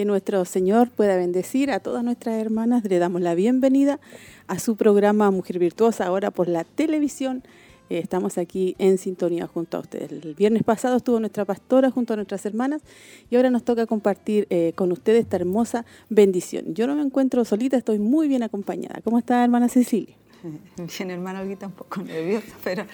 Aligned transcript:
Que 0.00 0.06
nuestro 0.06 0.46
Señor 0.46 0.90
pueda 0.90 1.14
bendecir 1.18 1.70
a 1.70 1.78
todas 1.78 2.02
nuestras 2.02 2.40
hermanas. 2.40 2.82
Le 2.84 2.98
damos 2.98 3.20
la 3.20 3.34
bienvenida 3.34 4.00
a 4.46 4.58
su 4.58 4.74
programa 4.74 5.30
Mujer 5.30 5.58
Virtuosa, 5.58 6.06
ahora 6.06 6.30
por 6.30 6.48
la 6.48 6.64
televisión. 6.64 7.42
Eh, 7.90 7.98
estamos 7.98 8.38
aquí 8.38 8.74
en 8.78 8.96
sintonía 8.96 9.46
junto 9.46 9.76
a 9.76 9.80
ustedes. 9.80 10.10
El 10.10 10.34
viernes 10.34 10.62
pasado 10.62 10.96
estuvo 10.96 11.20
nuestra 11.20 11.44
pastora 11.44 11.90
junto 11.90 12.14
a 12.14 12.16
nuestras 12.16 12.46
hermanas 12.46 12.80
y 13.28 13.36
ahora 13.36 13.50
nos 13.50 13.62
toca 13.62 13.84
compartir 13.84 14.46
eh, 14.48 14.72
con 14.74 14.90
ustedes 14.90 15.24
esta 15.24 15.36
hermosa 15.36 15.84
bendición. 16.08 16.72
Yo 16.72 16.86
no 16.86 16.94
me 16.94 17.02
encuentro 17.02 17.44
solita, 17.44 17.76
estoy 17.76 17.98
muy 17.98 18.26
bien 18.26 18.42
acompañada. 18.42 19.02
¿Cómo 19.04 19.18
está, 19.18 19.44
hermana 19.44 19.68
Cecilia? 19.68 20.16
Bien, 20.98 21.10
hermana 21.10 21.42
Olguita, 21.42 21.66
un 21.66 21.74
poco 21.74 22.00
nerviosa, 22.00 22.56
pero 22.64 22.86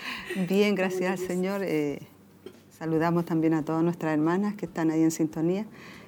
bien, 0.49 0.75
gracias 0.75 1.21
al 1.21 1.25
Señor. 1.25 1.61
Eh, 1.63 2.01
saludamos 2.77 3.25
también 3.25 3.55
a 3.55 3.65
todas 3.65 3.85
nuestras 3.85 4.13
hermanas 4.13 4.57
que 4.57 4.67
están 4.67 4.91
ahí 4.91 5.05
en 5.05 5.13
sintonía 5.13 5.67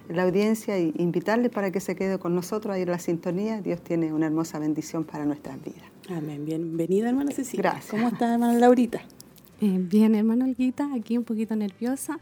la 0.08 0.22
audiencia 0.22 0.76
e 0.76 0.92
invitarle 0.96 1.50
para 1.50 1.70
que 1.70 1.80
se 1.80 1.94
quede 1.94 2.18
con 2.18 2.34
nosotros 2.34 2.74
ahí 2.74 2.82
en 2.82 2.90
la 2.90 2.98
sintonía. 2.98 3.60
Dios 3.60 3.80
tiene 3.82 4.12
una 4.12 4.26
hermosa 4.26 4.58
bendición 4.58 5.04
para 5.04 5.24
nuestras 5.24 5.62
vidas. 5.62 5.84
Amén. 6.08 6.44
Bienvenida, 6.44 7.08
hermana 7.10 7.32
Cecilia. 7.32 7.70
Gracias. 7.70 7.90
¿Cómo 7.90 8.08
está, 8.08 8.32
hermana 8.32 8.58
Laurita? 8.58 9.00
Eh, 9.60 9.76
bien, 9.78 10.14
hermana 10.14 10.44
Olguita, 10.44 10.88
aquí 10.94 11.18
un 11.18 11.24
poquito 11.24 11.56
nerviosa, 11.56 12.20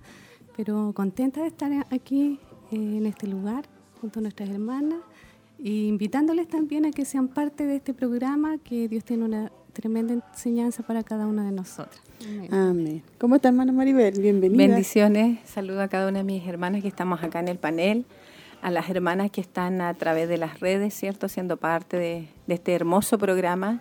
pero 0.57 0.93
contenta 0.95 1.43
de 1.43 1.49
estar 1.49 1.71
aquí 1.91 2.41
eh, 2.73 2.77
en 2.77 3.07
este 3.07 3.27
lugar 3.27 3.67
junto 4.01 4.21
a 4.21 4.23
nuestras 4.23 4.49
hermanas 4.49 5.01
e 5.59 5.71
invitándoles 5.71 6.49
también 6.49 6.87
a 6.87 6.91
que 6.91 7.05
sean 7.05 7.29
parte 7.29 7.67
de 7.67 7.77
este 7.77 7.95
programa, 7.95 8.59
que 8.59 8.89
Dios 8.89 9.05
tiene 9.05 9.25
una 9.25 9.53
tremenda 9.73 10.15
enseñanza 10.15 10.83
para 10.83 11.03
cada 11.03 11.27
una 11.27 11.45
de 11.45 11.53
nosotras. 11.53 12.01
Amén. 12.51 13.03
¿Cómo 13.19 13.37
está, 13.37 13.49
hermana 13.49 13.73
Maribel? 13.73 14.21
Bienvenida. 14.21 14.67
Bendiciones. 14.67 15.39
Saludo 15.45 15.83
a 15.83 15.89
cada 15.89 16.09
una 16.09 16.19
de 16.19 16.25
mis 16.25 16.47
hermanas 16.47 16.83
que 16.83 16.89
estamos 16.89 17.23
acá 17.23 17.41
en 17.41 17.49
el 17.49 17.59
panel, 17.59 18.05
a 18.63 18.71
las 18.71 18.89
hermanas 18.89 19.31
que 19.31 19.41
están 19.41 19.81
a 19.81 19.93
través 19.95 20.29
de 20.29 20.39
las 20.39 20.61
redes, 20.61 20.95
¿cierto? 20.95 21.29
Siendo 21.29 21.57
parte 21.57 21.97
de, 21.97 22.29
este 22.49 22.75
hermoso 22.75 23.19
programa. 23.19 23.81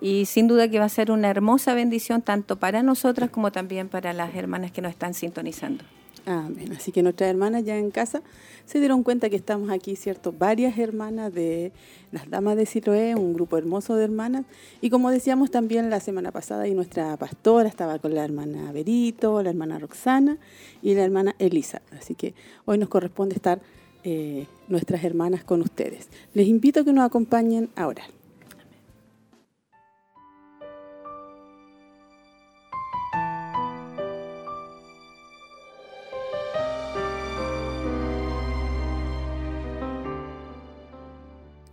Y 0.00 0.26
sin 0.26 0.48
duda 0.48 0.68
que 0.68 0.78
va 0.78 0.86
a 0.86 0.88
ser 0.88 1.10
una 1.10 1.28
hermosa 1.28 1.74
bendición 1.74 2.22
tanto 2.22 2.56
para 2.56 2.82
nosotras 2.82 3.30
como 3.30 3.52
también 3.52 3.88
para 3.88 4.12
las 4.12 4.34
hermanas 4.34 4.72
que 4.72 4.82
nos 4.82 4.90
están 4.90 5.14
sintonizando. 5.14 5.84
Amén. 6.24 6.72
Así 6.72 6.92
que 6.92 7.02
nuestras 7.02 7.30
hermanas 7.30 7.64
ya 7.64 7.76
en 7.76 7.90
casa 7.90 8.22
se 8.64 8.78
dieron 8.78 9.02
cuenta 9.02 9.28
que 9.28 9.36
estamos 9.36 9.70
aquí, 9.70 9.96
¿cierto? 9.96 10.32
Varias 10.32 10.78
hermanas 10.78 11.34
de 11.34 11.72
las 12.12 12.30
Damas 12.30 12.56
de 12.56 12.64
Siloé, 12.64 13.16
un 13.16 13.34
grupo 13.34 13.58
hermoso 13.58 13.96
de 13.96 14.04
hermanas. 14.04 14.44
Y 14.80 14.90
como 14.90 15.10
decíamos 15.10 15.50
también 15.50 15.90
la 15.90 15.98
semana 15.98 16.30
pasada, 16.30 16.68
y 16.68 16.74
nuestra 16.74 17.16
pastora 17.16 17.68
estaba 17.68 17.98
con 17.98 18.14
la 18.14 18.24
hermana 18.24 18.70
Berito, 18.70 19.42
la 19.42 19.50
hermana 19.50 19.80
Roxana 19.80 20.38
y 20.80 20.94
la 20.94 21.04
hermana 21.04 21.34
Elisa. 21.40 21.82
Así 21.98 22.14
que 22.14 22.34
hoy 22.66 22.78
nos 22.78 22.88
corresponde 22.88 23.34
estar 23.34 23.60
eh, 24.04 24.46
nuestras 24.68 25.02
hermanas 25.02 25.42
con 25.42 25.60
ustedes. 25.60 26.08
Les 26.34 26.46
invito 26.46 26.80
a 26.80 26.84
que 26.84 26.92
nos 26.92 27.04
acompañen 27.04 27.68
ahora. 27.74 28.04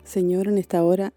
Señor, 0.10 0.48
en 0.48 0.58
esta 0.58 0.84
hora 0.84 1.14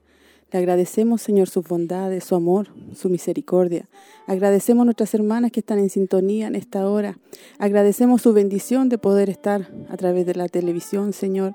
le 0.52 0.58
agradecemos, 0.58 1.22
Señor, 1.22 1.48
sus 1.48 1.66
bondades, 1.66 2.24
su 2.24 2.34
amor, 2.34 2.68
su 2.94 3.08
misericordia. 3.08 3.88
Agradecemos 4.26 4.82
a 4.82 4.84
nuestras 4.84 5.14
hermanas 5.14 5.50
que 5.50 5.60
están 5.60 5.78
en 5.78 5.88
sintonía 5.88 6.46
en 6.46 6.56
esta 6.56 6.86
hora. 6.86 7.18
Agradecemos 7.58 8.20
su 8.20 8.34
bendición 8.34 8.90
de 8.90 8.98
poder 8.98 9.30
estar 9.30 9.70
a 9.88 9.96
través 9.96 10.26
de 10.26 10.34
la 10.34 10.48
televisión, 10.48 11.14
Señor 11.14 11.54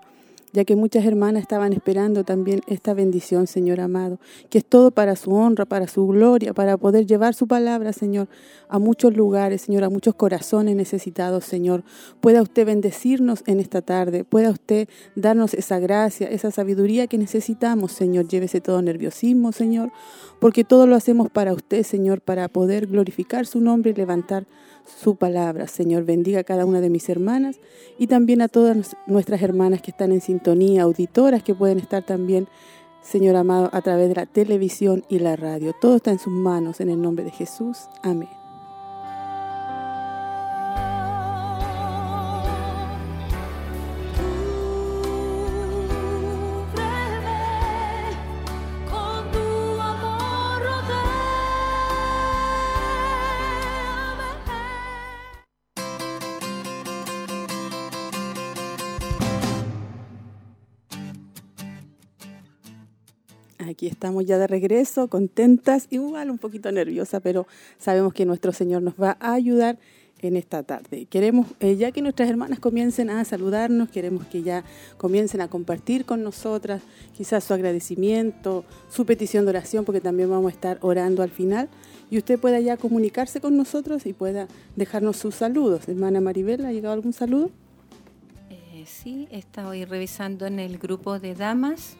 ya 0.53 0.65
que 0.65 0.75
muchas 0.75 1.05
hermanas 1.05 1.41
estaban 1.41 1.73
esperando 1.73 2.23
también 2.23 2.61
esta 2.67 2.93
bendición, 2.93 3.47
Señor 3.47 3.79
amado, 3.79 4.19
que 4.49 4.59
es 4.59 4.65
todo 4.65 4.91
para 4.91 5.15
su 5.15 5.31
honra, 5.31 5.65
para 5.65 5.87
su 5.87 6.07
gloria, 6.07 6.53
para 6.53 6.77
poder 6.77 7.05
llevar 7.05 7.33
su 7.33 7.47
palabra, 7.47 7.93
Señor, 7.93 8.27
a 8.69 8.79
muchos 8.79 9.15
lugares, 9.15 9.63
Señor, 9.63 9.83
a 9.83 9.89
muchos 9.89 10.15
corazones 10.15 10.75
necesitados, 10.75 11.45
Señor. 11.45 11.83
Pueda 12.21 12.41
usted 12.41 12.65
bendecirnos 12.65 13.43
en 13.45 13.59
esta 13.59 13.81
tarde, 13.81 14.23
pueda 14.23 14.49
usted 14.49 14.87
darnos 15.15 15.53
esa 15.53 15.79
gracia, 15.79 16.27
esa 16.29 16.51
sabiduría 16.51 17.07
que 17.07 17.17
necesitamos, 17.17 17.91
Señor. 17.91 18.27
Llévese 18.27 18.61
todo 18.61 18.81
nerviosismo, 18.81 19.51
Señor, 19.51 19.91
porque 20.39 20.63
todo 20.63 20.87
lo 20.87 20.95
hacemos 20.95 21.29
para 21.29 21.53
usted, 21.53 21.83
Señor, 21.83 22.21
para 22.21 22.47
poder 22.47 22.87
glorificar 22.87 23.45
su 23.45 23.59
nombre 23.59 23.91
y 23.91 23.95
levantar 23.95 24.45
su 24.87 25.15
palabra. 25.15 25.67
Señor, 25.67 26.05
bendiga 26.05 26.39
a 26.39 26.43
cada 26.43 26.65
una 26.65 26.81
de 26.81 26.89
mis 26.89 27.09
hermanas 27.09 27.59
y 27.97 28.07
también 28.07 28.41
a 28.41 28.47
todas 28.47 28.95
nuestras 29.05 29.41
hermanas 29.41 29.81
que 29.81 29.91
están 29.91 30.11
en 30.11 30.21
sintonía, 30.21 30.83
auditoras 30.83 31.43
que 31.43 31.53
pueden 31.53 31.79
estar 31.79 32.03
también, 32.03 32.47
Señor 33.01 33.35
amado, 33.35 33.69
a 33.73 33.81
través 33.81 34.09
de 34.09 34.15
la 34.15 34.25
televisión 34.25 35.03
y 35.09 35.19
la 35.19 35.35
radio. 35.35 35.73
Todo 35.79 35.97
está 35.97 36.11
en 36.11 36.19
sus 36.19 36.33
manos, 36.33 36.81
en 36.81 36.89
el 36.89 37.01
nombre 37.01 37.23
de 37.23 37.31
Jesús. 37.31 37.77
Amén. 38.01 38.36
Aquí 63.77 63.85
estamos 63.85 64.25
ya 64.25 64.39
de 64.39 64.47
regreso, 64.47 65.07
contentas, 65.07 65.85
igual 65.91 66.31
un 66.31 66.39
poquito 66.39 66.71
nerviosa, 66.71 67.19
pero 67.19 67.45
sabemos 67.77 68.11
que 68.11 68.25
nuestro 68.25 68.51
Señor 68.51 68.81
nos 68.81 68.95
va 68.95 69.17
a 69.19 69.33
ayudar 69.33 69.77
en 70.23 70.35
esta 70.35 70.63
tarde. 70.63 71.05
Queremos, 71.05 71.45
eh, 71.59 71.75
ya 71.75 71.91
que 71.91 72.01
nuestras 72.01 72.27
hermanas 72.27 72.57
comiencen 72.57 73.11
a 73.11 73.23
saludarnos, 73.23 73.89
queremos 73.89 74.25
que 74.25 74.41
ya 74.41 74.63
comiencen 74.97 75.41
a 75.41 75.47
compartir 75.47 76.05
con 76.05 76.23
nosotras 76.23 76.81
quizás 77.15 77.43
su 77.43 77.53
agradecimiento, 77.53 78.65
su 78.89 79.05
petición 79.05 79.45
de 79.45 79.51
oración, 79.51 79.85
porque 79.85 80.01
también 80.01 80.31
vamos 80.31 80.51
a 80.51 80.55
estar 80.55 80.79
orando 80.81 81.21
al 81.21 81.29
final, 81.29 81.69
y 82.09 82.17
usted 82.17 82.39
pueda 82.39 82.59
ya 82.59 82.77
comunicarse 82.77 83.41
con 83.41 83.55
nosotros 83.55 84.07
y 84.07 84.13
pueda 84.13 84.47
dejarnos 84.75 85.17
sus 85.17 85.35
saludos. 85.35 85.87
Hermana 85.87 86.19
Maribel, 86.19 86.65
¿ha 86.65 86.71
llegado 86.71 86.95
algún 86.95 87.13
saludo? 87.13 87.51
Eh, 88.49 88.85
sí, 88.87 89.27
está 89.29 89.71
revisando 89.71 90.47
en 90.47 90.57
el 90.57 90.79
grupo 90.79 91.19
de 91.19 91.35
damas 91.35 91.95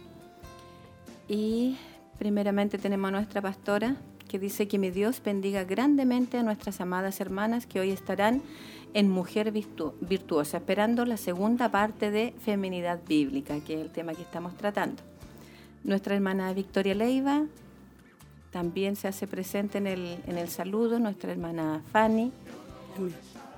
y 1.27 1.77
primeramente 2.18 2.77
tenemos 2.77 3.09
a 3.09 3.12
nuestra 3.12 3.41
pastora 3.41 3.95
que 4.27 4.39
dice 4.39 4.68
que 4.68 4.77
mi 4.77 4.91
Dios 4.91 5.21
bendiga 5.24 5.63
grandemente 5.63 6.38
a 6.38 6.44
nuestras 6.44 6.81
amadas 6.81 7.21
hermanas 7.21 7.65
que 7.65 7.79
hoy 7.79 7.91
estarán 7.91 8.41
en 8.94 9.09
Mujer 9.09 9.51
Virtuosa, 9.51 10.57
esperando 10.57 11.06
la 11.06 11.18
segunda 11.18 11.69
parte 11.69 12.12
de 12.12 12.33
Feminidad 12.39 13.00
Bíblica, 13.07 13.59
que 13.62 13.75
es 13.75 13.81
el 13.81 13.89
tema 13.89 14.13
que 14.13 14.21
estamos 14.21 14.56
tratando. 14.57 15.03
Nuestra 15.83 16.15
hermana 16.15 16.51
Victoria 16.53 16.95
Leiva 16.95 17.45
también 18.51 18.95
se 18.95 19.07
hace 19.07 19.27
presente 19.27 19.77
en 19.77 19.88
el, 19.88 20.18
en 20.25 20.38
el 20.38 20.50
saludo, 20.50 21.00
nuestra 21.00 21.31
hermana 21.31 21.83
Fanny, 21.91 22.31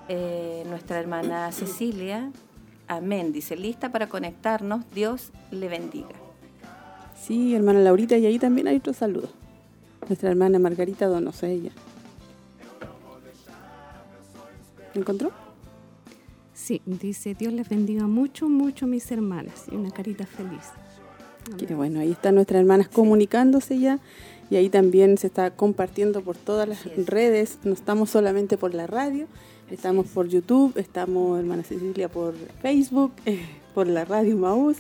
eh, 0.07 0.63
nuestra 0.67 0.99
hermana 0.99 1.51
Cecilia, 1.51 2.31
amén, 2.87 3.31
dice, 3.31 3.55
lista 3.55 3.91
para 3.91 4.07
conectarnos, 4.07 4.83
Dios 4.91 5.31
le 5.51 5.69
bendiga. 5.69 6.18
Sí, 7.21 7.53
hermana 7.55 7.79
Laurita, 7.79 8.17
y 8.17 8.25
ahí 8.25 8.39
también 8.39 8.67
hay 8.67 8.77
otro 8.77 8.93
saludo. 8.93 9.29
Nuestra 10.07 10.29
hermana 10.29 10.59
Margarita 10.59 11.07
Donoso, 11.07 11.45
ella. 11.45 11.71
¿Encontró? 14.95 15.31
Sí, 16.53 16.81
dice, 16.85 17.35
Dios 17.35 17.53
les 17.53 17.69
bendiga 17.69 18.07
mucho, 18.07 18.49
mucho 18.49 18.87
mis 18.87 19.11
hermanas. 19.11 19.65
Y 19.71 19.75
una 19.75 19.91
carita 19.91 20.25
feliz. 20.25 20.71
Qué 21.57 21.73
bueno, 21.73 21.99
ahí 21.99 22.11
están 22.11 22.35
nuestras 22.35 22.59
hermanas 22.61 22.89
comunicándose 22.89 23.79
ya 23.79 23.99
y 24.49 24.55
ahí 24.55 24.69
también 24.69 25.17
se 25.17 25.27
está 25.27 25.51
compartiendo 25.51 26.21
por 26.21 26.37
todas 26.37 26.67
las 26.67 26.83
redes, 27.07 27.59
no 27.63 27.73
estamos 27.73 28.09
solamente 28.09 28.57
por 28.57 28.73
la 28.73 28.87
radio, 28.87 29.27
estamos 29.69 30.07
por 30.07 30.27
YouTube, 30.27 30.77
estamos 30.77 31.39
hermana 31.39 31.63
Cecilia 31.63 32.09
por 32.09 32.33
Facebook, 32.61 33.13
por 33.73 33.87
la 33.87 34.05
radio 34.05 34.35
Maús. 34.37 34.77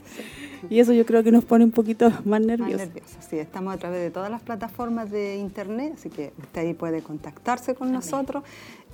Y 0.69 0.79
eso 0.79 0.91
yo 0.91 1.05
creo 1.05 1.23
que 1.23 1.31
nos 1.31 1.45
pone 1.45 1.63
un 1.63 1.71
poquito 1.71 2.11
más 2.25 2.41
nerviosos. 2.41 2.89
sí, 3.29 3.37
estamos 3.39 3.73
a 3.73 3.77
través 3.77 4.01
de 4.01 4.11
todas 4.11 4.29
las 4.29 4.41
plataformas 4.41 5.09
de 5.09 5.37
internet, 5.37 5.93
así 5.95 6.09
que 6.09 6.33
usted 6.37 6.61
ahí 6.61 6.73
puede 6.73 7.01
contactarse 7.01 7.75
con 7.75 7.91
nosotros 7.91 8.43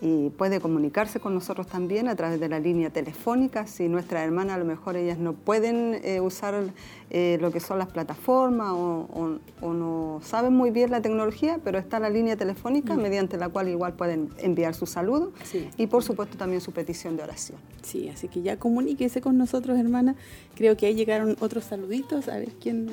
y 0.02 0.30
puede 0.32 0.60
comunicarse 0.60 1.20
con 1.20 1.34
nosotros 1.34 1.68
también 1.68 2.10
a 2.10 2.16
través 2.16 2.40
de 2.40 2.50
la 2.50 2.60
línea 2.60 2.90
telefónica. 2.90 3.66
Si 3.66 3.88
nuestras 3.88 4.26
hermanas 4.26 4.56
a 4.56 4.60
lo 4.60 4.66
mejor 4.66 4.98
ellas 4.98 5.18
no 5.18 5.34
pueden 5.34 6.02
eh, 6.04 6.20
usar 6.20 6.74
eh, 7.10 7.38
lo 7.40 7.52
que 7.52 7.62
son 7.62 7.80
las 7.80 7.88
plataformas 7.88 8.72
o, 8.72 9.40
no 9.62 10.20
saben 10.24 10.54
muy 10.54 10.72
bien 10.72 10.92
la 10.92 11.02
tecnología, 11.02 11.60
pero 11.64 11.78
está 11.78 12.00
la 12.00 12.10
línea 12.10 12.36
telefónica 12.36 12.96
mediante 12.96 13.38
la 13.38 13.50
cual 13.50 13.68
igual 13.68 13.94
pueden 13.94 14.30
enviar 14.38 14.74
su 14.74 14.86
saludo 14.86 15.32
y 15.78 15.88
por 15.88 16.04
supuesto 16.04 16.38
también 16.38 16.62
su 16.62 16.72
petición 16.72 17.18
de 17.18 17.24
oración. 17.24 17.58
Sí, 17.82 18.10
así 18.10 18.28
que 18.28 18.42
ya 18.42 18.58
comuníquese 18.58 19.22
con 19.22 19.38
nosotros, 19.38 19.78
hermana. 19.78 20.16
Creo 20.56 20.78
que 20.78 20.88
ahí 20.88 20.96
llegaron 20.96 21.36
otros 21.40 21.66
saluditos. 21.66 22.28
A 22.28 22.38
ver 22.38 22.54
quién 22.62 22.90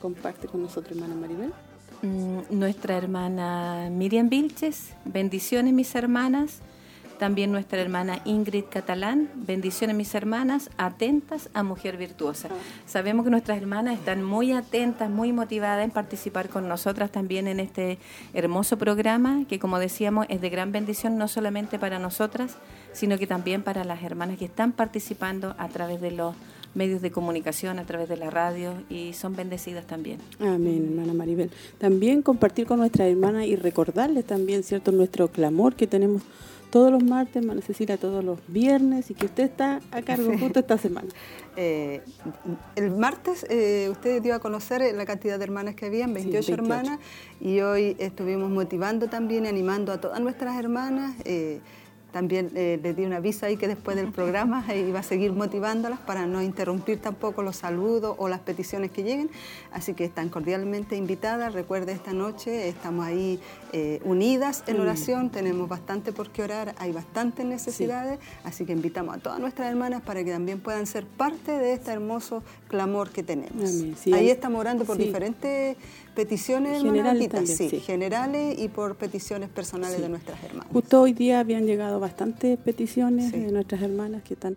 comparte 0.00 0.48
con 0.48 0.62
nosotros, 0.62 0.96
hermana 0.96 1.14
Maribel. 1.14 1.52
Mm, 2.02 2.58
nuestra 2.58 2.96
hermana 2.96 3.90
Miriam 3.90 4.30
Vilches, 4.30 4.94
bendiciones 5.04 5.74
mis 5.74 5.94
hermanas. 5.94 6.60
También 7.18 7.52
nuestra 7.52 7.78
hermana 7.82 8.22
Ingrid 8.24 8.64
Catalán, 8.70 9.28
bendiciones 9.34 9.94
mis 9.94 10.14
hermanas, 10.14 10.70
atentas 10.78 11.50
a 11.52 11.62
Mujer 11.62 11.98
Virtuosa. 11.98 12.48
Sabemos 12.86 13.26
que 13.26 13.30
nuestras 13.30 13.58
hermanas 13.58 13.98
están 13.98 14.24
muy 14.24 14.52
atentas, 14.52 15.10
muy 15.10 15.30
motivadas 15.30 15.84
en 15.84 15.90
participar 15.90 16.48
con 16.48 16.66
nosotras 16.66 17.10
también 17.10 17.46
en 17.46 17.60
este 17.60 17.98
hermoso 18.32 18.78
programa, 18.78 19.44
que 19.46 19.58
como 19.58 19.78
decíamos 19.78 20.24
es 20.30 20.40
de 20.40 20.48
gran 20.48 20.72
bendición 20.72 21.18
no 21.18 21.28
solamente 21.28 21.78
para 21.78 21.98
nosotras, 21.98 22.56
sino 22.94 23.18
que 23.18 23.26
también 23.26 23.62
para 23.62 23.84
las 23.84 24.02
hermanas 24.02 24.38
que 24.38 24.46
están 24.46 24.72
participando 24.72 25.54
a 25.58 25.68
través 25.68 26.00
de 26.00 26.12
los 26.12 26.34
medios 26.74 27.02
de 27.02 27.10
comunicación, 27.10 27.78
a 27.78 27.86
través 27.86 28.08
de 28.08 28.16
la 28.16 28.30
radio 28.30 28.74
y 28.88 29.12
son 29.12 29.34
bendecidas 29.34 29.86
también. 29.86 30.18
Amén, 30.38 30.86
hermana 30.90 31.14
Maribel. 31.14 31.50
También 31.78 32.22
compartir 32.22 32.66
con 32.66 32.78
nuestra 32.78 33.06
hermana 33.06 33.44
y 33.46 33.56
recordarles 33.56 34.24
también, 34.24 34.62
¿cierto?, 34.62 34.92
nuestro 34.92 35.28
clamor 35.28 35.74
que 35.74 35.86
tenemos 35.86 36.22
todos 36.70 36.92
los 36.92 37.02
martes, 37.02 37.36
hermana 37.36 37.60
Cecilia, 37.62 37.96
todos 37.96 38.24
los 38.24 38.38
viernes 38.46 39.10
y 39.10 39.14
que 39.14 39.26
usted 39.26 39.44
está 39.44 39.80
a 39.90 40.02
cargo 40.02 40.32
justo 40.38 40.60
esta 40.60 40.78
semana. 40.78 41.08
Eh, 41.56 42.00
el 42.76 42.92
martes 42.92 43.44
eh, 43.50 43.88
usted 43.90 44.22
dio 44.22 44.36
a 44.36 44.38
conocer 44.38 44.82
la 44.94 45.04
cantidad 45.04 45.36
de 45.36 45.44
hermanas 45.44 45.74
que 45.74 45.86
habían, 45.86 46.14
28, 46.14 46.54
hermanas, 46.54 47.00
y 47.40 47.60
hoy 47.60 47.96
estuvimos 47.98 48.50
motivando 48.50 49.08
también, 49.08 49.46
animando 49.46 49.92
a 49.92 50.00
todas 50.00 50.20
nuestras 50.20 50.56
hermanas. 50.56 51.12
Eh, 51.24 51.60
también 52.12 52.50
eh, 52.54 52.78
les 52.82 52.96
di 52.96 53.04
una 53.04 53.16
aviso 53.16 53.46
ahí 53.46 53.56
que 53.56 53.68
después 53.68 53.96
del 53.96 54.10
programa 54.12 54.64
iba 54.74 55.00
a 55.00 55.02
seguir 55.02 55.32
motivándolas 55.32 56.00
para 56.00 56.26
no 56.26 56.42
interrumpir 56.42 57.00
tampoco 57.00 57.42
los 57.42 57.56
saludos 57.56 58.16
o 58.18 58.28
las 58.28 58.40
peticiones 58.40 58.90
que 58.90 59.02
lleguen. 59.02 59.30
Así 59.72 59.94
que 59.94 60.04
están 60.04 60.28
cordialmente 60.28 60.96
invitadas. 60.96 61.52
Recuerde, 61.52 61.92
esta 61.92 62.12
noche 62.12 62.68
estamos 62.68 63.06
ahí 63.06 63.40
eh, 63.72 64.00
unidas 64.04 64.64
en 64.66 64.80
oración, 64.80 65.30
tenemos 65.30 65.68
bastante 65.68 66.12
por 66.12 66.30
qué 66.30 66.42
orar, 66.42 66.74
hay 66.78 66.92
bastantes 66.92 67.46
necesidades, 67.46 68.18
así 68.42 68.64
que 68.64 68.72
invitamos 68.72 69.16
a 69.16 69.18
todas 69.18 69.38
nuestras 69.38 69.68
hermanas 69.68 70.02
para 70.02 70.24
que 70.24 70.32
también 70.32 70.60
puedan 70.60 70.86
ser 70.86 71.06
parte 71.06 71.52
de 71.52 71.74
este 71.74 71.92
hermoso 71.92 72.42
clamor 72.68 73.10
que 73.10 73.22
tenemos. 73.22 73.70
ahí 74.12 74.28
estamos 74.28 74.60
orando 74.60 74.84
por 74.84 74.96
diferentes 74.96 75.76
peticiones 76.14 76.82
generales, 76.82 77.30
sí, 77.56 77.68
generales 77.80 78.58
y 78.58 78.68
por 78.68 78.96
peticiones 78.96 79.48
personales 79.48 80.00
de 80.00 80.08
nuestras 80.08 80.42
hermanas. 80.42 80.68
Justo 80.72 81.02
hoy 81.02 81.12
día 81.12 81.40
habían 81.40 81.66
llegado 81.66 82.00
bastantes 82.00 82.58
peticiones 82.58 83.32
de 83.32 83.50
nuestras 83.52 83.82
hermanas 83.82 84.22
que 84.22 84.34
están 84.34 84.56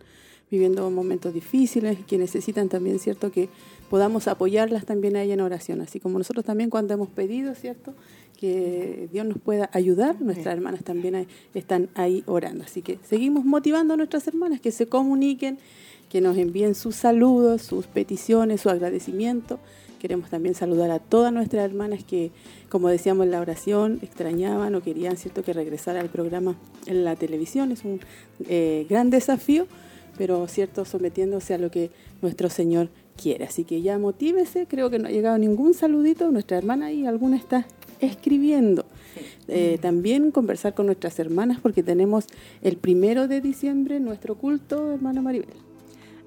viviendo 0.51 0.89
momentos 0.91 1.33
difíciles 1.33 1.99
y 1.99 2.03
que 2.03 2.17
necesitan 2.17 2.69
también, 2.69 2.99
¿cierto?, 2.99 3.31
que 3.31 3.49
podamos 3.89 4.27
apoyarlas 4.27 4.85
también 4.85 5.15
a 5.15 5.23
ella 5.23 5.33
en 5.33 5.41
oración, 5.41 5.81
así 5.81 5.99
como 5.99 6.19
nosotros 6.19 6.45
también 6.45 6.69
cuando 6.69 6.93
hemos 6.93 7.09
pedido, 7.09 7.55
¿cierto?, 7.55 7.95
que 8.39 9.09
Dios 9.11 9.25
nos 9.25 9.39
pueda 9.39 9.69
ayudar, 9.73 10.21
nuestras 10.21 10.53
hermanas 10.55 10.83
también 10.83 11.27
están 11.53 11.89
ahí 11.95 12.23
orando. 12.27 12.65
Así 12.65 12.81
que 12.81 12.99
seguimos 13.07 13.45
motivando 13.45 13.93
a 13.93 13.97
nuestras 13.97 14.27
hermanas 14.27 14.59
que 14.59 14.71
se 14.71 14.87
comuniquen, 14.87 15.57
que 16.09 16.21
nos 16.21 16.37
envíen 16.37 16.75
sus 16.75 16.97
saludos, 16.97 17.61
sus 17.61 17.87
peticiones, 17.87 18.61
su 18.61 18.69
agradecimiento 18.69 19.59
Queremos 20.03 20.29
también 20.29 20.53
saludar 20.53 20.91
a 20.91 20.99
todas 20.99 21.31
nuestras 21.31 21.63
hermanas 21.63 22.03
que, 22.03 22.31
como 22.67 22.89
decíamos 22.89 23.25
en 23.25 23.31
la 23.31 23.39
oración, 23.39 23.99
extrañaban 24.01 24.75
o 24.75 24.83
querían 24.83 25.15
cierto 25.15 25.43
que 25.43 25.53
regresar 25.53 25.95
al 25.95 26.09
programa 26.09 26.57
en 26.87 27.05
la 27.05 27.15
televisión. 27.15 27.71
Es 27.71 27.85
un 27.85 28.01
eh, 28.49 28.85
gran 28.89 29.09
desafío, 29.09 29.65
pero 30.17 30.45
cierto 30.49 30.83
sometiéndose 30.83 31.53
a 31.53 31.57
lo 31.57 31.71
que 31.71 31.89
nuestro 32.21 32.49
Señor 32.49 32.89
quiere. 33.15 33.45
Así 33.45 33.63
que 33.63 33.81
ya 33.81 33.97
motívese, 33.97 34.65
creo 34.67 34.89
que 34.89 34.99
no 34.99 35.07
ha 35.07 35.11
llegado 35.11 35.37
ningún 35.37 35.73
saludito, 35.73 36.29
nuestra 36.31 36.57
hermana 36.57 36.91
y 36.91 37.05
alguna 37.05 37.37
está 37.37 37.65
escribiendo. 38.01 38.83
Eh, 39.47 39.77
también 39.81 40.31
conversar 40.31 40.73
con 40.73 40.87
nuestras 40.87 41.17
hermanas 41.17 41.59
porque 41.61 41.81
tenemos 41.81 42.25
el 42.61 42.75
primero 42.75 43.29
de 43.29 43.39
diciembre 43.39 44.01
nuestro 44.01 44.35
culto, 44.35 44.91
hermana 44.91 45.21
Maribel. 45.21 45.62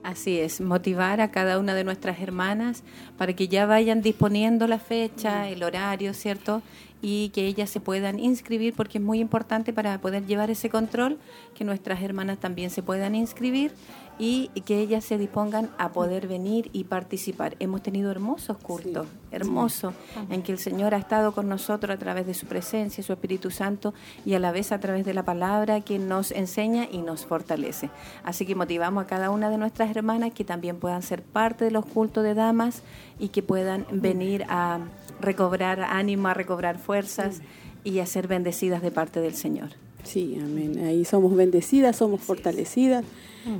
Así 0.06 0.38
es, 0.38 0.60
motivar 0.60 1.20
a 1.20 1.32
cada 1.32 1.58
una 1.58 1.74
de 1.74 1.82
nuestras 1.82 2.20
hermanas 2.20 2.84
para 3.18 3.32
que 3.32 3.48
ya 3.48 3.66
vayan 3.66 4.02
disponiendo 4.02 4.68
la 4.68 4.78
fecha, 4.78 5.48
el 5.48 5.64
horario, 5.64 6.14
¿cierto? 6.14 6.62
Y 7.02 7.30
que 7.30 7.44
ellas 7.48 7.70
se 7.70 7.80
puedan 7.80 8.20
inscribir 8.20 8.72
porque 8.72 8.98
es 8.98 9.04
muy 9.04 9.18
importante 9.18 9.72
para 9.72 10.00
poder 10.00 10.24
llevar 10.24 10.48
ese 10.48 10.70
control, 10.70 11.18
que 11.56 11.64
nuestras 11.64 12.00
hermanas 12.02 12.38
también 12.38 12.70
se 12.70 12.84
puedan 12.84 13.16
inscribir 13.16 13.72
y 14.18 14.48
que 14.64 14.80
ellas 14.80 15.04
se 15.04 15.18
dispongan 15.18 15.70
a 15.78 15.92
poder 15.92 16.26
venir 16.26 16.70
y 16.72 16.84
participar. 16.84 17.56
Hemos 17.58 17.82
tenido 17.82 18.10
hermosos 18.10 18.56
cultos, 18.56 19.06
hermosos, 19.30 19.92
en 20.30 20.42
que 20.42 20.52
el 20.52 20.58
Señor 20.58 20.94
ha 20.94 20.98
estado 20.98 21.32
con 21.32 21.48
nosotros 21.48 21.94
a 21.94 21.98
través 21.98 22.26
de 22.26 22.34
su 22.34 22.46
presencia, 22.46 23.04
su 23.04 23.12
Espíritu 23.12 23.50
Santo 23.50 23.92
y 24.24 24.34
a 24.34 24.38
la 24.38 24.52
vez 24.52 24.72
a 24.72 24.80
través 24.80 25.04
de 25.04 25.12
la 25.12 25.24
palabra 25.24 25.82
que 25.82 25.98
nos 25.98 26.30
enseña 26.30 26.88
y 26.90 26.98
nos 26.98 27.26
fortalece. 27.26 27.90
Así 28.24 28.46
que 28.46 28.54
motivamos 28.54 29.04
a 29.04 29.06
cada 29.06 29.30
una 29.30 29.50
de 29.50 29.58
nuestras 29.58 29.94
hermanas 29.94 30.32
que 30.32 30.44
también 30.44 30.78
puedan 30.78 31.02
ser 31.02 31.22
parte 31.22 31.66
de 31.66 31.70
los 31.70 31.84
cultos 31.84 32.24
de 32.24 32.34
damas 32.34 32.82
y 33.18 33.28
que 33.28 33.42
puedan 33.42 33.86
venir 33.90 34.44
a 34.48 34.80
recobrar 35.20 35.80
ánimo, 35.80 36.28
a 36.28 36.34
recobrar 36.34 36.78
fuerzas 36.78 37.40
y 37.84 38.00
a 38.00 38.06
ser 38.06 38.28
bendecidas 38.28 38.82
de 38.82 38.90
parte 38.90 39.20
del 39.20 39.34
Señor. 39.34 39.70
Sí, 40.04 40.38
amén. 40.40 40.84
Ahí 40.84 41.04
somos 41.04 41.34
bendecidas, 41.34 41.96
somos 41.96 42.20
fortalecidas. 42.20 43.04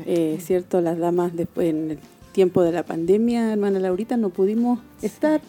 Eh, 0.07 0.39
cierto, 0.41 0.81
las 0.81 0.99
damas 0.99 1.35
después 1.35 1.71
en 1.71 1.93
el 1.93 1.99
tiempo 2.33 2.63
de 2.63 2.73
la 2.73 2.85
pandemia, 2.85 3.53
hermana 3.53 3.79
Laurita, 3.79 4.17
no 4.17 4.31
pudimos 4.31 4.81
estar, 5.01 5.41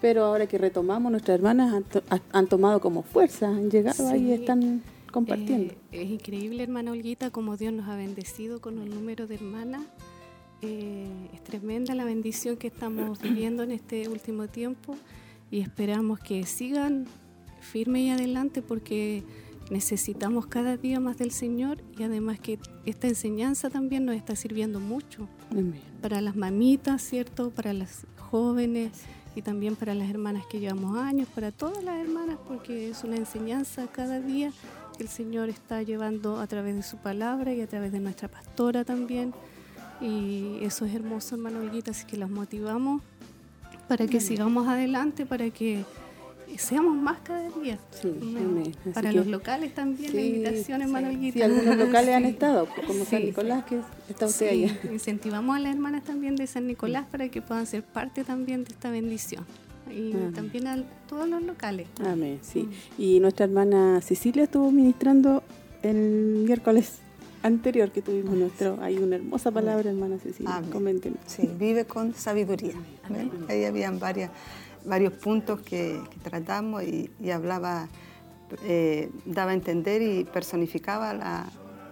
pero 0.00 0.24
ahora 0.24 0.46
que 0.46 0.58
retomamos, 0.58 1.12
nuestras 1.12 1.36
hermanas 1.36 1.84
han, 2.32 2.46
tomado 2.48 2.80
como 2.80 3.02
fuerza, 3.02 3.48
han 3.48 3.70
llegado 3.70 4.08
ahí 4.08 4.30
y 4.30 4.32
están 4.32 4.82
compartiendo. 5.12 5.74
Eh, 5.92 6.02
es 6.02 6.10
increíble, 6.10 6.62
hermana 6.62 6.90
Olguita, 6.90 7.30
como 7.30 7.56
Dios 7.56 7.72
nos 7.72 7.88
ha 7.88 7.96
bendecido 7.96 8.60
con 8.60 8.78
el 8.78 8.90
número 8.90 9.26
de 9.26 9.36
hermanas. 9.36 9.82
Eh, 10.62 11.06
es 11.34 11.42
tremenda 11.44 11.94
la 11.94 12.04
bendición 12.04 12.56
que 12.56 12.68
estamos 12.68 13.20
viviendo 13.22 13.62
en 13.62 13.70
este 13.70 14.08
último 14.08 14.48
tiempo 14.48 14.96
y 15.50 15.60
esperamos 15.60 16.18
que 16.18 16.44
sigan 16.44 17.06
firme 17.60 18.02
y 18.02 18.10
adelante 18.10 18.62
porque 18.62 19.22
necesitamos 19.72 20.46
cada 20.46 20.76
día 20.76 21.00
más 21.00 21.16
del 21.16 21.30
Señor 21.30 21.78
y 21.98 22.02
además 22.02 22.38
que 22.38 22.58
esta 22.84 23.08
enseñanza 23.08 23.70
también 23.70 24.04
nos 24.04 24.14
está 24.14 24.36
sirviendo 24.36 24.80
mucho 24.80 25.26
para 26.02 26.20
las 26.20 26.36
mamitas, 26.36 27.00
¿cierto? 27.00 27.50
Para 27.50 27.72
las 27.72 28.06
jóvenes 28.18 28.92
y 29.34 29.40
también 29.40 29.74
para 29.74 29.94
las 29.94 30.10
hermanas 30.10 30.44
que 30.46 30.60
llevamos 30.60 30.98
años, 30.98 31.26
para 31.34 31.50
todas 31.52 31.82
las 31.82 31.98
hermanas, 31.98 32.36
porque 32.46 32.90
es 32.90 33.02
una 33.02 33.16
enseñanza 33.16 33.86
cada 33.86 34.20
día 34.20 34.52
que 34.96 35.04
el 35.04 35.08
Señor 35.08 35.48
está 35.48 35.82
llevando 35.82 36.38
a 36.38 36.46
través 36.46 36.76
de 36.76 36.82
su 36.82 36.98
palabra 36.98 37.54
y 37.54 37.62
a 37.62 37.66
través 37.66 37.92
de 37.92 38.00
nuestra 38.00 38.28
pastora 38.28 38.84
también. 38.84 39.32
Y 40.02 40.58
eso 40.60 40.84
es 40.84 40.94
hermoso, 40.94 41.36
hermano 41.36 41.60
Olguita, 41.60 41.92
así 41.92 42.04
que 42.04 42.18
las 42.18 42.28
motivamos 42.28 43.00
para 43.88 44.06
que 44.06 44.20
sigamos 44.20 44.68
adelante, 44.68 45.24
para 45.24 45.48
que 45.48 45.84
seamos 46.58 46.96
más 46.96 47.18
cada 47.22 47.48
día. 47.50 47.78
Para 48.94 49.12
los 49.12 49.26
locales 49.26 49.74
también, 49.74 50.14
la 50.14 50.20
invitación, 50.20 50.82
hermano 50.82 51.10
Sí, 51.32 51.42
algunos 51.42 51.76
locales 51.76 52.14
han 52.14 52.24
estado, 52.26 52.68
como 52.86 53.04
San 53.04 53.24
Nicolás, 53.24 53.64
que 53.64 53.80
está 54.08 54.26
usted 54.26 54.50
allá. 54.50 54.78
Incentivamos 54.90 55.56
a 55.56 55.60
las 55.60 55.74
hermanas 55.74 56.04
también 56.04 56.36
de 56.36 56.46
San 56.46 56.66
Nicolás 56.66 57.06
para 57.10 57.28
que 57.28 57.42
puedan 57.42 57.66
ser 57.66 57.82
parte 57.82 58.24
también 58.24 58.64
de 58.64 58.70
esta 58.70 58.90
bendición. 58.90 59.44
Y 59.90 60.12
también 60.34 60.66
a 60.68 60.82
todos 61.08 61.28
los 61.28 61.42
locales. 61.42 61.88
Amén, 62.04 62.38
sí. 62.40 62.68
Y 62.96 63.20
nuestra 63.20 63.44
hermana 63.44 64.00
Cecilia 64.00 64.44
estuvo 64.44 64.70
ministrando 64.70 65.42
el 65.82 66.44
miércoles 66.46 67.00
anterior 67.42 67.90
que 67.90 68.02
tuvimos 68.02 68.34
nuestro, 68.34 68.78
hay 68.80 68.98
una 68.98 69.16
hermosa 69.16 69.50
palabra, 69.50 69.90
hermana 69.90 70.18
Cecilia, 70.18 70.62
comenten. 70.70 71.16
Sí, 71.26 71.48
vive 71.58 71.84
con 71.84 72.14
sabiduría. 72.14 72.74
Ahí 73.48 73.64
habían 73.64 73.98
varias, 73.98 74.30
varios 74.84 75.12
puntos 75.12 75.60
que, 75.60 76.00
tratamos 76.22 76.82
y, 76.82 77.10
hablaba, 77.30 77.88
eh, 78.64 79.10
daba 79.24 79.52
a 79.52 79.54
entender 79.54 80.02
y 80.02 80.24
personificaba 80.24 81.14
la, 81.14 81.46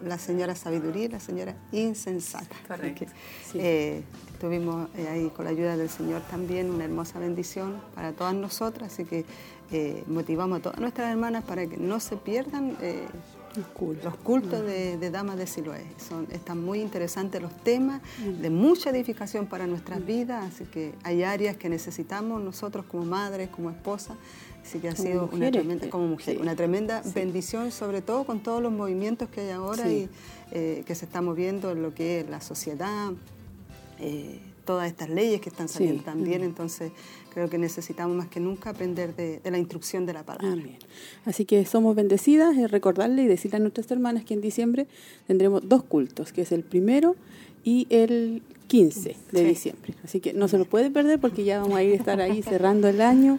la 0.05 0.19
señora 0.19 0.55
sabiduría 0.55 1.05
y 1.05 1.09
la 1.09 1.21
señora 1.21 1.55
insensata. 1.73 2.57
Correcto. 2.67 3.07
Eh, 3.55 4.03
tuvimos 4.41 4.89
eh, 4.97 5.09
ahí 5.09 5.31
con 5.31 5.45
la 5.45 5.51
ayuda 5.51 5.77
del 5.77 5.91
Señor 5.91 6.23
también 6.31 6.71
una 6.71 6.85
hermosa 6.85 7.19
bendición 7.19 7.81
para 7.95 8.13
todas 8.13 8.35
nosotras, 8.35 8.93
así 8.93 9.05
que 9.05 9.25
eh, 9.73 10.03
motivamos 10.07 10.61
a 10.61 10.63
todas 10.63 10.81
nuestras 10.81 11.11
hermanas 11.11 11.45
para 11.45 11.67
que 11.67 11.77
no 11.77 12.01
se 12.01 12.17
pierdan 12.17 12.77
los 13.57 14.17
cultos, 14.17 14.65
de, 14.65 15.11
Damas 15.11 15.37
de 15.37 15.47
Siloé. 15.47 15.85
Son, 15.99 16.27
están 16.31 16.65
muy 16.65 16.81
interesantes 16.81 17.43
los 17.43 17.55
temas, 17.63 18.01
de 18.41 18.51
mucha 18.51 18.91
edificación 18.91 19.47
para 19.47 19.67
nuestras 19.67 20.05
vidas, 20.05 20.45
así 20.53 20.65
que 20.65 20.95
hay 21.03 21.23
áreas 21.23 21.57
que 21.57 21.69
necesitamos 21.69 22.43
nosotros 22.43 22.85
como 22.87 23.05
madres, 23.05 23.49
como 23.51 23.71
esposas, 23.71 24.17
así 24.63 24.79
que 24.79 24.89
ha 24.89 24.97
sido 24.97 25.29
una 25.33 25.51
tremenda, 25.51 25.91
como 25.91 26.07
mujer, 26.07 26.39
una 26.41 26.55
tremenda 26.55 27.03
bendición, 27.15 27.73
sobre 27.73 28.03
todo 28.03 28.25
con 28.25 28.41
todos 28.41 28.63
los 28.63 28.73
movimientos 28.73 29.29
que 29.29 29.41
hay 29.41 29.51
ahora 29.51 29.91
y 29.91 30.09
eh, 30.53 30.85
que 30.87 30.95
se 30.95 31.05
está 31.05 31.21
moviendo 31.21 31.73
en 31.73 31.83
lo 31.83 31.95
que 31.95 32.21
es 32.21 32.31
la 32.31 32.41
sociedad, 32.41 33.13
eh, 33.99 34.41
todas 34.65 34.89
estas 34.89 35.11
leyes 35.11 35.41
que 35.41 35.49
están 35.49 35.69
saliendo 35.69 36.05
también, 36.05 36.43
entonces 36.43 36.93
creo 37.31 37.49
que 37.49 37.59
necesitamos 37.59 38.17
más 38.17 38.29
que 38.29 38.41
nunca 38.41 38.71
aprender 38.71 39.15
de, 39.15 39.41
la 39.51 39.59
instrucción 39.59 40.07
de 40.07 40.13
la 40.13 40.23
palabra. 40.25 40.63
Así 41.25 41.45
que 41.45 41.65
somos 41.65 41.97
bendecidas, 41.97 42.57
recordarle 42.71 43.23
y 43.23 43.27
decirle 43.27 43.57
a 43.57 43.61
nuestras 43.61 43.91
hermanas 43.91 44.25
que 44.25 44.35
en 44.35 44.41
diciembre 44.41 44.87
tendremos 45.27 45.69
dos 45.69 45.83
cultos, 45.83 46.33
que 46.33 46.43
es 46.43 46.53
el 46.53 46.63
primero 46.63 47.17
y 47.65 47.87
el 47.91 48.43
15 48.69 49.17
de 49.33 49.45
diciembre. 49.45 49.95
Así 50.05 50.21
que 50.21 50.33
no 50.33 50.49
se 50.49 50.59
lo 50.59 50.65
puede 50.65 50.91
perder 50.91 51.19
porque 51.19 51.45
ya 51.45 51.61
vamos 51.61 51.77
a 51.77 51.83
ir 51.83 51.93
a 51.93 51.97
estar 51.97 52.21
ahí 52.21 52.43
cerrando 52.43 52.89
el 52.89 53.01
año. 53.01 53.39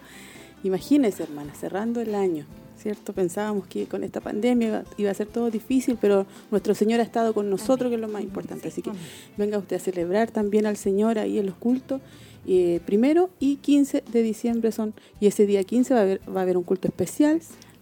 Imagínense, 0.63 1.23
hermanas, 1.23 1.57
cerrando 1.59 2.01
el 2.01 2.15
año. 2.15 2.45
¿Cierto? 2.81 3.13
Pensábamos 3.13 3.67
que 3.67 3.85
con 3.85 4.03
esta 4.03 4.21
pandemia 4.21 4.83
iba 4.97 5.11
a 5.11 5.13
ser 5.13 5.27
todo 5.27 5.51
difícil, 5.51 5.97
pero 6.01 6.25
nuestro 6.49 6.73
Señor 6.73 6.99
ha 6.99 7.03
estado 7.03 7.33
con 7.33 7.49
nosotros, 7.49 7.89
que 7.89 7.95
es 7.95 8.01
lo 8.01 8.07
más 8.07 8.23
importante. 8.23 8.69
Así 8.69 8.81
que 8.81 8.91
venga 9.37 9.59
usted 9.59 9.75
a 9.75 9.79
celebrar 9.79 10.31
también 10.31 10.65
al 10.65 10.77
Señor 10.77 11.19
ahí 11.19 11.37
en 11.37 11.45
los 11.45 11.55
cultos 11.55 12.01
eh, 12.47 12.79
primero 12.85 13.29
y 13.39 13.57
15 13.57 14.03
de 14.11 14.23
diciembre 14.23 14.71
son, 14.71 14.95
y 15.19 15.27
ese 15.27 15.45
día 15.45 15.63
15 15.63 15.93
va 15.93 15.99
a 15.99 16.03
haber, 16.03 16.21
va 16.27 16.39
a 16.39 16.43
haber 16.43 16.57
un 16.57 16.63
culto 16.63 16.87
especial, 16.87 17.39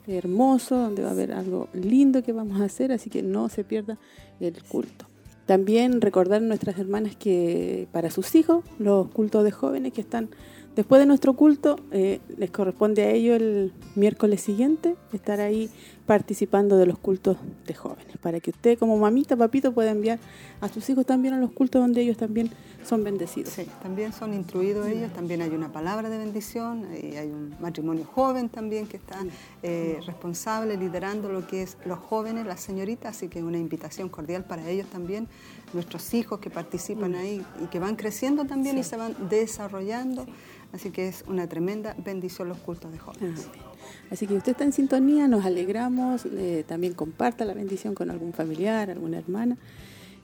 hermoso, 0.07 0.75
donde 0.75 1.01
va 1.01 1.09
a 1.09 1.11
haber 1.11 1.31
algo 1.31 1.69
lindo 1.73 2.23
que 2.23 2.33
vamos 2.33 2.59
a 2.59 2.65
hacer, 2.65 2.91
así 2.91 3.09
que 3.09 3.23
no 3.23 3.47
se 3.47 3.63
pierda 3.63 3.97
el 4.39 4.61
culto. 4.63 5.05
También 5.45 6.01
recordar 6.01 6.43
a 6.43 6.45
nuestras 6.45 6.77
hermanas 6.77 7.15
que 7.15 7.87
para 7.91 8.11
sus 8.11 8.35
hijos, 8.35 8.63
los 8.77 9.07
cultos 9.09 9.43
de 9.43 9.51
jóvenes 9.51 9.93
que 9.93 10.01
están 10.01 10.29
después 10.79 11.01
de 11.01 11.05
nuestro 11.05 11.33
culto, 11.33 11.77
eh, 11.91 12.21
les 12.37 12.51
corresponde 12.51 13.03
a 13.03 13.11
ellos 13.11 13.35
el 13.41 13.73
miércoles 13.95 14.39
siguiente 14.39 14.95
estar 15.11 15.41
ahí 15.41 15.69
participando 16.05 16.77
de 16.77 16.85
los 16.85 16.97
cultos 16.97 17.35
de 17.67 17.73
jóvenes, 17.73 18.17
para 18.21 18.39
que 18.39 18.51
usted 18.51 18.79
como 18.79 18.97
mamita, 18.97 19.35
papito 19.35 19.73
pueda 19.73 19.91
enviar 19.91 20.19
a 20.61 20.69
sus 20.69 20.89
hijos 20.89 21.05
también 21.05 21.33
a 21.33 21.37
los 21.37 21.51
cultos 21.51 21.81
donde 21.81 22.01
ellos 22.01 22.15
también 22.15 22.49
son 22.85 23.03
bendecidos. 23.03 23.53
Sí, 23.53 23.67
también 23.83 24.13
son 24.13 24.33
instruidos 24.33 24.87
ellos, 24.87 25.11
también 25.11 25.41
hay 25.41 25.49
una 25.49 25.69
palabra 25.71 26.09
de 26.09 26.17
bendición, 26.17 26.87
y 26.95 27.17
hay 27.17 27.27
un 27.27 27.53
matrimonio 27.59 28.05
joven 28.05 28.47
también 28.47 28.87
que 28.87 28.95
está 28.95 29.19
eh, 29.61 29.99
responsable, 30.07 30.77
liderando 30.77 31.29
lo 31.29 31.45
que 31.45 31.63
es 31.63 31.77
los 31.85 31.99
jóvenes, 31.99 32.47
las 32.47 32.61
señoritas, 32.61 33.17
así 33.17 33.27
que 33.27 33.43
una 33.43 33.57
invitación 33.57 34.07
cordial 34.07 34.45
para 34.45 34.67
ellos 34.69 34.87
también, 34.87 35.27
nuestros 35.73 36.13
hijos 36.13 36.39
que 36.39 36.49
participan 36.49 37.15
ahí 37.15 37.45
y 37.61 37.67
que 37.67 37.79
van 37.79 37.97
creciendo 37.97 38.45
también 38.45 38.77
y 38.77 38.83
se 38.83 38.95
van 38.95 39.13
desarrollando. 39.29 40.25
Así 40.71 40.91
que 40.91 41.07
es 41.07 41.23
una 41.27 41.47
tremenda 41.47 41.95
bendición 41.97 42.47
los 42.47 42.57
cultos 42.59 42.91
de 42.91 42.99
jóvenes. 42.99 43.47
Así 44.11 44.27
que 44.27 44.35
usted 44.35 44.51
está 44.51 44.63
en 44.63 44.73
sintonía, 44.73 45.27
nos 45.27 45.45
alegramos, 45.45 46.25
eh, 46.25 46.63
también 46.67 46.93
comparta 46.93 47.43
la 47.45 47.53
bendición 47.53 47.95
con 47.95 48.11
algún 48.11 48.33
familiar, 48.33 48.89
alguna 48.91 49.17
hermana, 49.17 49.57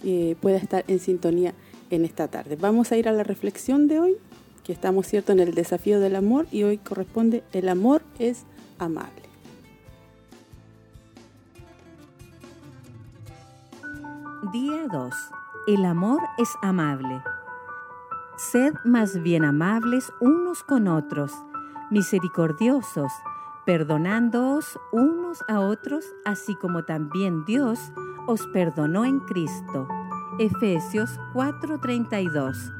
y 0.03 0.35
pueda 0.35 0.57
estar 0.57 0.83
en 0.87 0.99
sintonía 0.99 1.53
en 1.89 2.05
esta 2.05 2.27
tarde. 2.27 2.57
Vamos 2.57 2.91
a 2.91 2.97
ir 2.97 3.07
a 3.09 3.11
la 3.11 3.23
reflexión 3.23 3.87
de 3.87 3.99
hoy, 3.99 4.17
que 4.63 4.73
estamos 4.73 5.07
cierto 5.07 5.31
en 5.31 5.39
el 5.39 5.53
desafío 5.53 5.99
del 5.99 6.15
amor 6.15 6.47
y 6.51 6.63
hoy 6.63 6.77
corresponde 6.77 7.43
el 7.53 7.69
amor 7.69 8.03
es 8.19 8.45
amable. 8.77 9.25
Día 14.51 14.87
2. 14.91 15.13
El 15.67 15.85
amor 15.85 16.21
es 16.37 16.49
amable. 16.61 17.19
Sed 18.51 18.75
más 18.83 19.23
bien 19.23 19.43
amables 19.43 20.13
unos 20.19 20.63
con 20.63 20.87
otros, 20.87 21.31
misericordiosos, 21.89 23.11
perdonándoos 23.65 24.79
unos 24.91 25.43
a 25.47 25.61
otros, 25.61 26.05
así 26.25 26.53
como 26.53 26.83
también 26.83 27.43
Dios 27.45 27.79
os 28.27 28.45
perdonó 28.47 29.03
en 29.03 29.19
Cristo. 29.21 29.87
Efesios 30.37 31.19
4:32 31.33 32.71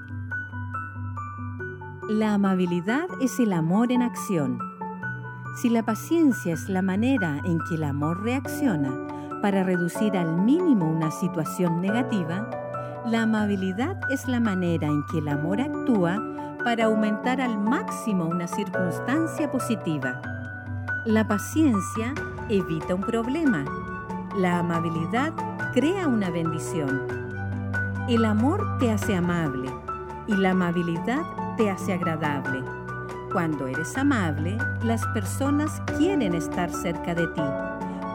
La 2.09 2.35
amabilidad 2.35 3.07
es 3.19 3.39
el 3.39 3.51
amor 3.51 3.91
en 3.91 4.03
acción. 4.03 4.59
Si 5.61 5.69
la 5.69 5.83
paciencia 5.83 6.53
es 6.53 6.69
la 6.69 6.83
manera 6.83 7.39
en 7.43 7.59
que 7.67 7.75
el 7.75 7.85
amor 7.85 8.21
reacciona 8.21 9.07
para 9.41 9.63
reducir 9.63 10.15
al 10.15 10.37
mínimo 10.43 10.87
una 10.87 11.09
situación 11.09 11.81
negativa, 11.81 12.64
la 13.05 13.21
amabilidad 13.21 13.99
es 14.09 14.27
la 14.27 14.39
manera 14.39 14.87
en 14.87 15.05
que 15.05 15.19
el 15.19 15.27
amor 15.27 15.61
actúa 15.61 16.19
para 16.63 16.85
aumentar 16.85 17.39
al 17.39 17.59
máximo 17.59 18.25
una 18.25 18.47
circunstancia 18.47 19.51
positiva. 19.51 20.21
La 21.05 21.27
paciencia 21.27 22.15
evita 22.49 22.95
un 22.95 23.01
problema. 23.01 23.63
La 24.37 24.57
amabilidad 24.59 25.33
crea 25.73 26.07
una 26.07 26.31
bendición. 26.31 27.03
El 28.09 28.25
amor 28.25 28.79
te 28.79 28.91
hace 28.91 29.15
amable 29.15 29.69
y 30.25 30.35
la 30.35 30.51
amabilidad 30.51 31.21
te 31.57 31.69
hace 31.69 31.93
agradable. 31.93 32.63
Cuando 33.31 33.67
eres 33.67 33.95
amable, 33.97 34.57
las 34.83 35.05
personas 35.07 35.79
quieren 35.97 36.33
estar 36.33 36.71
cerca 36.71 37.13
de 37.13 37.27
ti, 37.27 37.41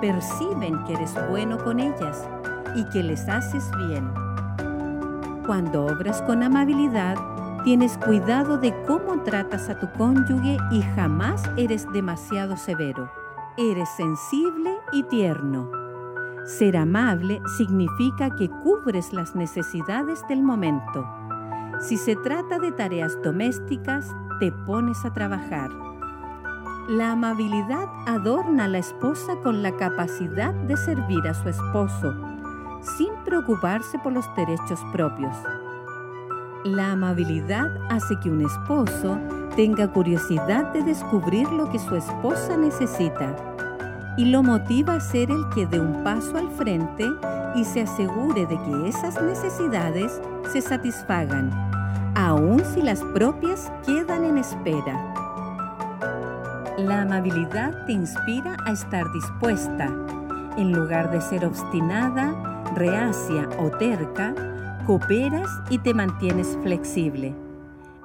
perciben 0.00 0.82
que 0.85 0.94
eres 0.94 1.14
bueno 1.28 1.59
con 1.59 1.78
ellas 1.78 2.26
y 2.75 2.85
que 2.87 3.04
les 3.04 3.28
haces 3.28 3.70
bien. 3.88 4.29
Cuando 5.50 5.85
obras 5.85 6.23
con 6.23 6.45
amabilidad, 6.45 7.16
Tienes 7.64 7.99
cuidado 7.99 8.57
de 8.57 8.73
cómo 8.87 9.25
tratas 9.25 9.69
a 9.69 9.80
tu 9.80 9.90
cónyuge 9.99 10.57
y 10.71 10.80
jamás 10.95 11.42
eres 11.57 11.90
demasiado 11.92 12.57
severo. 12.57 13.11
Eres 13.59 13.88
sensible 13.97 14.78
y 14.92 15.02
tierno. 15.02 15.69
Ser 16.45 16.76
amable 16.76 17.42
significa 17.59 18.30
que 18.37 18.49
cubres 18.49 19.12
las 19.12 19.35
necesidades 19.35 20.25
del 20.28 20.40
momento. 20.40 21.04
Si 21.80 21.97
se 21.97 22.14
trata 22.14 22.61
de 22.61 22.71
tareas 22.71 23.21
domésticas, 23.21 24.07
te 24.38 24.52
pones 24.52 25.04
a 25.04 25.12
trabajar. 25.12 25.71
La 26.88 27.11
amabilidad 27.11 27.88
adorna 28.07 28.66
a 28.66 28.69
la 28.69 28.78
esposa 28.78 29.35
con 29.42 29.64
la 29.64 29.76
capacidad 29.76 30.54
de 30.54 30.76
servir 30.76 31.26
a 31.26 31.35
su 31.35 31.49
esposo, 31.49 32.29
sin 32.82 33.08
preocuparse 33.25 33.99
por 33.99 34.12
los 34.12 34.25
derechos 34.37 34.80
propios. 34.92 35.37
La 36.64 36.92
amabilidad 36.92 37.70
hace 37.88 38.18
que 38.20 38.30
un 38.30 38.42
esposo 38.42 39.18
tenga 39.56 39.88
curiosidad 39.88 40.72
de 40.72 40.82
descubrir 40.82 41.50
lo 41.50 41.70
que 41.70 41.78
su 41.78 41.96
esposa 41.96 42.56
necesita 42.56 43.34
y 44.16 44.26
lo 44.26 44.42
motiva 44.42 44.94
a 44.94 45.00
ser 45.00 45.30
el 45.30 45.49
que 45.54 45.66
dé 45.66 45.80
un 45.80 46.04
paso 46.04 46.37
al 46.37 46.50
frente 46.50 47.06
y 47.54 47.64
se 47.64 47.82
asegure 47.82 48.46
de 48.46 48.60
que 48.60 48.88
esas 48.88 49.20
necesidades 49.22 50.20
se 50.52 50.60
satisfagan, 50.60 51.50
aun 52.14 52.62
si 52.75 52.82
las 52.82 53.02
propias 53.14 53.72
quedan 53.87 54.25
en 54.25 54.38
espera. 54.38 55.14
La 56.76 57.02
amabilidad 57.02 57.87
te 57.87 57.92
inspira 57.92 58.56
a 58.66 58.72
estar 58.72 59.10
dispuesta, 59.12 59.88
en 60.56 60.72
lugar 60.72 61.10
de 61.10 61.20
ser 61.20 61.44
obstinada, 61.44 62.50
reacia 62.75 63.49
o 63.59 63.71
terca, 63.71 64.35
Cooperas 64.87 65.50
y 65.69 65.79
te 65.79 65.95
mantienes 65.95 66.59
flexible. 66.62 67.37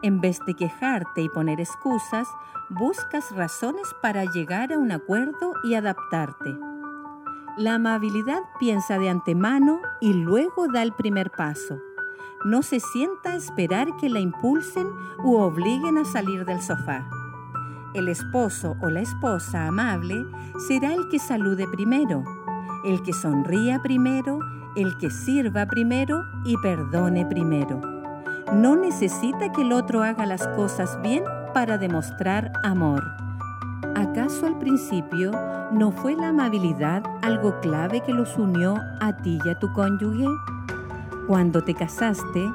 En 0.04 0.22
vez 0.22 0.40
de 0.46 0.54
quejarte 0.54 1.22
y 1.22 1.30
poner 1.30 1.60
excusas, 1.60 2.28
buscas 2.70 3.32
razones 3.36 3.88
para 4.02 4.26
llegar 4.26 4.74
a 4.74 4.78
un 4.78 4.92
acuerdo 4.92 5.54
y 5.64 5.74
adaptarte. 5.74 6.56
La 7.58 7.76
amabilidad 7.76 8.42
piensa 8.60 9.00
de 9.00 9.10
antemano 9.10 9.80
y 10.02 10.14
luego 10.14 10.68
da 10.68 10.84
el 10.84 10.92
primer 10.92 11.32
paso. 11.32 11.80
No 12.44 12.62
se 12.62 12.80
sienta 12.80 13.32
a 13.32 13.36
esperar 13.36 13.88
que 13.98 14.10
la 14.10 14.20
impulsen 14.20 14.88
u 15.24 15.38
obliguen 15.38 15.98
a 15.98 16.06
salir 16.06 16.46
del 16.46 16.62
sofá. 16.62 17.10
El 17.94 18.10
esposo 18.10 18.76
o 18.82 18.90
la 18.90 19.00
esposa 19.00 19.68
amable 19.68 20.26
será 20.68 20.94
el 20.94 21.08
que 21.10 21.18
salude 21.18 21.66
primero, 21.68 22.24
el 22.86 23.02
que 23.04 23.14
sonría 23.14 23.80
primero 23.82 24.40
el 24.76 24.98
que 24.98 25.10
sirva 25.10 25.66
primero 25.66 26.26
y 26.44 26.58
perdone 26.58 27.26
primero. 27.26 27.82
No 28.54 28.76
necesita 28.76 29.52
que 29.52 29.62
el 29.62 29.72
otro 29.72 30.04
haga 30.04 30.26
las 30.26 30.48
cosas 30.50 31.00
bien 31.02 31.24
para 31.54 31.78
demostrar 31.78 32.52
amor. 32.64 33.04
¿Acaso 33.96 34.46
al 34.46 34.58
principio 34.60 35.32
no 35.72 35.92
fue 35.92 36.16
la 36.16 36.30
amabilidad 36.30 37.04
algo 37.22 37.60
clave 37.62 38.02
que 38.02 38.14
los 38.14 38.38
unió 38.38 38.76
a 39.00 39.14
ti 39.18 39.40
y 39.44 39.50
a 39.50 39.58
tu 39.58 39.72
cónyuge? 39.74 40.28
Cuando 41.28 41.64
te 41.64 41.74
casaste, 41.74 42.52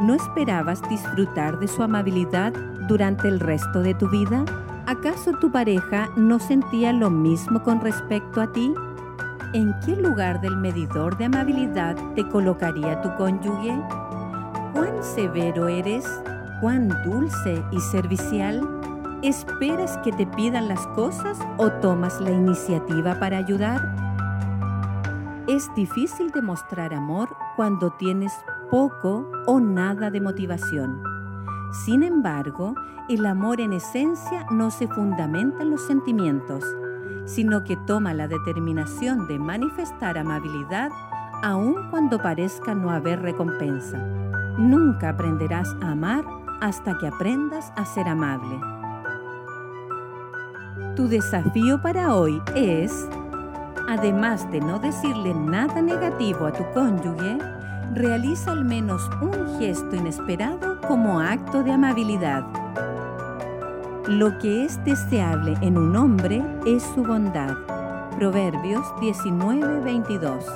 ¿no 0.00 0.14
esperabas 0.14 0.82
disfrutar 0.88 1.58
de 1.60 1.68
su 1.68 1.82
amabilidad 1.82 2.52
durante 2.88 3.28
el 3.28 3.38
resto 3.38 3.80
de 3.80 3.94
tu 3.94 4.08
vida? 4.08 4.44
¿Acaso 4.86 5.32
tu 5.32 5.52
pareja 5.52 6.08
no 6.16 6.38
sentía 6.38 6.92
lo 6.92 7.10
mismo 7.10 7.62
con 7.62 7.80
respecto 7.80 8.40
a 8.40 8.50
ti? 8.52 8.72
¿En 9.54 9.74
qué 9.80 9.96
lugar 9.96 10.42
del 10.42 10.58
medidor 10.58 11.16
de 11.16 11.24
amabilidad 11.24 11.96
te 12.14 12.28
colocaría 12.28 13.00
tu 13.00 13.14
cónyuge? 13.16 13.80
¿Cuán 14.74 15.02
severo 15.02 15.68
eres? 15.68 16.04
¿Cuán 16.60 16.88
dulce 17.02 17.64
y 17.72 17.80
servicial? 17.80 18.68
¿Esperas 19.22 19.96
que 19.98 20.12
te 20.12 20.26
pidan 20.26 20.68
las 20.68 20.86
cosas 20.88 21.38
o 21.56 21.70
tomas 21.70 22.20
la 22.20 22.30
iniciativa 22.30 23.18
para 23.18 23.38
ayudar? 23.38 23.80
Es 25.48 25.74
difícil 25.74 26.30
demostrar 26.30 26.92
amor 26.92 27.34
cuando 27.56 27.90
tienes 27.92 28.34
poco 28.70 29.30
o 29.46 29.60
nada 29.60 30.10
de 30.10 30.20
motivación. 30.20 31.02
Sin 31.86 32.02
embargo, 32.02 32.74
el 33.08 33.24
amor 33.24 33.62
en 33.62 33.72
esencia 33.72 34.44
no 34.50 34.70
se 34.70 34.88
fundamenta 34.88 35.62
en 35.62 35.70
los 35.70 35.86
sentimientos, 35.86 36.62
sino 37.28 37.62
que 37.62 37.76
toma 37.76 38.14
la 38.14 38.26
determinación 38.26 39.28
de 39.28 39.38
manifestar 39.38 40.16
amabilidad 40.16 40.90
aun 41.42 41.90
cuando 41.90 42.18
parezca 42.18 42.74
no 42.74 42.90
haber 42.90 43.20
recompensa. 43.20 43.98
Nunca 44.56 45.10
aprenderás 45.10 45.76
a 45.82 45.92
amar 45.92 46.24
hasta 46.60 46.96
que 46.98 47.06
aprendas 47.06 47.72
a 47.76 47.84
ser 47.84 48.08
amable. 48.08 48.58
Tu 50.96 51.06
desafío 51.06 51.80
para 51.80 52.14
hoy 52.16 52.42
es, 52.56 53.08
además 53.88 54.50
de 54.50 54.60
no 54.60 54.80
decirle 54.80 55.32
nada 55.34 55.80
negativo 55.80 56.46
a 56.46 56.52
tu 56.52 56.64
cónyuge, 56.74 57.38
realiza 57.94 58.50
al 58.50 58.64
menos 58.64 59.08
un 59.20 59.58
gesto 59.60 59.94
inesperado 59.94 60.80
como 60.80 61.20
acto 61.20 61.62
de 61.62 61.72
amabilidad. 61.72 62.44
Lo 64.08 64.38
que 64.38 64.64
es 64.64 64.82
deseable 64.86 65.52
en 65.60 65.76
un 65.76 65.94
hombre 65.94 66.42
es 66.64 66.82
su 66.82 67.04
bondad. 67.04 67.58
Proverbios 68.16 68.80
19:22. 69.02 70.46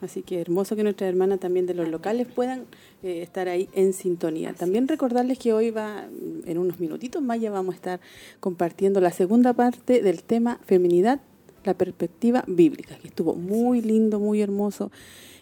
Así 0.00 0.22
que 0.22 0.40
hermoso 0.40 0.76
que 0.76 0.82
nuestras 0.82 1.08
hermanas 1.10 1.40
también 1.40 1.66
de 1.66 1.74
los 1.74 1.88
locales 1.88 2.26
puedan 2.26 2.64
eh, 3.02 3.20
estar 3.22 3.48
ahí 3.48 3.68
en 3.74 3.92
sintonía. 3.92 4.54
También 4.54 4.88
recordarles 4.88 5.38
que 5.38 5.52
hoy 5.52 5.70
va, 5.70 6.06
en 6.46 6.58
unos 6.58 6.80
minutitos 6.80 7.22
más, 7.22 7.38
ya 7.38 7.50
vamos 7.50 7.74
a 7.74 7.76
estar 7.76 8.00
compartiendo 8.40 9.00
la 9.00 9.10
segunda 9.10 9.52
parte 9.52 10.00
del 10.02 10.22
tema 10.22 10.58
feminidad, 10.64 11.20
la 11.64 11.74
perspectiva 11.74 12.44
bíblica, 12.46 12.96
que 12.96 13.08
estuvo 13.08 13.34
muy 13.34 13.82
lindo, 13.82 14.18
muy 14.18 14.40
hermoso. 14.40 14.90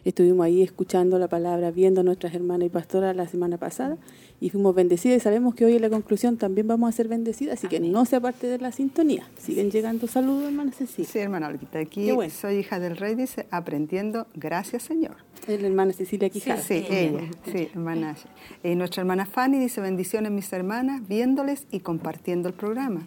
Estuvimos 0.04 0.44
ahí 0.44 0.62
escuchando 0.62 1.18
la 1.18 1.28
palabra, 1.28 1.70
viendo 1.70 2.00
a 2.00 2.04
nuestras 2.04 2.34
hermanas 2.34 2.66
y 2.66 2.70
pastoras 2.70 3.14
la 3.14 3.28
semana 3.28 3.58
pasada 3.58 3.98
y 4.40 4.48
fuimos 4.48 4.74
bendecidas 4.74 5.18
y 5.18 5.20
sabemos 5.20 5.54
que 5.54 5.66
hoy 5.66 5.76
en 5.76 5.82
la 5.82 5.90
conclusión 5.90 6.38
también 6.38 6.66
vamos 6.66 6.88
a 6.88 6.92
ser 6.92 7.08
bendecidas, 7.08 7.58
así 7.58 7.68
que 7.68 7.78
no 7.78 8.06
se 8.06 8.16
aparte 8.16 8.46
de 8.46 8.58
la 8.58 8.72
sintonía. 8.72 9.28
Siguen 9.38 9.70
llegando 9.70 10.06
saludos, 10.06 10.44
hermana 10.44 10.72
Cecilia. 10.72 11.10
Sí, 11.10 11.18
hermana 11.18 11.48
Olguita, 11.48 11.78
aquí 11.78 12.10
bueno. 12.10 12.32
soy 12.32 12.56
hija 12.56 12.80
del 12.80 12.96
rey, 12.96 13.14
dice, 13.14 13.46
aprendiendo, 13.50 14.26
gracias 14.34 14.82
Señor. 14.84 15.16
Es 15.46 15.60
la 15.60 15.68
hermana 15.68 15.92
Cecilia 15.92 16.30
Quijada. 16.30 16.62
Sí, 16.62 16.86
ella, 16.88 17.20
sí, 17.50 17.68
hermana. 17.72 18.16
Y 18.62 18.74
nuestra 18.74 19.02
hermana 19.02 19.26
Fanny 19.26 19.58
dice, 19.58 19.80
bendiciones 19.80 20.32
mis 20.32 20.52
hermanas, 20.52 21.06
viéndoles 21.06 21.66
y 21.70 21.80
compartiendo 21.80 22.48
el 22.48 22.54
programa. 22.54 23.06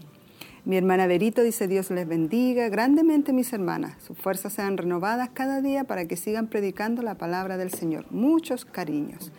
Mi 0.65 0.77
hermana 0.77 1.07
Berito 1.07 1.43
dice, 1.43 1.67
Dios 1.67 1.91
les 1.91 2.07
bendiga 2.07 2.69
grandemente 2.69 3.33
mis 3.33 3.51
hermanas, 3.51 4.01
sus 4.01 4.17
fuerzas 4.17 4.53
sean 4.53 4.77
renovadas 4.77 5.29
cada 5.33 5.61
día 5.61 5.83
para 5.83 6.05
que 6.05 6.15
sigan 6.15 6.47
predicando 6.47 7.01
la 7.01 7.15
palabra 7.15 7.57
del 7.57 7.71
Señor. 7.71 8.05
Muchos 8.11 8.63
cariños. 8.63 9.31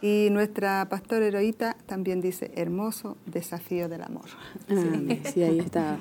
Y 0.00 0.28
nuestra 0.30 0.86
pastora 0.88 1.26
heroíta 1.26 1.76
también 1.86 2.20
dice, 2.20 2.52
hermoso 2.54 3.16
desafío 3.26 3.88
del 3.88 4.02
amor. 4.02 4.26
Amén. 4.68 5.20
Sí, 5.24 5.42
ahí 5.42 5.58
está 5.58 5.98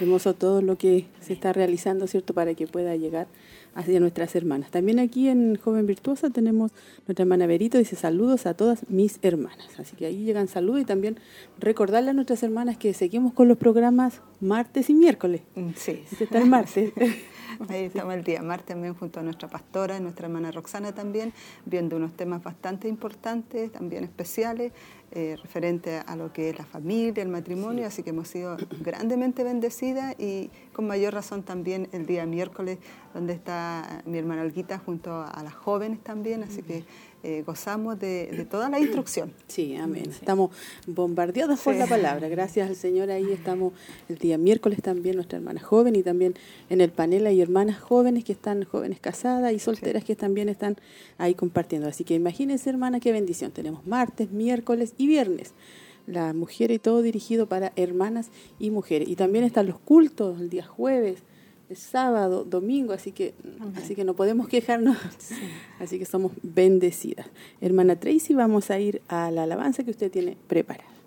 hermoso 0.00 0.34
todo 0.34 0.60
lo 0.60 0.76
que 0.76 1.06
se 1.20 1.32
está 1.32 1.52
realizando, 1.54 2.06
¿cierto? 2.06 2.34
Para 2.34 2.54
que 2.54 2.66
pueda 2.66 2.94
llegar 2.96 3.26
hacia 3.74 4.00
nuestras 4.00 4.34
hermanas. 4.36 4.70
También 4.70 4.98
aquí 4.98 5.28
en 5.28 5.56
Joven 5.56 5.86
Virtuosa 5.86 6.30
tenemos 6.30 6.72
nuestra 7.06 7.22
hermana 7.22 7.46
Berito, 7.46 7.78
dice 7.78 7.96
saludos 7.96 8.44
a 8.46 8.54
todas 8.54 8.88
mis 8.90 9.18
hermanas. 9.22 9.68
Así 9.78 9.96
que 9.96 10.06
ahí 10.06 10.24
llegan 10.24 10.48
saludos 10.48 10.82
y 10.82 10.84
también 10.84 11.18
recordarle 11.58 12.10
a 12.10 12.12
nuestras 12.12 12.42
hermanas 12.42 12.76
que 12.76 12.92
seguimos 12.92 13.32
con 13.32 13.48
los 13.48 13.56
programas 13.56 14.20
martes 14.40 14.90
y 14.90 14.94
miércoles. 14.94 15.42
Mm, 15.54 15.70
Sí. 15.74 16.04
Este 16.10 16.24
está 16.24 16.38
el 16.38 16.46
martes. 16.48 16.92
Ahí 17.68 17.84
estamos 17.84 18.14
el 18.14 18.22
día 18.22 18.40
martes 18.42 18.66
también 18.66 18.94
junto 18.94 19.18
a 19.18 19.22
nuestra 19.22 19.48
pastora 19.48 19.98
nuestra 20.00 20.26
hermana 20.26 20.52
Roxana 20.52 20.94
también, 20.94 21.32
viendo 21.64 21.96
unos 21.96 22.12
temas 22.12 22.42
bastante 22.42 22.88
importantes, 22.88 23.72
también 23.72 24.04
especiales, 24.04 24.72
eh, 25.10 25.36
referente 25.42 26.02
a 26.06 26.14
lo 26.16 26.32
que 26.32 26.50
es 26.50 26.58
la 26.58 26.66
familia, 26.66 27.22
el 27.22 27.30
matrimonio, 27.30 27.86
así 27.86 28.02
que 28.02 28.10
hemos 28.10 28.28
sido 28.28 28.58
grandemente 28.80 29.42
bendecidas 29.42 30.14
y 30.20 30.50
con 30.72 30.86
mayor 30.86 31.14
razón 31.14 31.42
también 31.42 31.88
el 31.92 32.06
día 32.06 32.26
miércoles, 32.26 32.78
donde 33.14 33.32
está 33.32 34.02
mi 34.04 34.18
hermana 34.18 34.42
Olguita 34.42 34.78
junto 34.78 35.22
a 35.22 35.42
las 35.42 35.54
jóvenes 35.54 36.00
también, 36.04 36.42
así 36.42 36.62
que 36.62 36.84
eh, 37.24 37.42
gozamos 37.44 37.98
de, 37.98 38.46
toda 38.50 38.68
la 38.68 38.78
instrucción. 38.78 39.32
Sí, 39.48 39.74
amén. 39.74 40.10
Estamos 40.10 40.50
bombardeados 40.86 41.58
por 41.60 41.74
la 41.74 41.86
palabra. 41.86 42.28
Gracias 42.28 42.68
al 42.68 42.76
Señor. 42.76 43.10
Ahí 43.10 43.32
estamos 43.32 43.72
el 44.08 44.18
día 44.18 44.38
miércoles 44.38 44.80
también, 44.82 45.16
nuestra 45.16 45.38
hermana 45.38 45.60
joven 45.60 45.96
y 45.96 46.02
también 46.02 46.34
en 46.68 46.80
el 46.80 46.90
panel 46.90 47.26
hay 47.26 47.40
hermanas 47.40 47.80
jóvenes 47.80 48.24
que 48.24 48.32
están, 48.32 48.64
jóvenes 48.64 49.00
casadas 49.00 49.52
y 49.52 49.58
solteras 49.58 50.04
que 50.04 50.14
también 50.14 50.48
están 50.48 50.76
ahí 51.16 51.34
compartiendo. 51.34 51.88
Así 51.88 52.04
que 52.04 52.14
imagínense, 52.14 52.70
hermana, 52.70 53.00
qué 53.00 53.10
bendición. 53.10 53.50
Tenemos 53.50 53.86
martes, 53.86 54.30
miércoles 54.30 54.94
y 54.96 55.06
viernes. 55.06 55.54
La 56.06 56.32
mujer 56.34 56.70
y 56.70 56.78
todo 56.78 57.02
dirigido 57.02 57.48
para 57.48 57.72
hermanas 57.74 58.30
y 58.58 58.70
mujeres. 58.70 59.08
Y 59.08 59.16
también 59.16 59.44
están 59.44 59.66
los 59.66 59.78
cultos 59.80 60.40
el 60.40 60.50
día 60.50 60.64
jueves 60.64 61.22
sábado, 61.74 62.44
domingo, 62.44 62.92
así 62.92 63.12
que, 63.12 63.34
así 63.76 63.94
que 63.94 64.04
no 64.04 64.14
podemos 64.14 64.48
quejarnos. 64.48 64.96
Así 65.78 65.98
que 65.98 66.06
somos 66.06 66.32
bendecidas. 66.42 67.26
Hermana 67.60 67.94
Tracy, 67.94 68.34
vamos 68.34 68.70
a 68.72 68.80
ir 68.80 69.00
a 69.06 69.30
la 69.30 69.44
alabanza 69.44 69.84
que 69.84 69.92
usted 69.92 70.10
tiene 70.10 70.36
preparada. 70.48 70.97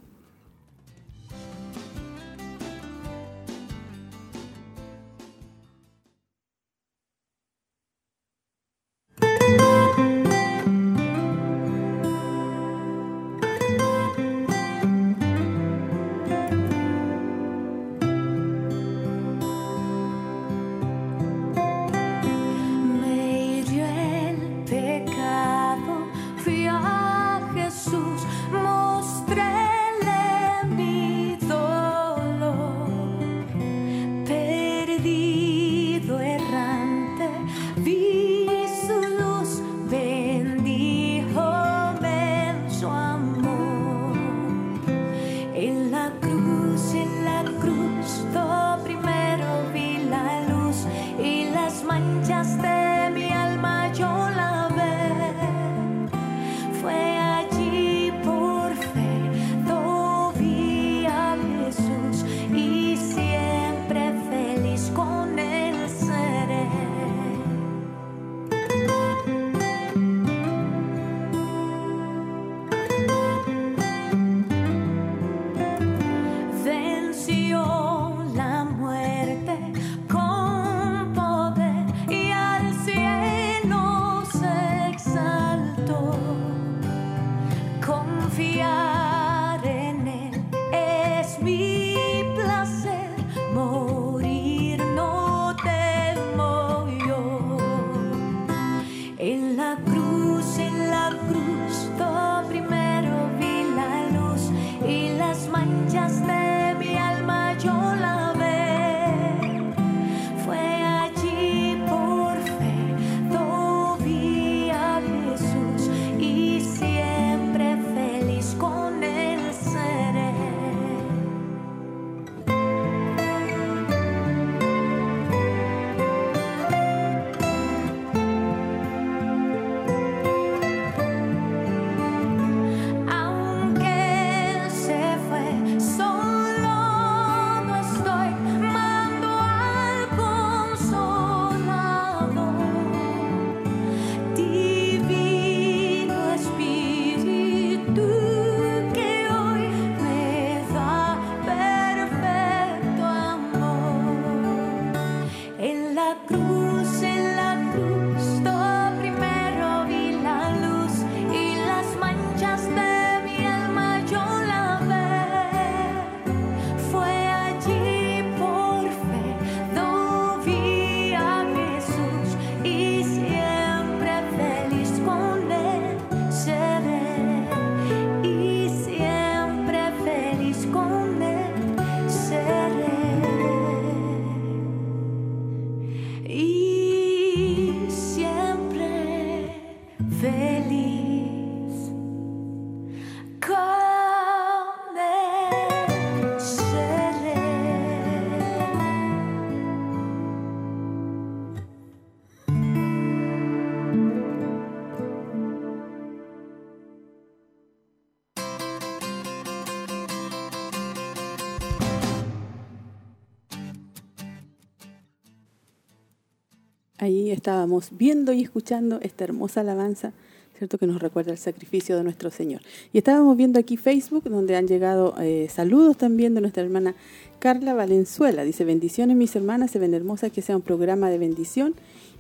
Estábamos 217.42 217.90
viendo 217.92 218.32
y 218.34 218.44
escuchando 218.44 219.00
esta 219.02 219.24
hermosa 219.24 219.62
alabanza, 219.62 220.14
¿cierto? 220.58 220.78
Que 220.78 220.86
nos 220.86 221.02
recuerda 221.02 221.32
el 221.32 221.40
sacrificio 221.40 221.98
de 221.98 222.04
nuestro 222.04 222.30
Señor. 222.30 222.62
Y 222.94 223.00
estábamos 223.00 223.36
viendo 223.36 223.60
aquí 223.60 223.78
Facebook, 223.78 224.26
donde 224.26 224.56
han 224.56 224.68
llegado 224.68 225.16
eh, 225.20 225.50
saludos 225.52 225.98
también 225.98 226.36
de 226.36 226.42
nuestra 226.42 226.62
hermana 226.62 226.94
Carla 227.40 227.74
Valenzuela. 227.74 228.44
Dice, 228.44 228.64
bendiciones 228.64 229.18
mis 229.18 229.36
hermanas, 229.36 229.72
se 229.72 229.80
ven 229.80 229.96
hermosas 229.96 230.32
que 230.32 230.44
sea 230.44 230.56
un 230.56 230.62
programa 230.62 231.10
de 231.10 231.18
bendición 231.18 231.74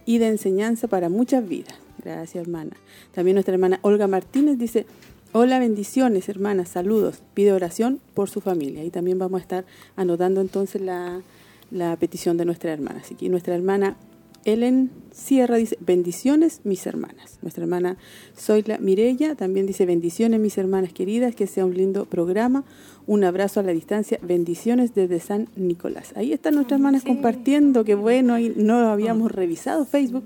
y 0.08 0.18
de 0.18 0.28
enseñanza 0.28 0.88
para 0.88 1.08
muchas 1.08 1.48
vidas. 1.48 1.76
Gracias, 2.04 2.42
hermana. 2.42 2.72
También 3.14 3.36
nuestra 3.36 3.54
hermana 3.54 3.80
Olga 3.84 4.08
Martínez 4.08 4.58
dice, 4.58 4.88
hola, 5.34 5.60
bendiciones, 5.60 6.30
hermanas, 6.30 6.70
saludos. 6.70 7.22
Pide 7.36 7.54
oración 7.54 8.00
por 8.16 8.32
su 8.32 8.42
familia. 8.42 8.84
Y 8.84 8.90
también 8.90 9.20
vamos 9.20 9.38
a 9.40 9.44
estar 9.44 9.66
anotando 9.96 10.42
entonces 10.42 10.82
la, 10.82 11.22
la 11.70 11.96
petición 11.98 12.38
de 12.38 12.46
nuestra 12.46 12.74
hermana. 12.74 13.02
Así 13.04 13.14
que 13.14 13.30
nuestra 13.30 13.54
hermana 13.54 13.98
Ellen 14.46 14.92
Sierra 15.12 15.58
dice, 15.58 15.78
bendiciones 15.82 16.62
mis 16.64 16.86
hermanas. 16.88 17.40
Nuestra 17.42 17.64
hermana 17.64 17.98
Zoila 18.38 18.78
Mirella 18.78 19.36
también 19.36 19.66
dice, 19.66 19.86
bendiciones 19.86 20.40
mis 20.40 20.58
hermanas 20.58 20.94
queridas, 20.94 21.36
que 21.36 21.48
sea 21.48 21.66
un 21.66 21.76
lindo 21.76 22.06
programa. 22.06 22.64
Un 23.08 23.24
abrazo 23.24 23.60
a 23.60 23.64
la 23.64 23.72
distancia, 23.72 24.20
bendiciones 24.22 24.96
desde 24.96 25.20
San 25.20 25.50
Nicolás. 25.56 26.14
Ahí 26.16 26.34
están 26.34 26.56
nuestras 26.56 26.80
hermanas 26.80 27.04
compartiendo, 27.04 27.84
qué 27.84 27.96
bueno, 27.96 28.34
ahí 28.34 28.54
no 28.56 28.90
habíamos 28.90 29.32
revisado 29.32 29.86
Facebook 29.86 30.24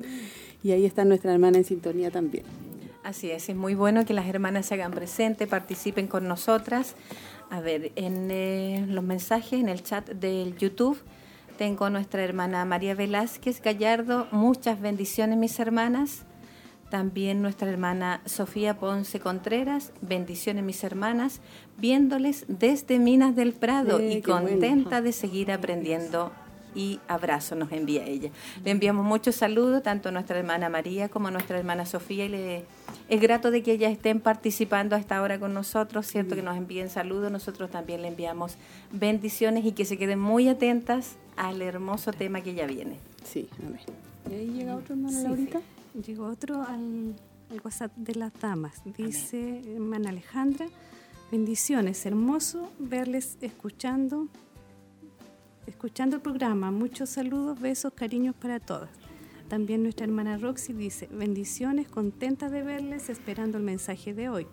y 0.63 0.71
ahí 0.71 0.85
está 0.85 1.05
nuestra 1.05 1.33
hermana 1.33 1.57
en 1.57 1.65
sintonía 1.65 2.11
también. 2.11 2.43
Así 3.03 3.29
es, 3.29 3.49
es 3.49 3.55
muy 3.55 3.75
bueno 3.75 4.03
que 4.05 4.13
las 4.13 4.27
hermanas 4.27 4.65
se 4.65 4.73
hagan 4.73 4.91
presentes, 4.91 5.47
participen 5.47 6.07
con 6.07 6.27
nosotras. 6.27 6.95
A 7.51 7.61
ver, 7.61 7.91
en 7.95 8.31
eh, 8.31 8.85
los 8.89 9.03
mensajes, 9.03 9.59
en 9.59 9.69
el 9.69 9.83
chat 9.83 10.09
del 10.09 10.57
YouTube, 10.57 10.97
tengo 11.55 11.85
a 11.85 11.89
nuestra 11.89 12.23
hermana 12.23 12.65
María 12.65 12.95
Velázquez 12.95 13.61
Gallardo. 13.61 14.27
Muchas 14.31 14.79
bendiciones, 14.81 15.37
mis 15.37 15.59
hermanas. 15.59 16.23
También 16.89 17.41
nuestra 17.41 17.69
hermana 17.69 18.21
Sofía 18.25 18.77
Ponce 18.77 19.19
Contreras. 19.19 19.91
Bendiciones, 20.01 20.63
mis 20.63 20.83
hermanas. 20.83 21.41
Viéndoles 21.77 22.45
desde 22.47 22.99
Minas 22.99 23.35
del 23.35 23.53
Prado 23.53 23.99
y 24.01 24.21
contenta 24.21 25.01
de 25.01 25.11
seguir 25.11 25.51
aprendiendo 25.51 26.31
y 26.75 26.99
abrazo 27.07 27.55
nos 27.55 27.71
envía 27.71 28.05
ella. 28.05 28.29
Le 28.63 28.71
enviamos 28.71 29.05
muchos 29.05 29.35
saludos 29.35 29.81
tanto 29.81 30.09
a 30.09 30.11
nuestra 30.11 30.37
hermana 30.37 30.69
María 30.69 31.09
como 31.09 31.29
a 31.29 31.31
nuestra 31.31 31.57
hermana 31.57 31.85
Sofía 31.85 32.25
y 32.25 32.29
le 32.29 32.65
es 33.07 33.21
grato 33.21 33.51
de 33.51 33.61
que 33.61 33.71
ellas 33.71 33.91
estén 33.91 34.19
participando 34.19 34.95
a 34.95 34.99
esta 34.99 35.21
hora 35.21 35.39
con 35.39 35.53
nosotros, 35.53 36.07
cierto 36.07 36.35
que 36.35 36.41
nos 36.41 36.57
envíen 36.57 36.89
saludos, 36.89 37.31
nosotros 37.31 37.69
también 37.69 38.01
le 38.01 38.07
enviamos 38.07 38.55
bendiciones 38.91 39.65
y 39.65 39.73
que 39.73 39.85
se 39.85 39.97
queden 39.97 40.19
muy 40.19 40.47
atentas 40.47 41.15
al 41.37 41.61
hermoso 41.61 42.11
tema 42.11 42.41
que 42.41 42.55
ya 42.55 42.65
viene. 42.65 42.97
Sí, 43.23 43.47
amén. 43.59 43.81
¿Y 44.29 44.33
ahí 44.33 44.47
llega 44.47 44.75
otro 44.75 44.95
hermano 44.95 45.21
Laurita? 45.21 45.61
Llegó 46.05 46.25
otro 46.25 46.63
al, 46.63 47.15
WhatsApp 47.63 47.95
de 47.95 48.15
las 48.15 48.33
damas. 48.39 48.81
Dice 48.97 49.61
hermana 49.75 50.09
Alejandra, 50.09 50.65
bendiciones, 51.31 52.05
hermoso 52.05 52.71
verles 52.79 53.37
escuchando 53.41 54.27
escuchando 55.67 56.17
el 56.17 56.21
programa. 56.21 56.71
Muchos 56.71 57.09
saludos, 57.09 57.59
besos, 57.59 57.93
cariños 57.93 58.35
para 58.35 58.59
todas. 58.59 58.89
También 59.47 59.83
nuestra 59.83 60.05
hermana 60.05 60.37
Roxy 60.37 60.73
dice, 60.73 61.07
bendiciones, 61.11 61.87
contenta 61.87 62.49
de 62.49 62.63
verles, 62.63 63.09
esperando 63.09 63.57
el 63.57 63.63
mensaje 63.63 64.13
de 64.13 64.29
hoy. 64.29 64.47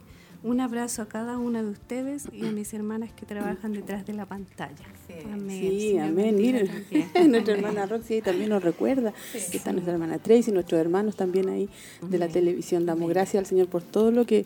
Un 0.44 0.61
abrazo 0.61 1.02
a 1.02 1.07
cada 1.07 1.38
una 1.38 1.62
de 1.62 1.70
ustedes 1.70 2.24
y 2.33 2.46
a 2.46 2.50
mis 2.50 2.74
hermanas 2.74 3.12
que 3.12 3.24
trabajan 3.24 3.72
detrás 3.72 4.05
de 4.05 4.12
la 4.12 4.26
pantalla. 4.26 4.85
amén. 5.33 5.48
Sí, 5.48 5.98
amén. 5.98 6.37
nuestra 7.31 7.55
hermana 7.55 7.87
Roxy 7.87 8.22
también 8.22 8.50
nos 8.50 8.62
recuerda. 8.62 9.12
Está 9.35 9.72
nuestra 9.72 9.92
hermana 9.92 10.18
Tracy, 10.18 10.50
nuestros 10.50 10.81
hermanos 10.81 11.14
también 11.14 11.48
ahí 11.48 11.68
de 12.00 12.18
la 12.18 12.26
televisión. 12.26 12.87
Damos 12.87 13.09
gracias 13.09 13.40
al 13.40 13.46
Señor 13.46 13.68
por 13.68 13.83
todo 13.83 14.11
lo 14.11 14.26
que 14.26 14.44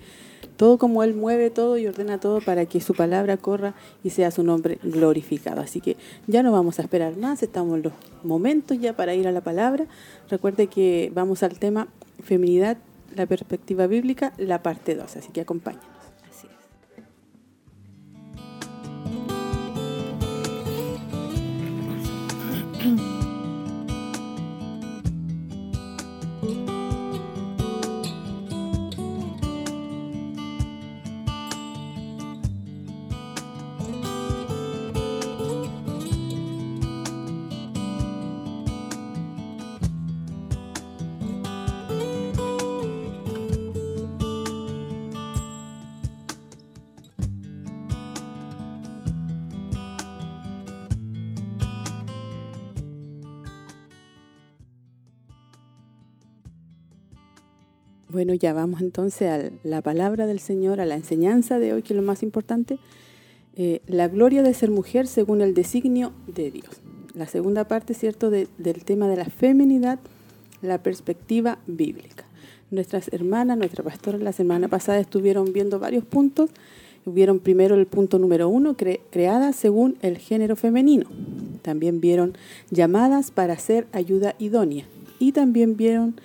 todo 0.59 0.77
como 0.79 1.03
Él 1.03 1.15
mueve 1.15 1.51
todo 1.51 1.79
y 1.79 1.87
ordena 1.87 2.19
todo 2.19 2.41
para 2.41 2.67
que 2.67 2.81
su 2.81 2.95
palabra 2.95 3.37
corra 3.39 3.75
y 4.05 4.11
sea 4.11 4.31
su 4.31 4.43
nombre 4.43 4.79
glorificado. 4.83 5.63
Así 5.63 5.81
que 5.81 5.97
ya 6.27 6.43
no 6.43 6.53
vamos 6.53 6.79
a 6.79 6.83
esperar 6.83 7.17
más, 7.17 7.43
estamos 7.43 7.77
en 7.77 7.83
los 7.85 7.93
momentos 8.23 8.79
ya 8.79 8.95
para 8.95 9.15
ir 9.15 9.27
a 9.29 9.33
la 9.33 9.41
palabra. 9.41 9.87
Recuerde 10.29 10.67
que 10.67 11.11
vamos 11.15 11.43
al 11.43 11.59
tema 11.59 11.89
feminidad, 12.23 12.79
la 13.17 13.27
perspectiva 13.27 13.87
bíblica, 13.87 14.33
la 14.37 14.63
parte 14.63 14.95
2, 14.95 15.17
así 15.17 15.33
que 15.33 15.41
acompáñenos. 15.41 15.87
Así 16.31 16.47
es. 22.85 23.11
Bueno, 58.17 58.33
ya 58.33 58.55
vamos 58.55 58.81
entonces 58.81 59.29
a 59.29 59.51
la 59.63 59.83
palabra 59.83 60.27
del 60.27 60.39
Señor, 60.41 60.81
a 60.81 60.87
la 60.87 60.95
enseñanza 60.95 61.59
de 61.59 61.75
hoy, 61.75 61.83
que 61.83 61.93
es 61.93 61.97
lo 61.99 62.03
más 62.03 62.23
importante. 62.23 62.79
Eh, 63.57 63.83
la 63.87 64.09
gloria 64.09 64.43
de 64.43 64.55
ser 64.55 64.71
mujer 64.71 65.07
según 65.07 65.43
el 65.43 65.53
designio 65.53 66.15
de 66.27 66.51
Dios. 66.51 66.81
La 67.13 67.27
segunda 67.27 67.69
parte, 67.69 67.93
¿cierto?, 67.93 68.31
del 68.31 68.49
tema 68.87 69.07
de 69.07 69.17
la 69.17 69.27
feminidad, 69.27 69.99
la 70.63 70.83
perspectiva 70.83 71.59
bíblica. 71.67 72.25
Nuestras 72.71 73.13
hermanas, 73.13 73.59
nuestra 73.59 73.85
pastora 73.85 74.17
la 74.17 74.33
semana 74.33 74.69
pasada 74.69 74.99
estuvieron 74.99 75.53
viendo 75.53 75.79
varios 75.79 76.07
puntos. 76.07 76.49
Vieron 77.05 77.39
primero 77.39 77.75
el 77.75 77.87
punto 77.87 78.19
número 78.19 78.49
uno, 78.49 78.79
creada 79.11 79.53
según 79.53 79.99
el 80.01 80.17
género 80.17 80.57
femenino. 80.57 81.05
También 81.61 82.01
vieron 82.01 82.33
llamadas 82.71 83.31
para 83.31 83.59
ser 83.59 83.87
ayuda 83.93 84.37
idónea. 84.39 84.87
Y 85.19 85.33
también 85.33 85.77
vieron 85.77 86.17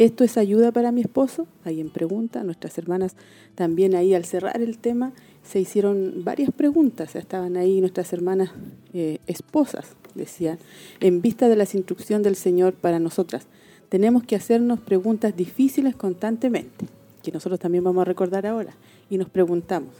¿Esto 0.00 0.24
es 0.24 0.38
ayuda 0.38 0.72
para 0.72 0.92
mi 0.92 1.02
esposo? 1.02 1.46
Alguien 1.62 1.90
pregunta. 1.90 2.42
Nuestras 2.42 2.78
hermanas 2.78 3.16
también 3.54 3.94
ahí 3.94 4.14
al 4.14 4.24
cerrar 4.24 4.62
el 4.62 4.78
tema 4.78 5.12
se 5.44 5.60
hicieron 5.60 6.24
varias 6.24 6.50
preguntas. 6.52 7.14
Estaban 7.16 7.58
ahí 7.58 7.82
nuestras 7.82 8.10
hermanas 8.14 8.50
eh, 8.94 9.18
esposas, 9.26 9.94
decían, 10.14 10.58
en 11.00 11.20
vista 11.20 11.50
de 11.50 11.56
las 11.56 11.74
instrucciones 11.74 12.24
del 12.24 12.36
Señor 12.36 12.72
para 12.72 12.98
nosotras. 12.98 13.46
Tenemos 13.90 14.22
que 14.24 14.36
hacernos 14.36 14.80
preguntas 14.80 15.36
difíciles 15.36 15.94
constantemente, 15.94 16.86
que 17.22 17.30
nosotros 17.30 17.60
también 17.60 17.84
vamos 17.84 18.00
a 18.00 18.06
recordar 18.06 18.46
ahora. 18.46 18.72
Y 19.10 19.18
nos 19.18 19.28
preguntamos, 19.28 19.92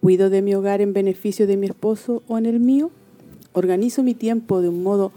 ¿cuido 0.00 0.28
de 0.28 0.42
mi 0.42 0.56
hogar 0.56 0.80
en 0.80 0.92
beneficio 0.92 1.46
de 1.46 1.56
mi 1.56 1.68
esposo 1.68 2.24
o 2.26 2.36
en 2.36 2.46
el 2.46 2.58
mío? 2.58 2.90
¿Organizo 3.52 4.02
mi 4.02 4.14
tiempo 4.14 4.60
de 4.60 4.70
un 4.70 4.82
modo 4.82 5.12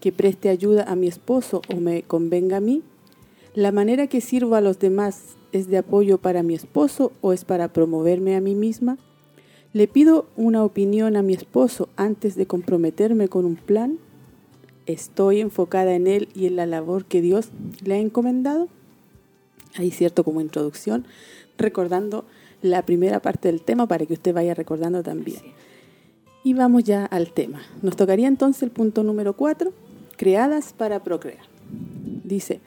que 0.00 0.12
preste 0.12 0.50
ayuda 0.50 0.84
a 0.84 0.94
mi 0.94 1.08
esposo 1.08 1.62
o 1.74 1.80
me 1.80 2.04
convenga 2.04 2.58
a 2.58 2.60
mí? 2.60 2.84
¿La 3.56 3.72
manera 3.72 4.06
que 4.06 4.20
sirvo 4.20 4.54
a 4.54 4.60
los 4.60 4.78
demás 4.78 5.34
es 5.50 5.68
de 5.68 5.78
apoyo 5.78 6.18
para 6.18 6.42
mi 6.42 6.52
esposo 6.52 7.12
o 7.22 7.32
es 7.32 7.46
para 7.46 7.72
promoverme 7.72 8.36
a 8.36 8.40
mí 8.42 8.54
misma? 8.54 8.98
¿Le 9.72 9.88
pido 9.88 10.26
una 10.36 10.62
opinión 10.62 11.16
a 11.16 11.22
mi 11.22 11.32
esposo 11.32 11.88
antes 11.96 12.36
de 12.36 12.46
comprometerme 12.46 13.28
con 13.28 13.46
un 13.46 13.56
plan? 13.56 13.98
¿Estoy 14.84 15.40
enfocada 15.40 15.94
en 15.94 16.06
él 16.06 16.28
y 16.34 16.44
en 16.44 16.56
la 16.56 16.66
labor 16.66 17.06
que 17.06 17.22
Dios 17.22 17.48
le 17.82 17.94
ha 17.94 17.98
encomendado? 17.98 18.68
Ahí 19.76 19.90
cierto 19.90 20.22
como 20.22 20.42
introducción, 20.42 21.06
recordando 21.56 22.26
la 22.60 22.84
primera 22.84 23.22
parte 23.22 23.48
del 23.48 23.62
tema 23.62 23.88
para 23.88 24.04
que 24.04 24.12
usted 24.12 24.34
vaya 24.34 24.52
recordando 24.52 25.02
también. 25.02 25.40
Y 26.44 26.52
vamos 26.52 26.84
ya 26.84 27.06
al 27.06 27.32
tema. 27.32 27.62
Nos 27.80 27.96
tocaría 27.96 28.28
entonces 28.28 28.62
el 28.64 28.70
punto 28.70 29.02
número 29.02 29.32
4, 29.32 29.72
creadas 30.18 30.74
para 30.74 31.02
procrear. 31.02 31.46
Dice, 32.22 32.60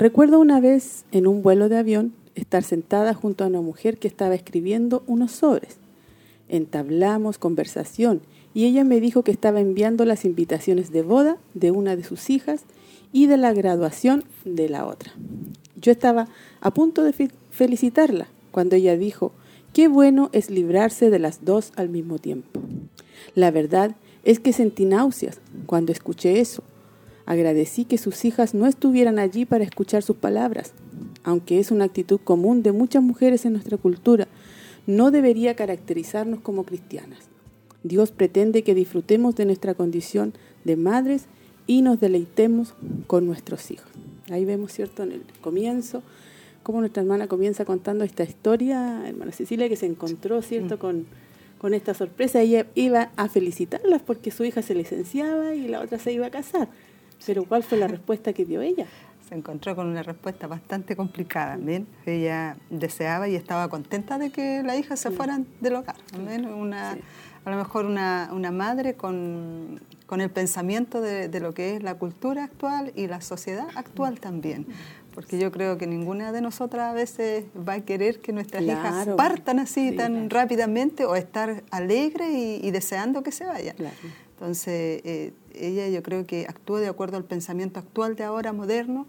Recuerdo 0.00 0.40
una 0.40 0.60
vez 0.60 1.04
en 1.12 1.26
un 1.26 1.42
vuelo 1.42 1.68
de 1.68 1.76
avión 1.76 2.14
estar 2.34 2.62
sentada 2.62 3.12
junto 3.12 3.44
a 3.44 3.48
una 3.48 3.60
mujer 3.60 3.98
que 3.98 4.08
estaba 4.08 4.34
escribiendo 4.34 5.02
unos 5.06 5.30
sobres. 5.30 5.76
Entablamos 6.48 7.36
conversación 7.36 8.22
y 8.54 8.64
ella 8.64 8.82
me 8.82 8.98
dijo 8.98 9.22
que 9.22 9.30
estaba 9.30 9.60
enviando 9.60 10.06
las 10.06 10.24
invitaciones 10.24 10.90
de 10.90 11.02
boda 11.02 11.36
de 11.52 11.70
una 11.70 11.96
de 11.96 12.04
sus 12.04 12.30
hijas 12.30 12.62
y 13.12 13.26
de 13.26 13.36
la 13.36 13.52
graduación 13.52 14.24
de 14.46 14.70
la 14.70 14.86
otra. 14.86 15.12
Yo 15.76 15.92
estaba 15.92 16.28
a 16.62 16.70
punto 16.72 17.02
de 17.02 17.12
felicitarla 17.50 18.26
cuando 18.52 18.76
ella 18.76 18.96
dijo, 18.96 19.32
qué 19.74 19.88
bueno 19.88 20.30
es 20.32 20.48
librarse 20.48 21.10
de 21.10 21.18
las 21.18 21.44
dos 21.44 21.74
al 21.76 21.90
mismo 21.90 22.18
tiempo. 22.18 22.62
La 23.34 23.50
verdad 23.50 23.96
es 24.24 24.40
que 24.40 24.54
sentí 24.54 24.86
náuseas 24.86 25.42
cuando 25.66 25.92
escuché 25.92 26.40
eso 26.40 26.62
Agradecí 27.30 27.84
que 27.84 27.96
sus 27.96 28.24
hijas 28.24 28.54
no 28.54 28.66
estuvieran 28.66 29.20
allí 29.20 29.44
para 29.44 29.62
escuchar 29.62 30.02
sus 30.02 30.16
palabras, 30.16 30.72
aunque 31.22 31.60
es 31.60 31.70
una 31.70 31.84
actitud 31.84 32.18
común 32.18 32.64
de 32.64 32.72
muchas 32.72 33.04
mujeres 33.04 33.44
en 33.44 33.52
nuestra 33.52 33.78
cultura, 33.78 34.26
no 34.88 35.12
debería 35.12 35.54
caracterizarnos 35.54 36.40
como 36.40 36.64
cristianas. 36.64 37.20
Dios 37.84 38.10
pretende 38.10 38.64
que 38.64 38.74
disfrutemos 38.74 39.36
de 39.36 39.44
nuestra 39.44 39.74
condición 39.74 40.34
de 40.64 40.74
madres 40.74 41.26
y 41.68 41.82
nos 41.82 42.00
deleitemos 42.00 42.74
con 43.06 43.26
nuestros 43.26 43.70
hijos. 43.70 43.86
Ahí 44.28 44.44
vemos, 44.44 44.72
¿cierto?, 44.72 45.04
en 45.04 45.12
el 45.12 45.22
comienzo, 45.40 46.02
cómo 46.64 46.80
nuestra 46.80 47.04
hermana 47.04 47.28
comienza 47.28 47.64
contando 47.64 48.02
esta 48.02 48.24
historia, 48.24 49.06
hermana 49.06 49.30
Cecilia, 49.30 49.68
que 49.68 49.76
se 49.76 49.86
encontró, 49.86 50.42
¿cierto?, 50.42 50.74
mm. 50.74 50.78
con, 50.80 51.06
con 51.58 51.74
esta 51.74 51.94
sorpresa. 51.94 52.40
Ella 52.40 52.66
iba 52.74 53.12
a 53.14 53.28
felicitarlas 53.28 54.02
porque 54.02 54.32
su 54.32 54.42
hija 54.42 54.62
se 54.62 54.74
licenciaba 54.74 55.54
y 55.54 55.68
la 55.68 55.80
otra 55.80 56.00
se 56.00 56.12
iba 56.12 56.26
a 56.26 56.30
casar. 56.30 56.68
Pero 57.26 57.44
¿cuál 57.44 57.62
fue 57.62 57.78
la 57.78 57.88
respuesta 57.88 58.32
que 58.32 58.44
dio 58.44 58.60
ella? 58.62 58.86
Se 59.28 59.34
encontró 59.34 59.76
con 59.76 59.86
una 59.86 60.02
respuesta 60.02 60.46
bastante 60.46 60.96
complicada. 60.96 61.56
¿bien? 61.56 61.86
Ella 62.06 62.56
deseaba 62.68 63.28
y 63.28 63.36
estaba 63.36 63.68
contenta 63.68 64.18
de 64.18 64.30
que 64.30 64.62
la 64.62 64.76
hija 64.76 64.96
se 64.96 65.10
fuera 65.10 65.40
del 65.60 65.76
hogar. 65.76 65.96
Una, 66.18 66.96
A 67.44 67.50
lo 67.50 67.56
mejor 67.56 67.86
una, 67.86 68.30
una 68.32 68.50
madre 68.50 68.94
con, 68.94 69.80
con, 70.06 70.20
el 70.20 70.30
pensamiento 70.30 71.00
de, 71.00 71.28
de, 71.28 71.40
lo 71.40 71.54
que 71.54 71.76
es 71.76 71.82
la 71.82 71.94
cultura 71.94 72.44
actual 72.44 72.92
y 72.96 73.06
la 73.06 73.20
sociedad 73.20 73.68
actual 73.76 74.18
también 74.20 74.66
porque 75.14 75.38
yo 75.38 75.50
creo 75.50 75.76
que 75.78 75.86
ninguna 75.86 76.32
de 76.32 76.40
nosotras 76.40 76.90
a 76.90 76.92
veces 76.92 77.44
va 77.56 77.74
a 77.74 77.80
querer 77.80 78.20
que 78.20 78.32
nuestras 78.32 78.62
hijas 78.62 79.08
partan 79.16 79.58
así 79.58 79.92
tan 79.92 80.30
rápidamente 80.30 81.04
o 81.04 81.16
estar 81.16 81.62
alegre 81.70 82.32
y, 82.32 82.70
deseando 82.70 83.22
que 83.22 83.32
se 83.32 83.44
vayan. 83.44 83.76
Entonces, 84.32 85.02
eh, 85.04 85.32
ella 85.54 85.88
yo 85.88 86.02
creo 86.02 86.26
que 86.26 86.46
actúa 86.48 86.80
de 86.80 86.88
acuerdo 86.88 87.16
al 87.16 87.24
pensamiento 87.24 87.78
actual 87.78 88.16
de 88.16 88.24
ahora, 88.24 88.52
moderno, 88.52 89.06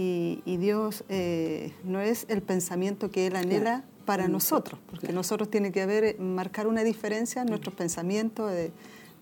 y, 0.00 0.56
Dios 0.58 1.02
eh, 1.08 1.72
no 1.82 2.00
es 2.00 2.26
el 2.28 2.40
pensamiento 2.40 3.10
que 3.10 3.26
Él 3.26 3.34
anhela 3.34 3.82
para 4.04 4.28
nosotros, 4.28 4.80
porque 4.88 5.12
nosotros 5.12 5.50
tiene 5.50 5.72
que 5.72 5.82
haber, 5.82 6.20
marcar 6.20 6.68
una 6.68 6.84
diferencia 6.84 7.42
en 7.42 7.48
nuestros 7.48 7.74
pensamientos. 7.74 8.52
De, 8.52 8.70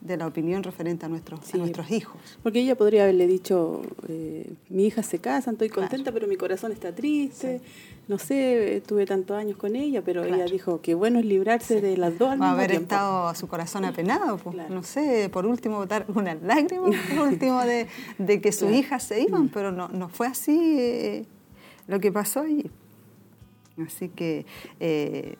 de 0.00 0.16
la 0.16 0.26
opinión 0.26 0.62
referente 0.62 1.06
a 1.06 1.08
nuestros, 1.08 1.54
nuestros 1.54 1.90
hijos. 1.90 2.16
Porque 2.42 2.60
ella 2.60 2.76
podría 2.76 3.04
haberle 3.04 3.26
dicho, 3.26 3.82
eh, 4.08 4.52
mi 4.68 4.86
hija 4.86 5.02
se 5.02 5.18
casa, 5.18 5.50
estoy 5.50 5.68
contenta, 5.68 6.12
pero 6.12 6.26
mi 6.26 6.36
corazón 6.36 6.72
está 6.72 6.94
triste, 6.94 7.60
no 8.08 8.18
sé, 8.18 8.82
tuve 8.86 9.04
tantos 9.04 9.36
años 9.36 9.56
con 9.56 9.74
ella, 9.74 10.02
pero 10.02 10.24
ella 10.24 10.44
dijo 10.44 10.80
que 10.80 10.94
bueno 10.94 11.18
es 11.18 11.24
librarse 11.24 11.80
de 11.80 11.96
las 11.96 12.18
dos 12.18 12.30
al 12.30 12.40
Va 12.40 12.50
a 12.50 12.52
haber 12.52 12.72
estado 12.72 13.34
su 13.34 13.48
corazón 13.48 13.84
apenado, 13.84 14.36
pues, 14.38 14.56
no 14.70 14.82
sé, 14.82 15.28
por 15.32 15.44
último 15.46 15.78
botar 15.78 16.06
unas 16.14 16.40
lágrimas, 16.42 16.94
por 17.10 17.26
último 17.26 17.62
de, 17.62 17.88
de 18.18 18.40
que 18.40 18.52
su 18.52 18.70
hija 18.70 19.00
se 19.00 19.22
iban, 19.22 19.44
mm. 19.44 19.48
pero 19.48 19.72
no, 19.72 19.88
no 19.88 20.08
fue 20.08 20.28
así 20.28 20.76
eh, 20.78 21.26
lo 21.88 21.98
que 21.98 22.12
pasó 22.12 22.40
allí. 22.40 22.70
Así 23.84 24.08
que 24.08 24.46
eh, 24.80 25.36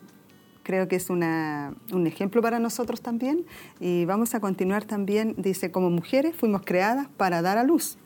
creo 0.67 0.89
que 0.89 0.97
es 0.97 1.11
una, 1.11 1.75
un 1.93 2.09
ejemplo 2.09 2.43
para 2.43 2.59
nosotros 2.59 3.01
también. 3.01 3.47
Y 3.79 4.05
vamos 4.05 4.35
a 4.35 4.41
continuar 4.41 4.85
también, 4.85 5.37
dice, 5.39 5.71
como 5.71 5.91
mujeres 5.91 6.35
fuimos 6.35 6.63
creadas 6.65 7.07
para 7.17 7.41
dar 7.41 7.57
a 7.57 7.63
luz. 7.63 7.99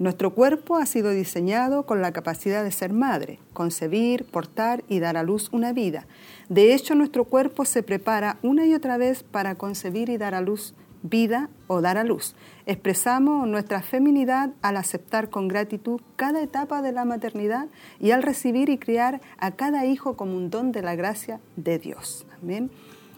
Nuestro 0.00 0.34
cuerpo 0.34 0.76
ha 0.76 0.86
sido 0.86 1.10
diseñado 1.10 1.86
con 1.86 2.02
la 2.02 2.12
capacidad 2.12 2.64
de 2.64 2.72
ser 2.72 2.92
madre, 2.92 3.38
concebir, 3.52 4.24
portar 4.24 4.82
y 4.88 4.98
dar 4.98 5.16
a 5.16 5.22
luz 5.22 5.48
una 5.52 5.72
vida. 5.72 6.08
De 6.48 6.74
hecho, 6.74 6.96
nuestro 6.96 7.24
cuerpo 7.24 7.64
se 7.64 7.84
prepara 7.84 8.38
una 8.42 8.66
y 8.66 8.74
otra 8.74 8.96
vez 8.96 9.22
para 9.22 9.54
concebir 9.54 10.08
y 10.08 10.18
dar 10.18 10.34
a 10.34 10.40
luz 10.40 10.74
vida 11.02 11.48
o 11.66 11.80
dar 11.80 11.98
a 11.98 12.04
luz. 12.04 12.34
Expresamos 12.66 13.46
nuestra 13.48 13.82
feminidad 13.82 14.50
al 14.62 14.76
aceptar 14.76 15.30
con 15.30 15.48
gratitud 15.48 16.00
cada 16.16 16.42
etapa 16.42 16.82
de 16.82 16.92
la 16.92 17.04
maternidad 17.04 17.68
y 17.98 18.10
al 18.10 18.22
recibir 18.22 18.68
y 18.68 18.78
criar 18.78 19.20
a 19.38 19.52
cada 19.52 19.86
hijo 19.86 20.16
como 20.16 20.36
un 20.36 20.50
don 20.50 20.72
de 20.72 20.82
la 20.82 20.94
gracia 20.94 21.40
de 21.56 21.78
Dios. 21.78 22.26
Amén. 22.42 22.70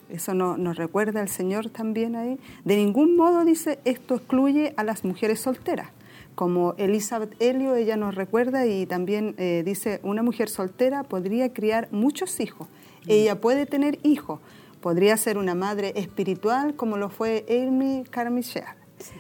Eso 0.09 0.35
nos 0.35 0.77
recuerda 0.77 1.23
el 1.23 1.29
Señor 1.29 1.71
también 1.71 2.17
ahí. 2.17 2.39
De 2.65 2.77
ningún 2.77 3.17
modo 3.17 3.45
dice 3.45 3.79
esto 3.85 4.17
excluye 4.17 4.75
a 4.77 4.85
las 4.85 5.05
mujeres 5.05 5.41
solteras. 5.41 5.89
Como 6.35 6.75
Elizabeth 6.79 7.35
Helio, 7.41 7.75
ella 7.75 7.97
nos 7.97 8.15
recuerda 8.15 8.67
y 8.67 8.87
también 8.87 9.35
eh, 9.39 9.63
dice, 9.65 10.01
una 10.03 10.23
mujer 10.23 10.49
soltera 10.49 11.03
podría 11.03 11.53
criar 11.53 11.89
muchos 11.93 12.41
hijos. 12.41 12.69
Ella 13.07 13.41
puede 13.41 13.67
tener 13.67 13.99
hijos, 14.03 14.41
Podría 14.83 15.17
ser 15.17 15.39
una 15.39 15.55
madre 15.55 15.93
espiritual 15.95 16.75
como 16.75 16.97
lo 16.97 17.09
fue 17.09 17.47
Amy 17.49 18.03
Carmichael, 18.11 18.67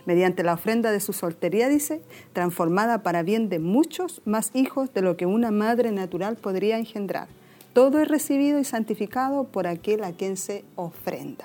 mediante 0.07 0.43
la 0.43 0.55
ofrenda 0.55 0.91
de 0.91 0.99
su 0.99 1.13
soltería, 1.13 1.69
dice, 1.69 2.03
transformada 2.33 3.05
para 3.05 3.23
bien 3.23 3.49
de 3.49 3.61
muchos 3.61 4.23
más 4.25 4.51
hijos 4.55 4.93
de 4.93 5.03
lo 5.03 5.17
que 5.17 5.25
una 5.25 5.53
madre 5.53 5.93
natural 5.93 6.35
podría 6.35 6.79
engendrar. 6.79 7.29
Todo 7.75 8.01
es 8.01 8.09
recibido 8.09 8.59
y 8.59 8.65
santificado 8.65 9.45
por 9.45 9.69
aquel 9.69 10.03
a 10.03 10.11
quien 10.11 10.37
se 10.37 10.65
ofrenda. 10.75 11.45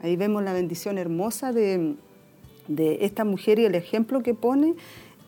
Ahí 0.00 0.16
vemos 0.16 0.42
la 0.42 0.52
bendición 0.52 0.98
hermosa 0.98 1.52
de, 1.52 1.94
de 2.66 3.04
esta 3.04 3.24
mujer 3.24 3.60
y 3.60 3.66
el 3.66 3.76
ejemplo 3.76 4.20
que 4.20 4.34
pone 4.34 4.74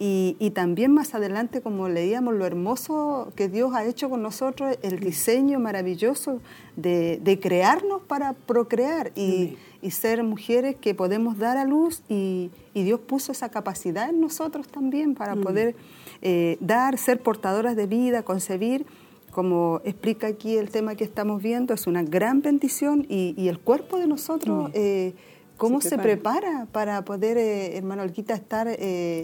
y, 0.02 0.50
también 0.52 0.94
más 0.94 1.14
adelante, 1.14 1.60
como 1.60 1.90
leíamos, 1.90 2.32
lo 2.32 2.46
hermoso 2.46 3.34
que 3.36 3.50
Dios 3.50 3.74
ha 3.74 3.84
hecho 3.84 4.08
con 4.08 4.22
nosotros, 4.22 4.78
el 4.80 4.98
diseño 4.98 5.60
maravilloso 5.60 6.40
de, 6.74 7.38
crearnos 7.42 8.00
para 8.04 8.32
procrear 8.32 9.12
y, 9.14 9.58
ser 9.90 10.22
mujeres 10.22 10.74
que 10.76 10.94
podemos 10.94 11.36
dar 11.36 11.58
a 11.58 11.66
luz 11.66 12.00
y, 12.08 12.50
Dios 12.72 12.98
puso 13.00 13.32
esa 13.32 13.50
capacidad 13.50 14.08
en 14.08 14.22
nosotros 14.22 14.68
también 14.68 15.14
para 15.14 15.34
mm. 15.34 15.42
poder 15.42 15.74
eh, 16.22 16.56
dar, 16.60 16.96
ser 16.96 17.20
portadoras 17.20 17.76
de 17.76 17.86
vida, 17.86 18.22
concebir. 18.22 18.86
Como 19.30 19.82
explica 19.84 20.28
aquí 20.28 20.56
el 20.56 20.70
tema 20.70 20.94
que 20.94 21.04
estamos 21.04 21.42
viendo, 21.42 21.74
es 21.74 21.86
una 21.86 22.02
gran 22.02 22.40
bendición 22.40 23.04
y, 23.06 23.48
el 23.48 23.58
cuerpo 23.58 23.98
de 23.98 24.06
nosotros, 24.06 24.70
eh, 24.72 25.12
¿cómo 25.58 25.82
se 25.82 25.98
prepara. 25.98 26.66
para 26.72 27.04
poder, 27.04 27.36
eh, 27.36 27.76
hermano 27.76 28.00
Olguita, 28.00 28.32
estar... 28.32 28.66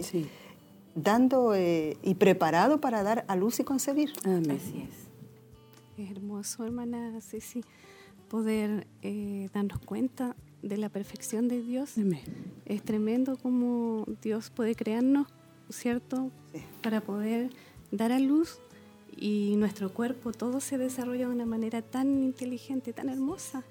Sí 0.03 0.29
dando 0.97 1.53
eh, 1.53 1.97
y 2.01 2.15
preparado 2.15 2.81
para 2.81 3.03
dar 3.03 3.23
a 3.27 3.35
luz 3.35 3.59
y 3.59 3.63
concebir. 3.63 4.11
Así 4.19 4.87
es. 4.89 5.07
Es 5.97 6.11
hermoso, 6.11 6.65
hermana 6.65 7.19
Ceci, 7.21 7.63
poder 8.29 8.87
eh, 9.01 9.49
darnos 9.53 9.79
cuenta 9.79 10.35
de 10.61 10.77
la 10.77 10.89
perfección 10.89 11.47
de 11.47 11.61
Dios. 11.61 11.93
Es 12.65 12.83
tremendo 12.83 13.37
como 13.37 14.05
Dios 14.21 14.49
puede 14.49 14.75
crearnos, 14.75 15.27
¿cierto? 15.69 16.31
Para 16.81 17.01
poder 17.01 17.51
dar 17.91 18.11
a 18.11 18.19
luz 18.19 18.59
y 19.15 19.55
nuestro 19.57 19.93
cuerpo, 19.93 20.31
todo 20.31 20.59
se 20.59 20.77
desarrolla 20.77 21.27
de 21.27 21.33
una 21.33 21.45
manera 21.45 21.81
tan 21.81 22.23
inteligente, 22.23 22.93
tan 22.93 23.09
hermosa. 23.09 23.63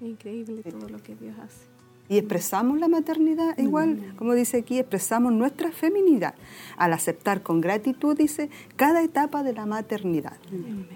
Es 0.00 0.08
increíble 0.08 0.62
todo 0.62 0.88
lo 0.88 1.02
que 1.02 1.16
Dios 1.16 1.38
hace 1.38 1.77
y 2.08 2.18
expresamos 2.18 2.78
la 2.78 2.88
maternidad 2.88 3.56
igual, 3.58 4.14
como 4.16 4.34
dice 4.34 4.58
aquí, 4.58 4.78
expresamos 4.78 5.32
nuestra 5.32 5.72
feminidad 5.72 6.34
al 6.76 6.92
aceptar 6.92 7.42
con 7.42 7.60
gratitud, 7.60 8.16
dice, 8.16 8.48
cada 8.76 9.02
etapa 9.02 9.42
de 9.42 9.52
la 9.52 9.66
maternidad 9.66 10.34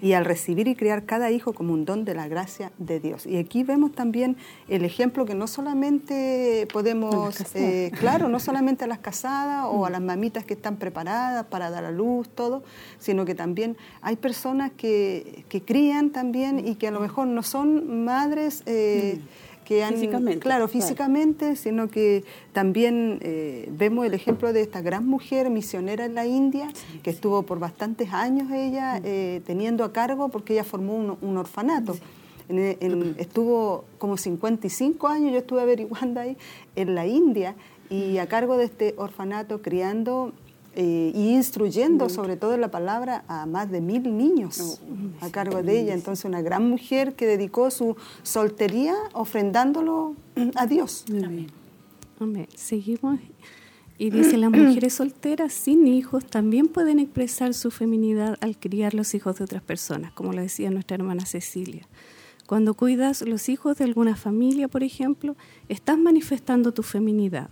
y 0.01 0.13
al 0.13 0.25
recibir 0.25 0.67
y 0.67 0.75
criar 0.75 1.05
cada 1.05 1.29
hijo 1.29 1.53
como 1.53 1.73
un 1.73 1.85
don 1.85 2.05
de 2.05 2.15
la 2.15 2.27
gracia 2.27 2.71
de 2.77 2.99
Dios. 2.99 3.25
Y 3.25 3.37
aquí 3.37 3.63
vemos 3.63 3.91
también 3.91 4.37
el 4.67 4.85
ejemplo 4.85 5.25
que 5.25 5.35
no 5.35 5.47
solamente 5.47 6.67
podemos, 6.73 7.35
eh, 7.53 7.91
claro, 7.99 8.27
no 8.29 8.39
solamente 8.39 8.85
a 8.85 8.87
las 8.87 8.99
casadas 8.99 9.65
o 9.69 9.85
a 9.85 9.89
las 9.89 10.01
mamitas 10.01 10.45
que 10.45 10.53
están 10.53 10.77
preparadas 10.77 11.45
para 11.45 11.69
dar 11.69 11.85
a 11.85 11.91
luz, 11.91 12.29
todo, 12.29 12.63
sino 12.97 13.25
que 13.25 13.35
también 13.35 13.77
hay 14.01 14.15
personas 14.15 14.71
que, 14.71 15.45
que 15.49 15.61
crían 15.61 16.09
también 16.09 16.65
y 16.65 16.75
que 16.75 16.87
a 16.87 16.91
lo 16.91 16.99
mejor 16.99 17.27
no 17.27 17.43
son 17.43 18.03
madres. 18.03 18.63
Eh, 18.65 19.19
que 19.63 19.83
han, 19.83 19.93
físicamente, 19.93 20.39
claro, 20.39 20.67
físicamente, 20.67 21.55
sino 21.55 21.89
que 21.89 22.23
también 22.51 23.19
eh, 23.21 23.69
vemos 23.71 24.05
el 24.05 24.13
ejemplo 24.13 24.53
de 24.53 24.61
esta 24.61 24.81
gran 24.81 25.05
mujer 25.07 25.49
misionera 25.49 26.05
en 26.05 26.15
la 26.15 26.25
India, 26.25 26.69
que 27.01 27.09
estuvo 27.09 27.43
por 27.43 27.59
bastantes 27.59 28.13
años 28.13 28.51
ella 28.51 28.99
eh, 29.03 29.41
teniendo 29.45 29.83
a 29.83 29.93
cargo, 29.93 30.29
porque 30.29 30.53
ella 30.53 30.63
formó 30.63 30.95
un, 30.95 31.37
orfanato. 31.37 31.97
estuvo 33.17 33.85
como 33.97 34.17
55 34.17 35.07
años, 35.07 35.31
yo 35.31 35.39
estuve 35.39 35.61
averiguando 35.61 36.19
ahí, 36.19 36.37
en 36.75 36.95
la 36.95 37.07
India, 37.07 37.55
y 37.89 38.17
a 38.17 38.27
cargo 38.27 38.57
de 38.57 38.65
este 38.65 38.95
orfanato 38.97 39.61
criando 39.61 40.33
eh, 40.75 41.11
y 41.13 41.35
instruyendo 41.35 42.09
sobre 42.09 42.35
todo 42.35 42.57
la 42.57 42.71
palabra 42.71 43.23
a 43.27 43.45
más 43.45 43.69
de 43.69 43.79
mil 43.79 44.17
niños 44.17 44.81
a 45.21 45.29
cargo 45.29 45.61
de 45.61 45.79
ella. 45.79 45.93
Entonces 45.93 46.25
una 46.25 46.41
gran 46.41 46.67
mujer 46.69 47.13
que 47.13 47.27
dedicó 47.27 47.69
su 47.71 47.95
soltería 48.23 48.95
ofrendándolo 49.13 50.15
a 50.55 50.65
Dios. 50.65 51.05
Amén. 52.19 52.47
Seguimos 52.55 53.19
y 53.97 54.09
dice, 54.09 54.37
las 54.37 54.51
mujeres 54.51 54.93
solteras 54.93 55.53
sin 55.53 55.87
hijos 55.87 56.25
también 56.25 56.67
pueden 56.67 56.99
expresar 56.99 57.53
su 57.53 57.71
feminidad 57.71 58.37
al 58.41 58.57
criar 58.57 58.93
los 58.93 59.13
hijos 59.13 59.37
de 59.37 59.43
otras 59.43 59.61
personas, 59.61 60.11
como 60.13 60.33
lo 60.33 60.41
decía 60.41 60.69
nuestra 60.71 60.95
hermana 60.95 61.25
Cecilia. 61.25 61.87
Cuando 62.47 62.73
cuidas 62.73 63.21
los 63.21 63.47
hijos 63.47 63.77
de 63.77 63.85
alguna 63.85 64.15
familia, 64.15 64.67
por 64.67 64.83
ejemplo, 64.83 65.35
estás 65.69 65.97
manifestando 65.97 66.73
tu 66.73 66.83
feminidad. 66.83 67.49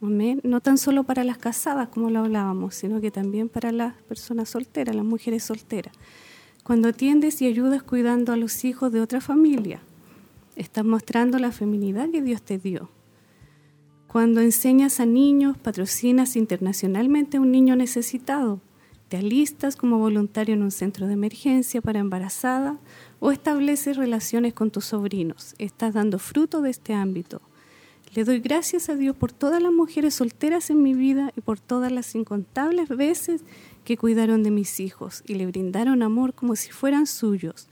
No 0.00 0.60
tan 0.60 0.76
solo 0.76 1.04
para 1.04 1.24
las 1.24 1.38
casadas, 1.38 1.88
como 1.88 2.10
lo 2.10 2.20
hablábamos, 2.20 2.74
sino 2.74 3.00
que 3.00 3.10
también 3.10 3.48
para 3.48 3.72
las 3.72 3.94
personas 4.02 4.50
solteras, 4.50 4.94
las 4.94 5.04
mujeres 5.04 5.44
solteras. 5.44 5.94
Cuando 6.62 6.88
atiendes 6.88 7.40
y 7.40 7.46
ayudas 7.46 7.82
cuidando 7.82 8.32
a 8.32 8.36
los 8.36 8.64
hijos 8.64 8.92
de 8.92 9.00
otra 9.00 9.20
familia, 9.20 9.80
estás 10.54 10.84
mostrando 10.84 11.38
la 11.38 11.50
feminidad 11.50 12.10
que 12.10 12.20
Dios 12.20 12.42
te 12.42 12.58
dio. 12.58 12.90
Cuando 14.06 14.40
enseñas 14.40 15.00
a 15.00 15.06
niños, 15.06 15.56
patrocinas 15.56 16.36
internacionalmente 16.36 17.38
a 17.38 17.40
un 17.40 17.50
niño 17.50 17.74
necesitado, 17.74 18.60
te 19.08 19.16
alistas 19.16 19.76
como 19.76 19.98
voluntario 19.98 20.54
en 20.54 20.62
un 20.62 20.72
centro 20.72 21.06
de 21.06 21.12
emergencia 21.14 21.80
para 21.80 22.00
embarazada 22.00 22.78
o 23.20 23.30
estableces 23.30 23.96
relaciones 23.96 24.52
con 24.52 24.70
tus 24.70 24.86
sobrinos, 24.86 25.54
estás 25.58 25.94
dando 25.94 26.18
fruto 26.18 26.60
de 26.60 26.70
este 26.70 26.92
ámbito 26.92 27.40
Le 28.16 28.24
doy 28.24 28.40
gracias 28.40 28.88
a 28.88 28.96
Dios 28.96 29.14
por 29.14 29.30
todas 29.30 29.62
las 29.62 29.74
mujeres 29.74 30.14
solteras 30.14 30.70
en 30.70 30.82
mi 30.82 30.94
vida 30.94 31.34
y 31.36 31.42
por 31.42 31.60
todas 31.60 31.92
las 31.92 32.14
incontables 32.14 32.88
veces 32.88 33.42
que 33.84 33.98
cuidaron 33.98 34.42
de 34.42 34.50
mis 34.50 34.80
hijos 34.80 35.22
y 35.26 35.34
le 35.34 35.44
brindaron 35.44 36.02
amor 36.02 36.32
como 36.32 36.56
si 36.56 36.70
fueran 36.70 37.06
suyos. 37.06 37.68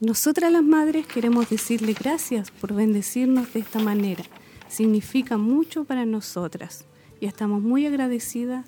Nosotras 0.00 0.50
las 0.50 0.64
madres 0.64 1.06
queremos 1.06 1.48
decirle 1.48 1.92
gracias 1.92 2.50
por 2.50 2.74
bendecirnos 2.74 3.52
de 3.52 3.60
esta 3.60 3.78
manera. 3.78 4.24
Significa 4.66 5.38
mucho 5.38 5.84
para 5.84 6.04
nosotras 6.04 6.84
y 7.20 7.26
estamos 7.26 7.62
muy 7.62 7.86
agradecidas, 7.86 8.66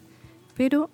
pero 0.55 0.91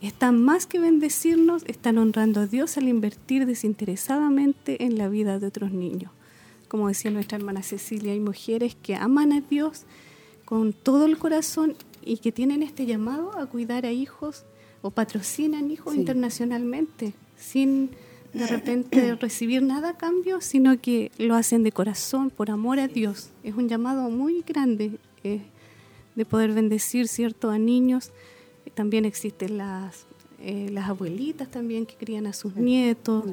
están 0.00 0.42
más 0.42 0.66
que 0.66 0.80
bendecirnos, 0.80 1.62
están 1.68 1.98
honrando 1.98 2.40
a 2.40 2.48
Dios 2.48 2.76
al 2.78 2.88
invertir 2.88 3.46
desinteresadamente 3.46 4.82
en 4.82 4.98
la 4.98 5.08
vida 5.08 5.38
de 5.38 5.46
otros 5.46 5.70
niños. 5.70 6.10
Como 6.68 6.88
decía 6.88 7.10
nuestra 7.10 7.38
hermana 7.38 7.62
Cecilia, 7.62 8.12
hay 8.12 8.20
mujeres 8.20 8.74
que 8.74 8.94
aman 8.94 9.32
a 9.32 9.40
Dios 9.40 9.84
con 10.44 10.72
todo 10.72 11.06
el 11.06 11.18
corazón 11.18 11.76
y 12.02 12.18
que 12.18 12.32
tienen 12.32 12.62
este 12.62 12.86
llamado 12.86 13.36
a 13.38 13.46
cuidar 13.46 13.86
a 13.86 13.92
hijos 13.92 14.44
o 14.82 14.90
patrocinan 14.90 15.70
hijos 15.70 15.94
internacionalmente 15.94 17.14
sin 17.38 17.90
de 18.34 18.46
repente 18.48 19.14
recibir 19.14 19.62
nada 19.62 19.90
a 19.90 19.96
cambio, 19.96 20.40
sino 20.40 20.80
que 20.80 21.12
lo 21.18 21.36
hacen 21.36 21.62
de 21.62 21.72
corazón, 21.72 22.30
por 22.30 22.50
amor 22.50 22.80
a 22.80 22.88
Dios. 22.88 23.30
Es 23.44 23.54
un 23.54 23.68
llamado 23.68 24.10
muy 24.10 24.42
grande 24.42 24.98
eh, 25.22 25.42
de 26.16 26.24
poder 26.24 26.52
bendecir, 26.52 27.06
¿cierto?, 27.06 27.50
a 27.50 27.58
niños. 27.58 28.10
También 28.74 29.04
existen 29.04 29.58
las, 29.58 30.06
eh, 30.40 30.68
las 30.72 30.88
abuelitas 30.88 31.48
también 31.48 31.86
que 31.86 31.94
crían 31.94 32.26
a 32.26 32.32
sus 32.32 32.56
nietos, 32.56 33.24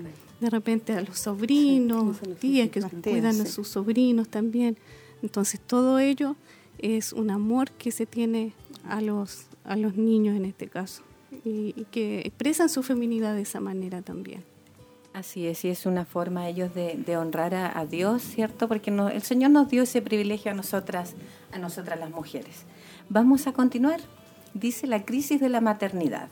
de 0.41 0.49
repente 0.49 0.93
a 0.93 1.01
los 1.01 1.19
sobrinos, 1.19 2.17
tías 2.39 2.69
que 2.69 2.81
cuidan 2.81 3.39
a 3.39 3.45
sus 3.45 3.69
sobrinos 3.69 4.27
también. 4.27 4.77
Entonces 5.21 5.59
todo 5.59 5.99
ello 5.99 6.35
es 6.79 7.13
un 7.13 7.31
amor 7.31 7.71
que 7.71 7.91
se 7.91 8.05
tiene 8.05 8.53
a 8.83 8.99
los, 8.99 9.45
a 9.63 9.77
los 9.77 9.95
niños 9.95 10.35
en 10.35 10.45
este 10.45 10.67
caso 10.67 11.03
y, 11.45 11.85
que 11.91 12.21
expresan 12.21 12.67
su 12.67 12.83
feminidad 12.83 13.35
de 13.35 13.43
esa 13.43 13.59
manera 13.59 14.01
también. 14.01 14.43
Así 15.13 15.45
es, 15.45 15.63
y 15.65 15.69
es 15.69 15.85
una 15.85 16.05
forma 16.05 16.47
ellos 16.49 16.73
de, 16.73 16.95
de 16.95 17.17
honrar 17.17 17.53
a, 17.53 17.85
Dios, 17.85 18.21
¿cierto? 18.21 18.67
Porque 18.67 18.91
el 18.91 19.21
Señor 19.21 19.51
nos 19.51 19.69
dio 19.69 19.83
ese 19.83 20.01
privilegio 20.01 20.51
a 20.51 20.53
nosotras, 20.53 21.15
a 21.51 21.59
nosotras 21.59 21.99
las 21.99 22.11
mujeres. 22.11 22.63
Vamos 23.09 23.45
a 23.45 23.53
continuar 23.53 23.99
dice 24.53 24.87
la 24.87 25.05
crisis 25.05 25.39
de 25.39 25.49
la 25.49 25.61
maternidad. 25.61 26.29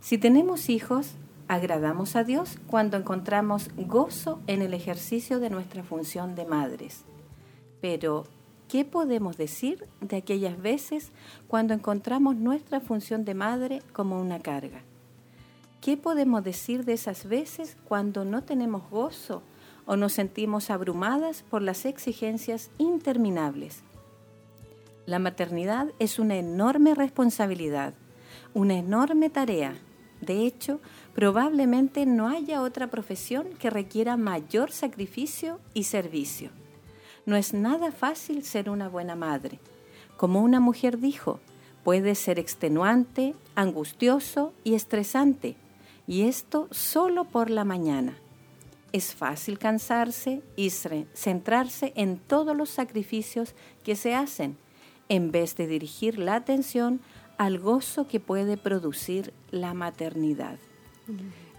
Si 0.00 0.18
tenemos 0.18 0.68
hijos, 0.68 1.12
agradamos 1.50 2.14
a 2.14 2.22
Dios 2.22 2.58
cuando 2.68 2.96
encontramos 2.96 3.70
gozo 3.76 4.38
en 4.46 4.62
el 4.62 4.72
ejercicio 4.72 5.40
de 5.40 5.50
nuestra 5.50 5.82
función 5.82 6.36
de 6.36 6.44
madres. 6.44 7.02
Pero, 7.80 8.24
¿qué 8.68 8.84
podemos 8.84 9.36
decir 9.36 9.88
de 10.00 10.18
aquellas 10.18 10.62
veces 10.62 11.10
cuando 11.48 11.74
encontramos 11.74 12.36
nuestra 12.36 12.78
función 12.80 13.24
de 13.24 13.34
madre 13.34 13.82
como 13.92 14.20
una 14.20 14.38
carga? 14.38 14.82
¿Qué 15.80 15.96
podemos 15.96 16.44
decir 16.44 16.84
de 16.84 16.92
esas 16.92 17.26
veces 17.26 17.76
cuando 17.84 18.24
no 18.24 18.44
tenemos 18.44 18.88
gozo 18.88 19.42
o 19.86 19.96
nos 19.96 20.12
sentimos 20.12 20.70
abrumadas 20.70 21.42
por 21.50 21.62
las 21.62 21.84
exigencias 21.84 22.70
interminables? 22.78 23.82
La 25.04 25.18
maternidad 25.18 25.88
es 25.98 26.20
una 26.20 26.36
enorme 26.36 26.94
responsabilidad, 26.94 27.94
una 28.54 28.74
enorme 28.78 29.30
tarea. 29.30 29.74
De 30.20 30.46
hecho, 30.46 30.80
probablemente 31.14 32.06
no 32.06 32.28
haya 32.28 32.62
otra 32.62 32.88
profesión 32.88 33.48
que 33.58 33.70
requiera 33.70 34.16
mayor 34.16 34.72
sacrificio 34.72 35.60
y 35.74 35.84
servicio. 35.84 36.50
No 37.26 37.36
es 37.36 37.52
nada 37.52 37.92
fácil 37.92 38.44
ser 38.44 38.70
una 38.70 38.88
buena 38.88 39.16
madre. 39.16 39.58
Como 40.16 40.42
una 40.42 40.60
mujer 40.60 40.98
dijo, 40.98 41.40
puede 41.84 42.14
ser 42.14 42.38
extenuante, 42.38 43.34
angustioso 43.54 44.52
y 44.64 44.74
estresante, 44.74 45.56
y 46.06 46.22
esto 46.22 46.68
solo 46.70 47.24
por 47.24 47.50
la 47.50 47.64
mañana. 47.64 48.16
Es 48.92 49.14
fácil 49.14 49.58
cansarse 49.58 50.42
y 50.56 50.70
centrarse 50.70 51.92
en 51.94 52.18
todos 52.18 52.56
los 52.56 52.70
sacrificios 52.70 53.54
que 53.84 53.94
se 53.94 54.14
hacen 54.14 54.56
en 55.08 55.32
vez 55.32 55.56
de 55.56 55.66
dirigir 55.66 56.18
la 56.18 56.36
atención 56.36 57.00
al 57.36 57.58
gozo 57.58 58.06
que 58.06 58.20
puede 58.20 58.56
producir 58.56 59.32
la 59.50 59.74
maternidad. 59.74 60.58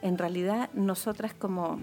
En 0.02 0.18
realidad, 0.18 0.70
nosotras 0.74 1.34
como, 1.34 1.80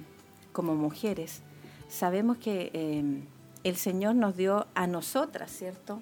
como 0.52 0.74
mujeres 0.74 1.42
sabemos 1.88 2.36
que 2.38 2.70
eh, 2.74 3.22
el 3.64 3.76
Señor 3.76 4.14
nos 4.14 4.36
dio 4.36 4.66
a 4.74 4.86
nosotras, 4.86 5.50
¿cierto? 5.50 6.00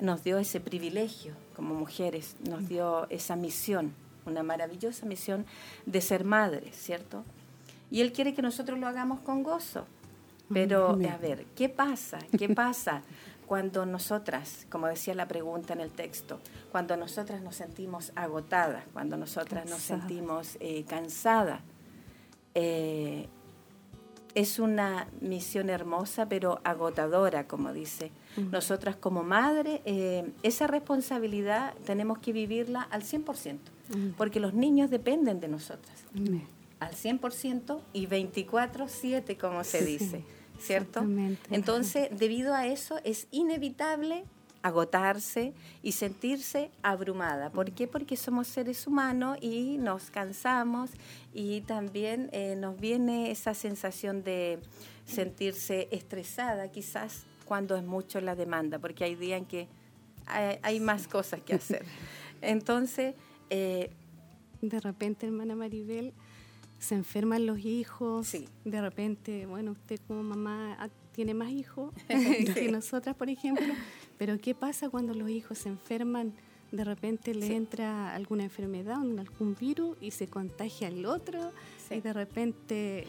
Nos 0.00 0.24
dio 0.24 0.38
ese 0.38 0.60
privilegio 0.60 1.34
como 1.54 1.74
mujeres, 1.74 2.36
nos 2.48 2.68
dio 2.68 3.08
esa 3.10 3.36
misión, 3.36 3.92
una 4.24 4.42
maravillosa 4.42 5.04
misión 5.06 5.44
de 5.86 6.00
ser 6.00 6.24
madres, 6.24 6.76
¿cierto? 6.76 7.24
Y 7.90 8.00
Él 8.00 8.12
quiere 8.12 8.34
que 8.34 8.42
nosotros 8.42 8.78
lo 8.78 8.86
hagamos 8.86 9.20
con 9.20 9.42
gozo. 9.42 9.84
Pero, 10.52 10.90
a 10.90 11.16
ver, 11.18 11.44
¿qué 11.54 11.68
pasa? 11.68 12.18
¿Qué 12.36 12.48
pasa? 12.48 13.02
cuando 13.50 13.84
nosotras, 13.84 14.64
como 14.70 14.86
decía 14.86 15.12
la 15.16 15.26
pregunta 15.26 15.72
en 15.72 15.80
el 15.80 15.90
texto, 15.90 16.38
cuando 16.70 16.96
nosotras 16.96 17.42
nos 17.42 17.56
sentimos 17.56 18.12
agotadas, 18.14 18.84
cuando 18.92 19.16
nosotras 19.16 19.68
nos 19.68 19.80
sentimos 19.80 20.56
eh, 20.60 20.84
cansadas, 20.86 21.60
eh, 22.54 23.26
es 24.36 24.60
una 24.60 25.08
misión 25.20 25.68
hermosa 25.68 26.28
pero 26.28 26.60
agotadora, 26.62 27.48
como 27.48 27.72
dice. 27.72 28.12
Nosotras 28.52 28.94
como 28.94 29.24
madre, 29.24 29.82
eh, 29.84 30.30
esa 30.44 30.68
responsabilidad 30.68 31.74
tenemos 31.84 32.20
que 32.20 32.32
vivirla 32.32 32.82
al 32.82 33.02
100%, 33.02 33.58
porque 34.16 34.38
los 34.38 34.54
niños 34.54 34.90
dependen 34.90 35.40
de 35.40 35.48
nosotras, 35.48 36.04
al 36.78 36.94
100% 36.94 37.80
y 37.94 38.06
24/7, 38.06 39.36
como 39.36 39.64
se 39.64 39.84
dice. 39.84 40.24
¿Cierto? 40.60 41.04
Entonces, 41.50 42.08
debido 42.12 42.54
a 42.54 42.66
eso, 42.66 42.98
es 43.04 43.26
inevitable 43.30 44.24
agotarse 44.62 45.54
y 45.82 45.92
sentirse 45.92 46.70
abrumada. 46.82 47.50
¿Por 47.50 47.72
qué? 47.72 47.86
Porque 47.86 48.16
somos 48.16 48.46
seres 48.46 48.86
humanos 48.86 49.38
y 49.40 49.78
nos 49.78 50.10
cansamos 50.10 50.90
y 51.32 51.62
también 51.62 52.28
eh, 52.32 52.56
nos 52.56 52.78
viene 52.78 53.30
esa 53.30 53.54
sensación 53.54 54.22
de 54.22 54.58
sentirse 55.06 55.88
estresada 55.90 56.70
quizás 56.70 57.24
cuando 57.46 57.74
es 57.76 57.84
mucho 57.84 58.20
la 58.20 58.36
demanda, 58.36 58.78
porque 58.78 59.04
hay 59.04 59.14
días 59.14 59.38
en 59.38 59.46
que 59.46 59.68
hay, 60.26 60.78
más 60.78 61.08
cosas 61.08 61.40
que 61.40 61.54
hacer. 61.54 61.84
Entonces... 62.42 63.14
Eh, 63.48 63.90
de 64.62 64.80
repente, 64.80 65.26
hermana 65.26 65.54
Maribel, 65.56 66.12
se 66.80 66.94
enferman 66.94 67.46
los 67.46 67.60
hijos, 67.60 68.32
de 68.64 68.80
repente, 68.80 69.46
bueno, 69.46 69.72
usted 69.72 70.00
como 70.08 70.22
mamá 70.22 70.76
ah, 70.80 70.88
tiene 71.12 71.34
más 71.34 71.50
hijos 71.50 71.92
que 72.08 72.68
nosotras, 72.72 73.14
por 73.14 73.28
ejemplo, 73.28 73.72
pero 74.18 74.38
¿qué 74.40 74.54
pasa 74.54 74.88
cuando 74.88 75.14
los 75.14 75.28
hijos 75.30 75.58
se 75.58 75.68
enferman? 75.68 76.32
De 76.72 76.84
repente 76.84 77.34
le 77.34 77.54
entra 77.54 78.14
alguna 78.14 78.44
enfermedad, 78.44 78.96
algún 78.96 79.56
virus 79.60 79.96
y 80.00 80.12
se 80.12 80.28
contagia 80.28 80.88
al 80.88 81.04
otro 81.04 81.52
y 81.90 82.00
de 82.00 82.12
repente 82.12 83.08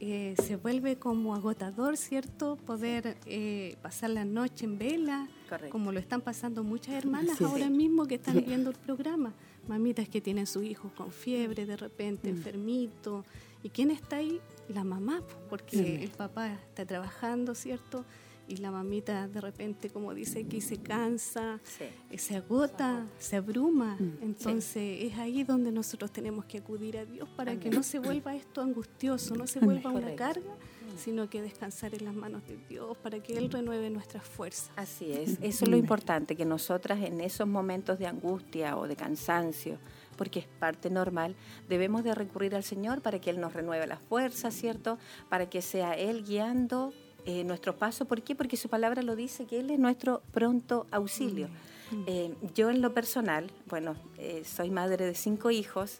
eh, 0.00 0.34
se 0.42 0.56
vuelve 0.56 0.96
como 0.96 1.34
agotador, 1.34 1.98
¿cierto? 1.98 2.56
Poder 2.56 3.18
eh, 3.26 3.76
pasar 3.82 4.10
la 4.10 4.24
noche 4.24 4.64
en 4.64 4.78
vela, 4.78 5.28
como 5.70 5.92
lo 5.92 6.00
están 6.00 6.22
pasando 6.22 6.64
muchas 6.64 6.94
hermanas 6.94 7.40
ahora 7.42 7.68
mismo 7.68 8.06
que 8.06 8.14
están 8.14 8.42
viendo 8.46 8.70
el 8.70 8.76
programa 8.76 9.34
mamitas 9.68 10.08
que 10.08 10.20
tienen 10.20 10.46
sus 10.46 10.64
hijos 10.64 10.92
con 10.92 11.12
fiebre 11.12 11.66
de 11.66 11.76
repente, 11.76 12.32
mm. 12.32 12.36
enfermito. 12.36 13.24
¿Y 13.62 13.70
quién 13.70 13.90
está 13.90 14.16
ahí? 14.16 14.40
La 14.68 14.84
mamá, 14.84 15.22
porque 15.48 16.04
el 16.04 16.10
papá 16.10 16.52
está 16.52 16.84
trabajando, 16.84 17.54
¿cierto? 17.54 18.04
Y 18.48 18.58
la 18.58 18.70
mamita 18.70 19.26
de 19.28 19.40
repente, 19.40 19.90
como 19.90 20.14
dice 20.14 20.40
aquí, 20.40 20.60
se 20.60 20.78
cansa, 20.78 21.60
eh, 22.10 22.18
se 22.18 22.36
agota, 22.36 23.06
se 23.18 23.36
abruma. 23.36 23.96
Mm. 23.98 24.18
Entonces 24.22 25.04
es 25.04 25.18
ahí 25.18 25.42
donde 25.42 25.72
nosotros 25.72 26.12
tenemos 26.12 26.44
que 26.44 26.58
acudir 26.58 26.98
a 26.98 27.04
Dios 27.04 27.28
para 27.36 27.58
que 27.58 27.70
no 27.70 27.82
se 27.82 27.98
vuelva 27.98 28.34
esto 28.34 28.60
angustioso, 28.60 29.34
no 29.34 29.46
se 29.46 29.60
vuelva 29.60 29.90
una 29.90 30.14
carga, 30.14 30.54
sino 30.96 31.28
que 31.28 31.42
descansar 31.42 31.94
en 31.94 32.04
las 32.04 32.14
manos 32.14 32.46
de 32.46 32.56
Dios 32.68 32.96
para 32.98 33.20
que 33.20 33.36
Él 33.36 33.50
renueve 33.50 33.90
nuestras 33.90 34.24
fuerzas. 34.24 34.70
Así 34.76 35.12
es, 35.12 35.38
eso 35.42 35.64
es 35.64 35.70
lo 35.70 35.76
importante, 35.76 36.36
que 36.36 36.44
nosotras 36.44 37.00
en 37.02 37.20
esos 37.20 37.46
momentos 37.46 37.98
de 37.98 38.06
angustia 38.06 38.76
o 38.76 38.86
de 38.86 38.96
cansancio, 38.96 39.78
porque 40.16 40.40
es 40.40 40.46
parte 40.46 40.90
normal, 40.90 41.36
debemos 41.68 42.04
de 42.04 42.14
recurrir 42.14 42.54
al 42.54 42.64
Señor 42.64 43.02
para 43.02 43.20
que 43.20 43.30
Él 43.30 43.40
nos 43.40 43.52
renueve 43.52 43.86
las 43.86 44.00
fuerzas, 44.00 44.54
¿cierto? 44.54 44.98
Para 45.28 45.50
que 45.50 45.62
sea 45.62 45.94
Él 45.94 46.24
guiando 46.24 46.92
eh, 47.26 47.44
nuestro 47.44 47.76
paso. 47.76 48.06
¿Por 48.06 48.22
qué? 48.22 48.34
Porque 48.34 48.56
su 48.56 48.68
palabra 48.68 49.02
lo 49.02 49.16
dice, 49.16 49.44
que 49.46 49.60
Él 49.60 49.70
es 49.70 49.78
nuestro 49.78 50.22
pronto 50.32 50.86
auxilio. 50.90 51.48
Eh, 52.06 52.34
yo 52.54 52.70
en 52.70 52.82
lo 52.82 52.92
personal, 52.94 53.50
bueno, 53.68 53.94
eh, 54.18 54.42
soy 54.44 54.70
madre 54.70 55.06
de 55.06 55.14
cinco 55.14 55.50
hijos 55.50 55.98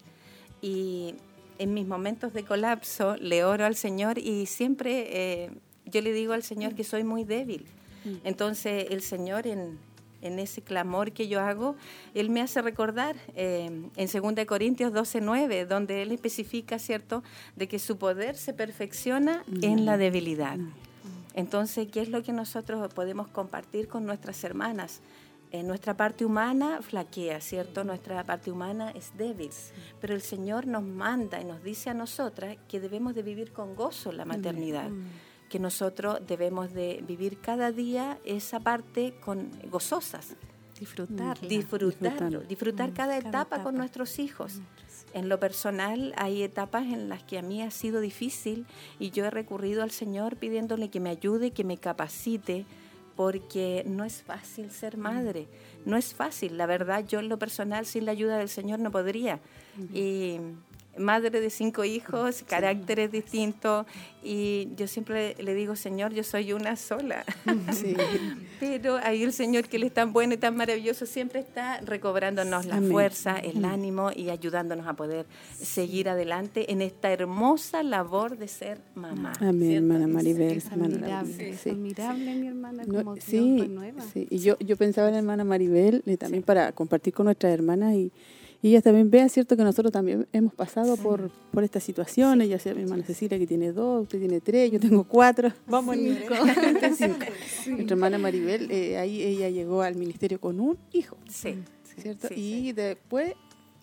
y 0.61 1.15
en 1.59 1.73
mis 1.73 1.87
momentos 1.87 2.33
de 2.33 2.43
colapso 2.43 3.15
le 3.17 3.43
oro 3.43 3.65
al 3.65 3.75
Señor 3.75 4.17
y 4.17 4.45
siempre 4.45 5.43
eh, 5.43 5.51
yo 5.85 6.01
le 6.01 6.11
digo 6.13 6.33
al 6.33 6.43
Señor 6.43 6.75
que 6.75 6.83
soy 6.83 7.03
muy 7.03 7.23
débil. 7.23 7.65
Entonces 8.23 8.85
el 8.89 9.01
Señor 9.01 9.47
en, 9.47 9.79
en 10.21 10.39
ese 10.39 10.61
clamor 10.61 11.11
que 11.11 11.27
yo 11.27 11.41
hago, 11.41 11.75
Él 12.13 12.29
me 12.29 12.41
hace 12.41 12.61
recordar 12.61 13.17
eh, 13.35 13.69
en 13.95 14.35
2 14.35 14.45
Corintios 14.45 14.93
12, 14.93 15.19
9, 15.19 15.65
donde 15.65 16.03
Él 16.03 16.13
especifica, 16.13 16.79
¿cierto?, 16.79 17.23
de 17.57 17.67
que 17.67 17.79
su 17.79 17.97
poder 17.97 18.37
se 18.37 18.53
perfecciona 18.53 19.43
en 19.61 19.85
la 19.85 19.97
debilidad. 19.97 20.57
Entonces, 21.37 21.87
¿qué 21.89 22.01
es 22.01 22.09
lo 22.09 22.23
que 22.23 22.33
nosotros 22.33 22.93
podemos 22.93 23.27
compartir 23.27 23.87
con 23.87 24.05
nuestras 24.05 24.43
hermanas? 24.43 25.01
En 25.51 25.67
nuestra 25.67 25.95
parte 25.95 26.25
humana 26.25 26.81
flaquea, 26.81 27.39
¿cierto? 27.39 27.85
Nuestra 27.85 28.21
parte 28.25 28.51
humana 28.51 28.91
es 28.91 29.15
débil, 29.17 29.51
pero 30.01 30.13
el 30.13 30.21
Señor 30.21 30.67
nos 30.67 30.83
manda 30.83 31.39
y 31.39 31.45
nos 31.45 31.63
dice 31.63 31.89
a 31.89 31.93
nosotras 31.93 32.57
que 32.67 32.81
debemos 32.81 33.15
de 33.15 33.23
vivir 33.23 33.53
con 33.53 33.75
gozo 33.75 34.11
la 34.11 34.25
maternidad 34.25 34.89
que 35.49 35.59
nosotros 35.59 36.19
debemos 36.27 36.73
de 36.73 37.03
vivir 37.07 37.39
cada 37.39 37.71
día 37.71 38.19
esa 38.25 38.59
parte 38.59 39.15
con 39.21 39.49
gozosas. 39.69 40.35
Disfrutar. 40.79 41.39
Disfrutarlo, 41.39 42.41
disfrutar, 42.41 42.93
cada, 42.93 43.17
etapa, 43.17 43.63
con 43.63 43.75
nuestros 43.75 44.19
hijos. 44.19 44.61
En 45.13 45.29
lo 45.29 45.39
personal 45.39 46.13
hay 46.17 46.43
etapas 46.43 46.85
en 46.85 47.09
las 47.09 47.23
que 47.23 47.37
a 47.37 47.41
mí 47.41 47.61
ha 47.61 47.71
sido 47.71 48.01
difícil 48.01 48.65
y 48.99 49.11
yo 49.11 49.25
he 49.25 49.29
recurrido 49.29 49.83
al 49.83 49.91
Señor 49.91 50.35
pidiéndole 50.35 50.89
que 50.89 50.99
me 50.99 51.09
ayude, 51.09 51.51
que 51.51 51.63
me 51.63 51.77
capacite, 51.77 52.65
porque 53.15 53.83
no 53.87 54.05
es 54.05 54.21
fácil 54.21 54.69
ser 54.69 54.95
madre, 54.95 55.47
no 55.85 55.97
es 55.97 56.13
fácil. 56.13 56.55
La 56.55 56.67
verdad, 56.67 57.03
yo 57.05 57.19
en 57.19 57.29
lo 57.29 57.39
personal 57.39 57.85
sin 57.85 58.05
la 58.05 58.11
ayuda 58.11 58.37
del 58.37 58.47
Señor 58.47 58.79
no 58.79 58.91
podría. 58.91 59.39
Y 59.93 60.37
madre 60.97 61.41
de 61.41 61.49
cinco 61.49 61.83
hijos, 61.83 62.43
caracteres 62.47 63.11
distintos, 63.11 63.85
y 64.23 64.69
yo 64.75 64.87
siempre 64.87 65.35
le 65.39 65.53
digo, 65.53 65.75
Señor, 65.75 66.13
yo 66.13 66.23
soy 66.23 66.51
una 66.51 66.75
sola. 66.75 67.23
Pero 68.59 68.97
ahí 68.97 69.23
el 69.23 69.31
Señor, 69.31 69.69
que 69.69 69.77
Él 69.77 69.83
es 69.83 69.93
tan 69.93 70.11
bueno 70.11 70.33
y 70.33 70.37
tan 70.37 70.55
maravilloso, 70.55 71.05
siempre 71.05 71.39
está 71.39 71.79
recobrándonos 71.81 72.65
la 72.65 72.81
fuerza, 72.81 73.37
el 73.37 73.63
ánimo 73.63 74.11
y 74.13 74.29
ayudándonos 74.29 74.87
a 74.87 74.93
poder 74.93 75.25
seguir 75.57 76.09
adelante 76.09 76.71
en 76.71 76.81
esta 76.81 77.11
hermosa 77.11 77.83
labor 77.83 78.37
de 78.37 78.47
ser 78.47 78.81
mamá. 78.95 79.33
Amén, 79.39 79.71
hermana 79.71 80.07
Maribel. 80.07 80.57
Es 80.57 80.71
admirable, 80.71 81.49
es 81.49 81.67
admirable 81.67 82.35
mi 82.35 82.47
hermana, 82.47 82.83
como 82.85 83.15
sí, 83.15 83.77
sí, 84.13 84.27
y 84.29 84.39
yo, 84.39 84.57
yo 84.59 84.75
pensaba 84.75 85.07
en 85.07 85.13
la 85.13 85.19
hermana 85.19 85.43
Maribel, 85.43 86.03
y 86.05 86.17
también 86.17 86.43
para 86.43 86.71
compartir 86.71 87.13
con 87.13 87.25
nuestras 87.25 87.53
hermanas 87.53 87.93
y 87.93 88.11
y 88.61 88.69
ellas 88.69 88.83
también 88.83 89.09
vean, 89.09 89.29
¿cierto?, 89.29 89.55
que 89.55 89.63
nosotros 89.63 89.91
también 89.91 90.27
hemos 90.33 90.53
pasado 90.53 90.97
por, 90.97 91.29
por 91.51 91.63
estas 91.63 91.83
situaciones, 91.83 92.49
ya 92.49 92.59
sea 92.59 92.73
mi 92.73 92.81
hermana 92.81 93.03
Cecilia 93.03 93.37
que 93.37 93.47
tiene 93.47 93.71
dos, 93.71 94.03
usted 94.03 94.19
tiene 94.19 94.41
tres, 94.41 94.71
yo 94.71 94.79
tengo 94.79 95.03
cuatro, 95.03 95.51
vamos 95.67 95.95
cinco. 95.95 96.33
Nuestra 97.67 97.93
hermana 97.93 98.17
Maribel, 98.17 98.71
eh, 98.71 98.97
ahí 98.97 99.21
ella 99.21 99.49
llegó 99.49 99.81
al 99.81 99.95
ministerio 99.95 100.39
con 100.39 100.59
un 100.59 100.77
hijo, 100.91 101.17
sí, 101.29 101.59
¿cierto? 102.01 102.29
y 102.35 102.71
después, 102.71 103.33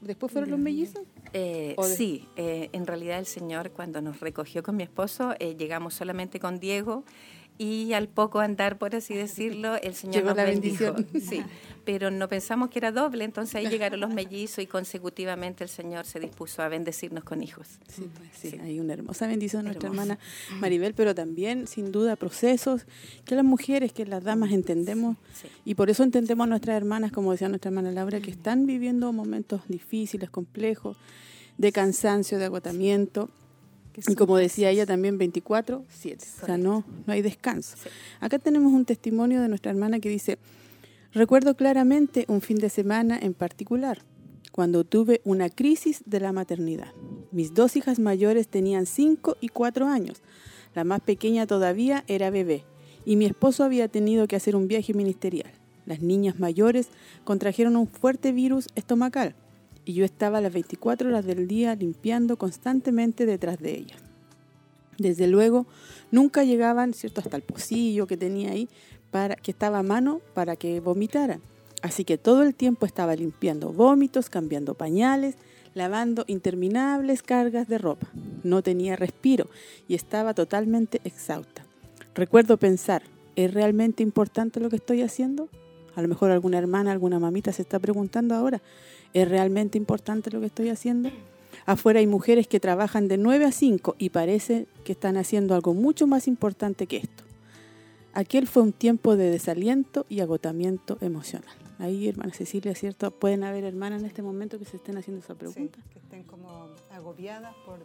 ¿después 0.00 0.32
fueron 0.32 0.50
los 0.50 0.58
mellizos? 0.58 1.02
Eh, 1.32 1.74
sí, 1.96 2.28
eh, 2.36 2.68
en 2.72 2.86
realidad 2.86 3.18
el 3.18 3.26
Señor 3.26 3.70
cuando 3.70 4.00
nos 4.00 4.20
recogió 4.20 4.62
con 4.62 4.76
mi 4.76 4.82
esposo, 4.82 5.34
llegamos 5.34 5.94
solamente 5.94 6.40
con 6.40 6.58
Diego 6.58 7.04
y 7.56 7.92
al 7.92 8.08
poco 8.08 8.40
andar, 8.40 8.78
por 8.78 8.96
así 8.96 9.14
decirlo, 9.14 9.76
el 9.76 9.94
Señor 9.94 10.24
nos 10.24 10.36
bendijo. 10.36 10.94
Sí, 11.24 11.42
pero 11.84 12.10
no 12.10 12.28
pensamos 12.28 12.70
que 12.70 12.78
era 12.78 12.90
doble, 12.90 13.24
entonces 13.24 13.54
ahí 13.56 13.68
llegaron 13.68 14.00
los 14.00 14.10
mellizos 14.14 14.58
y 14.58 14.66
consecutivamente 14.66 15.64
el 15.64 15.70
Señor 15.70 16.06
se 16.06 16.18
dispuso 16.18 16.62
a 16.62 16.68
bendecirnos 16.68 17.24
con 17.24 17.42
hijos. 17.42 17.78
Sí, 17.88 18.10
pues, 18.16 18.30
sí, 18.32 18.58
hay 18.62 18.80
una 18.80 18.94
hermosa 18.94 19.26
bendición 19.26 19.64
nuestra 19.64 19.88
hermana 19.88 20.18
Maribel, 20.60 20.94
pero 20.94 21.14
también, 21.14 21.66
sin 21.66 21.92
duda, 21.92 22.16
procesos 22.16 22.86
que 23.24 23.34
las 23.34 23.44
mujeres, 23.44 23.92
que 23.92 24.06
las 24.06 24.24
damas 24.24 24.52
entendemos, 24.52 25.16
y 25.64 25.74
por 25.74 25.90
eso 25.90 26.02
entendemos 26.02 26.44
a 26.44 26.48
nuestras 26.48 26.76
hermanas, 26.76 27.12
como 27.12 27.32
decía 27.32 27.48
nuestra 27.48 27.68
hermana 27.68 27.92
Laura, 27.92 28.20
que 28.20 28.30
están 28.30 28.66
viviendo 28.66 29.12
momentos 29.12 29.62
difíciles, 29.68 30.30
complejos, 30.30 30.96
de 31.58 31.70
cansancio, 31.70 32.38
de 32.38 32.46
agotamiento, 32.46 33.30
y 34.06 34.14
como 34.14 34.36
decía 34.36 34.70
ella 34.70 34.86
también 34.86 35.18
24, 35.18 35.84
7. 35.88 36.26
O 36.42 36.46
sea, 36.46 36.58
no, 36.58 36.84
no 37.06 37.12
hay 37.12 37.22
descanso. 37.22 37.76
Acá 38.20 38.38
tenemos 38.38 38.72
un 38.72 38.84
testimonio 38.84 39.40
de 39.40 39.48
nuestra 39.48 39.70
hermana 39.70 40.00
que 40.00 40.08
dice, 40.08 40.38
recuerdo 41.12 41.54
claramente 41.56 42.24
un 42.28 42.40
fin 42.40 42.58
de 42.58 42.68
semana 42.68 43.18
en 43.20 43.34
particular, 43.34 44.02
cuando 44.52 44.84
tuve 44.84 45.20
una 45.24 45.48
crisis 45.48 46.02
de 46.06 46.20
la 46.20 46.32
maternidad. 46.32 46.92
Mis 47.30 47.54
dos 47.54 47.76
hijas 47.76 47.98
mayores 47.98 48.48
tenían 48.48 48.86
5 48.86 49.36
y 49.40 49.48
4 49.48 49.86
años. 49.86 50.22
La 50.74 50.84
más 50.84 51.00
pequeña 51.00 51.46
todavía 51.46 52.04
era 52.08 52.30
bebé 52.30 52.64
y 53.04 53.16
mi 53.16 53.26
esposo 53.26 53.64
había 53.64 53.88
tenido 53.88 54.26
que 54.26 54.36
hacer 54.36 54.56
un 54.56 54.68
viaje 54.68 54.94
ministerial. 54.94 55.52
Las 55.86 56.00
niñas 56.00 56.40
mayores 56.40 56.88
contrajeron 57.24 57.76
un 57.76 57.86
fuerte 57.86 58.32
virus 58.32 58.68
estomacal 58.74 59.34
y 59.84 59.94
yo 59.94 60.04
estaba 60.04 60.40
las 60.40 60.52
24 60.52 61.08
horas 61.08 61.24
del 61.24 61.46
día 61.46 61.74
limpiando 61.74 62.36
constantemente 62.36 63.26
detrás 63.26 63.58
de 63.58 63.76
ella. 63.76 63.96
Desde 64.98 65.26
luego, 65.26 65.66
nunca 66.10 66.44
llegaban, 66.44 66.94
¿cierto?, 66.94 67.20
hasta 67.20 67.36
el 67.36 67.42
pocillo 67.42 68.06
que 68.06 68.16
tenía 68.16 68.52
ahí, 68.52 68.68
para, 69.10 69.36
que 69.36 69.50
estaba 69.50 69.78
a 69.78 69.82
mano 69.82 70.20
para 70.34 70.56
que 70.56 70.80
vomitara. 70.80 71.40
Así 71.82 72.04
que 72.04 72.16
todo 72.16 72.42
el 72.42 72.54
tiempo 72.54 72.86
estaba 72.86 73.14
limpiando 73.14 73.72
vómitos, 73.72 74.30
cambiando 74.30 74.74
pañales, 74.74 75.36
lavando 75.74 76.24
interminables 76.28 77.22
cargas 77.22 77.68
de 77.68 77.78
ropa. 77.78 78.08
No 78.42 78.62
tenía 78.62 78.96
respiro 78.96 79.48
y 79.88 79.94
estaba 79.94 80.34
totalmente 80.34 81.00
exhausta. 81.04 81.66
Recuerdo 82.14 82.56
pensar, 82.56 83.02
¿es 83.36 83.52
realmente 83.52 84.02
importante 84.02 84.60
lo 84.60 84.70
que 84.70 84.76
estoy 84.76 85.02
haciendo? 85.02 85.48
A 85.94 86.02
lo 86.02 86.08
mejor 86.08 86.30
alguna 86.30 86.58
hermana, 86.58 86.92
alguna 86.92 87.18
mamita 87.18 87.52
se 87.52 87.62
está 87.62 87.78
preguntando 87.78 88.34
ahora, 88.34 88.62
¿Es 89.14 89.28
realmente 89.28 89.78
importante 89.78 90.30
lo 90.30 90.40
que 90.40 90.46
estoy 90.46 90.68
haciendo? 90.68 91.10
Afuera 91.66 92.00
hay 92.00 92.06
mujeres 92.06 92.48
que 92.48 92.60
trabajan 92.60 93.08
de 93.08 93.16
9 93.16 93.44
a 93.46 93.52
5 93.52 93.94
y 93.98 94.10
parece 94.10 94.66
que 94.84 94.92
están 94.92 95.16
haciendo 95.16 95.54
algo 95.54 95.72
mucho 95.72 96.06
más 96.06 96.28
importante 96.28 96.86
que 96.86 96.98
esto. 96.98 97.24
Aquel 98.12 98.46
fue 98.46 98.62
un 98.62 98.72
tiempo 98.72 99.16
de 99.16 99.30
desaliento 99.30 100.04
y 100.08 100.20
agotamiento 100.20 100.98
emocional. 101.00 101.54
Ahí, 101.78 102.08
hermana 102.08 102.32
Cecilia, 102.32 102.74
¿cierto? 102.74 103.10
Pueden 103.10 103.42
haber 103.42 103.64
hermanas 103.64 104.02
en 104.02 104.06
este 104.06 104.22
momento 104.22 104.58
que 104.58 104.64
se 104.64 104.76
estén 104.76 104.96
haciendo 104.96 105.22
esa 105.22 105.34
pregunta. 105.34 105.78
que 105.92 105.98
estén 105.98 106.22
como 106.24 106.68
agobiadas 106.92 107.54
por, 107.66 107.80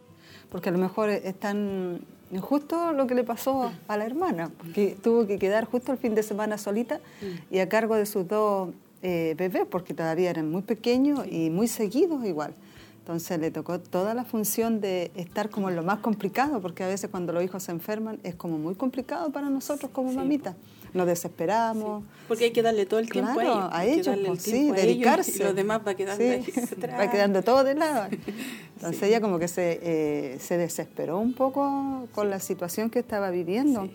porque 0.48 0.68
a 0.68 0.72
lo 0.72 0.78
mejor 0.78 1.10
están 1.10 2.00
justo 2.40 2.92
lo 2.92 3.06
que 3.08 3.14
le 3.16 3.24
pasó 3.24 3.72
a 3.88 3.96
la 3.96 4.04
hermana, 4.04 4.50
porque 4.56 4.96
tuvo 5.02 5.26
que 5.26 5.38
quedar 5.38 5.64
justo 5.64 5.90
el 5.90 5.98
fin 5.98 6.14
de 6.14 6.22
semana 6.22 6.58
solita 6.58 6.98
mm. 6.98 7.54
y 7.54 7.58
a 7.58 7.68
cargo 7.68 7.96
de 7.96 8.06
sus 8.06 8.28
dos 8.28 8.70
eh, 9.02 9.34
bebés, 9.36 9.66
porque 9.70 9.94
todavía 9.94 10.30
eran 10.30 10.50
muy 10.50 10.62
pequeños 10.62 11.26
y 11.30 11.50
muy 11.50 11.68
seguidos 11.68 12.24
igual. 12.24 12.54
Entonces 13.00 13.40
le 13.40 13.50
tocó 13.50 13.80
toda 13.80 14.14
la 14.14 14.24
función 14.24 14.80
de 14.80 15.10
estar 15.16 15.50
como 15.50 15.68
en 15.68 15.74
lo 15.74 15.82
más 15.82 15.98
complicado, 15.98 16.60
porque 16.60 16.84
a 16.84 16.86
veces 16.86 17.10
cuando 17.10 17.32
los 17.32 17.42
hijos 17.42 17.62
se 17.62 17.72
enferman 17.72 18.20
es 18.22 18.34
como 18.34 18.58
muy 18.58 18.74
complicado 18.74 19.30
para 19.30 19.48
nosotros 19.50 19.90
como 19.90 20.12
mamitas. 20.12 20.54
Nos 20.92 21.06
desesperamos. 21.06 22.04
Porque 22.28 22.44
hay 22.44 22.50
que 22.50 22.62
darle 22.62 22.84
todo 22.84 23.00
el 23.00 23.08
tiempo 23.08 23.40
a 23.40 23.84
ellos. 23.84 24.06
A 24.06 24.14
ellos, 24.16 24.38
sí, 24.42 24.70
dedicarse. 24.70 25.32
y 25.36 25.44
los 25.44 25.54
demás 25.54 25.80
va 25.86 25.94
quedando 25.94 26.24
Va 27.00 27.10
quedando 27.10 27.42
todo 27.42 27.64
de 27.64 27.74
lado. 27.74 28.08
Entonces 28.76 29.02
ella 29.02 29.20
como 29.20 29.38
que 29.38 29.48
se, 29.48 29.80
eh, 29.82 30.38
se 30.38 30.56
desesperó 30.56 31.18
un 31.18 31.32
poco 31.32 32.06
con 32.12 32.28
la 32.28 32.38
situación 32.38 32.90
que 32.90 32.98
estaba 32.98 33.30
viviendo. 33.30 33.88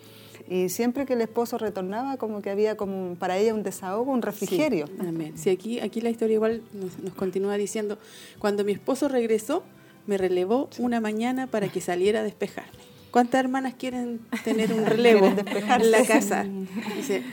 Y 0.47 0.69
siempre 0.69 1.05
que 1.05 1.13
el 1.13 1.21
esposo 1.21 1.57
retornaba, 1.57 2.17
como 2.17 2.41
que 2.41 2.51
había 2.51 2.77
como 2.77 3.15
para 3.15 3.37
ella 3.37 3.53
un 3.53 3.63
desahogo, 3.63 4.11
un 4.11 4.21
refrigerio. 4.21 4.87
Sí, 4.87 4.93
amén. 4.99 5.33
Sí, 5.37 5.49
aquí, 5.49 5.79
aquí 5.79 6.01
la 6.01 6.11
historia 6.11 6.35
igual 6.35 6.61
nos, 6.73 7.13
continúa 7.13 7.57
diciendo, 7.57 7.97
cuando 8.37 8.63
mi 8.63 8.71
esposo 8.71 9.07
regresó, 9.07 9.63
me 10.05 10.17
relevó 10.17 10.69
una 10.77 11.01
mañana 11.01 11.47
para 11.47 11.67
que 11.69 11.81
saliera 11.81 12.19
a 12.19 12.23
despejarme. 12.23 12.95
¿Cuántas 13.09 13.39
hermanas 13.39 13.73
quieren 13.75 14.19
tener 14.43 14.71
un 14.73 14.85
relevo 14.85 15.25
en 15.25 15.91
la 15.91 16.05
casa? 16.05 16.45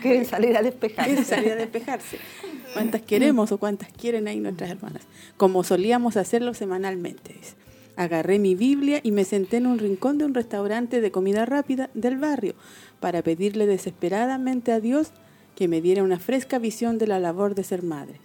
quieren 0.00 0.24
salir 0.24 0.56
a 0.56 0.62
despejarse. 0.62 1.10
Quieren 1.10 1.24
salir 1.24 1.52
a 1.52 1.56
despejarse. 1.56 2.18
¿Cuántas 2.72 3.02
queremos 3.02 3.52
o 3.52 3.58
cuántas 3.58 3.92
quieren 3.92 4.28
ahí 4.28 4.40
nuestras 4.40 4.70
hermanas? 4.70 5.02
Como 5.36 5.64
solíamos 5.64 6.16
hacerlo 6.16 6.54
semanalmente. 6.54 7.34
Agarré 7.96 8.38
mi 8.38 8.54
Biblia 8.54 9.00
y 9.02 9.12
me 9.12 9.24
senté 9.24 9.58
en 9.58 9.66
un 9.66 9.78
rincón 9.78 10.18
de 10.18 10.24
un 10.24 10.34
restaurante 10.34 11.00
de 11.00 11.10
comida 11.10 11.44
rápida 11.44 11.90
del 11.94 12.16
barrio 12.16 12.54
para 13.00 13.22
pedirle 13.22 13.66
desesperadamente 13.66 14.72
a 14.72 14.80
Dios 14.80 15.12
que 15.56 15.68
me 15.68 15.82
diera 15.82 16.02
una 16.02 16.18
fresca 16.18 16.58
visión 16.58 16.96
de 16.98 17.06
la 17.06 17.20
labor 17.20 17.54
de 17.54 17.64
ser 17.64 17.82
madre. 17.82 18.20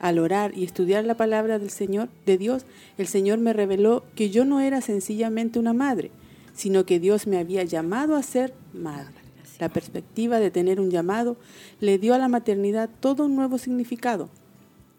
Al 0.00 0.18
orar 0.18 0.56
y 0.58 0.64
estudiar 0.64 1.04
la 1.04 1.16
palabra 1.16 1.60
del 1.60 1.70
Señor, 1.70 2.08
de 2.26 2.36
Dios, 2.36 2.66
el 2.98 3.06
Señor 3.06 3.38
me 3.38 3.52
reveló 3.52 4.04
que 4.16 4.30
yo 4.30 4.44
no 4.44 4.58
era 4.58 4.80
sencillamente 4.80 5.60
una 5.60 5.72
madre, 5.72 6.10
sino 6.54 6.84
que 6.84 6.98
Dios 6.98 7.28
me 7.28 7.38
había 7.38 7.62
llamado 7.62 8.16
a 8.16 8.22
ser 8.24 8.52
madre. 8.72 9.14
La 9.60 9.68
perspectiva 9.68 10.40
de 10.40 10.50
tener 10.50 10.80
un 10.80 10.90
llamado 10.90 11.36
le 11.78 11.98
dio 11.98 12.14
a 12.14 12.18
la 12.18 12.26
maternidad 12.26 12.90
todo 12.98 13.26
un 13.26 13.36
nuevo 13.36 13.58
significado 13.58 14.28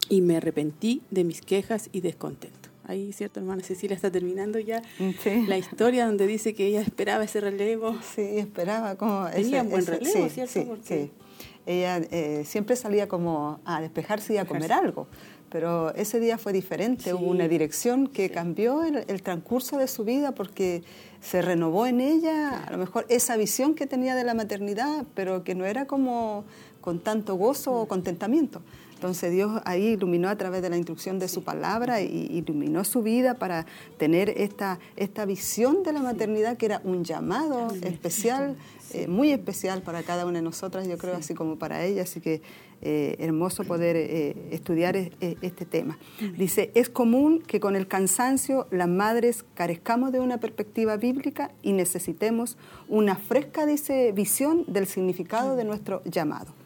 y 0.08 0.22
me 0.22 0.38
arrepentí 0.38 1.02
de 1.12 1.26
mis 1.26 1.42
quejas 1.42 1.90
y 1.92 2.00
descontento. 2.00 2.63
Ahí, 2.86 3.14
¿cierto, 3.14 3.40
hermana 3.40 3.64
Cecilia 3.64 3.96
está 3.96 4.12
terminando 4.12 4.60
ya 4.60 4.82
la 5.48 5.58
historia 5.58 6.06
donde 6.06 6.28
dice 6.28 6.54
que 6.54 6.68
ella 6.68 6.82
esperaba 6.82 7.24
ese 7.24 7.40
relevo. 7.40 7.96
Sí, 8.16 8.38
esperaba 8.38 8.96
como... 8.96 9.28
Tenía 9.30 9.64
buen 9.64 9.86
relevo, 9.86 10.30
¿cierto? 10.30 10.78
Sí, 10.84 11.12
Ella 11.66 11.98
eh, 12.12 12.44
siempre 12.46 12.76
salía 12.76 13.08
como 13.08 13.60
a 13.66 13.82
despejarse 13.82 14.34
y 14.34 14.38
a 14.38 14.46
comer 14.46 14.74
algo, 14.74 15.08
pero 15.50 15.94
ese 15.96 16.20
día 16.20 16.38
fue 16.38 16.52
diferente, 16.52 17.14
hubo 17.14 17.28
una 17.28 17.48
dirección 17.48 18.08
que 18.08 18.30
cambió 18.30 18.84
el, 18.84 19.06
el, 19.08 19.22
transcurso 19.22 19.78
de 19.78 19.88
su 19.88 20.04
vida 20.04 20.34
porque 20.34 20.84
se 21.22 21.42
renovó 21.42 21.86
en 21.86 22.02
ella 22.02 22.64
a 22.64 22.72
lo 22.72 22.78
mejor 22.78 23.06
esa 23.08 23.38
visión 23.38 23.76
que 23.76 23.88
tenía 23.88 24.16
de 24.16 24.24
la 24.24 24.34
maternidad, 24.34 25.06
pero 25.14 25.44
que 25.44 25.56
no 25.56 25.66
era 25.66 25.86
como 25.86 26.44
con 26.82 27.00
tanto 27.00 27.36
gozo 27.36 27.74
o 27.74 27.88
contentamiento. 27.88 28.62
Entonces 29.04 29.34
Dios 29.34 29.62
ahí 29.66 29.88
iluminó 29.88 30.30
a 30.30 30.38
través 30.38 30.62
de 30.62 30.70
la 30.70 30.78
instrucción 30.78 31.20
de 31.20 31.28
su 31.28 31.44
palabra 31.44 32.00
y 32.00 32.26
iluminó 32.32 32.86
su 32.86 33.02
vida 33.04 33.34
para 33.34 33.66
tener 33.98 34.30
esta, 34.30 34.80
esta 34.96 35.26
visión 35.26 35.84
de 35.84 35.92
la 35.92 36.02
maternidad 36.02 36.56
que 36.56 36.68
era 36.68 36.80
un 36.86 37.04
llamado 37.04 37.68
especial, 37.82 38.56
eh, 38.94 39.10
muy 39.10 39.32
especial 39.32 39.82
para 39.82 40.04
cada 40.04 40.26
una 40.26 40.40
de 40.40 40.42
nosotras, 40.42 40.88
yo 40.88 40.98
creo, 40.98 41.18
así 41.18 41.34
como 41.34 41.60
para 41.60 41.84
ella. 41.84 42.04
Así 42.04 42.22
que 42.22 42.42
eh, 42.82 43.18
hermoso 43.20 43.66
poder 43.66 43.98
eh, 43.98 44.38
estudiar 44.52 44.96
este 44.96 45.66
tema. 45.66 46.00
Dice, 46.38 46.72
es 46.74 46.88
común 46.88 47.42
que 47.46 47.60
con 47.60 47.76
el 47.76 47.90
cansancio 47.90 48.68
las 48.72 48.88
madres 48.88 49.44
carezcamos 49.54 50.14
de 50.14 50.22
una 50.22 50.38
perspectiva 50.38 50.96
bíblica 50.96 51.52
y 51.62 51.74
necesitemos 51.74 52.56
una 52.88 53.18
fresca, 53.18 53.66
dice, 53.66 54.14
visión 54.14 54.64
del 54.70 54.88
significado 54.88 55.58
de 55.58 55.66
nuestro 55.66 56.02
llamado. 56.06 56.63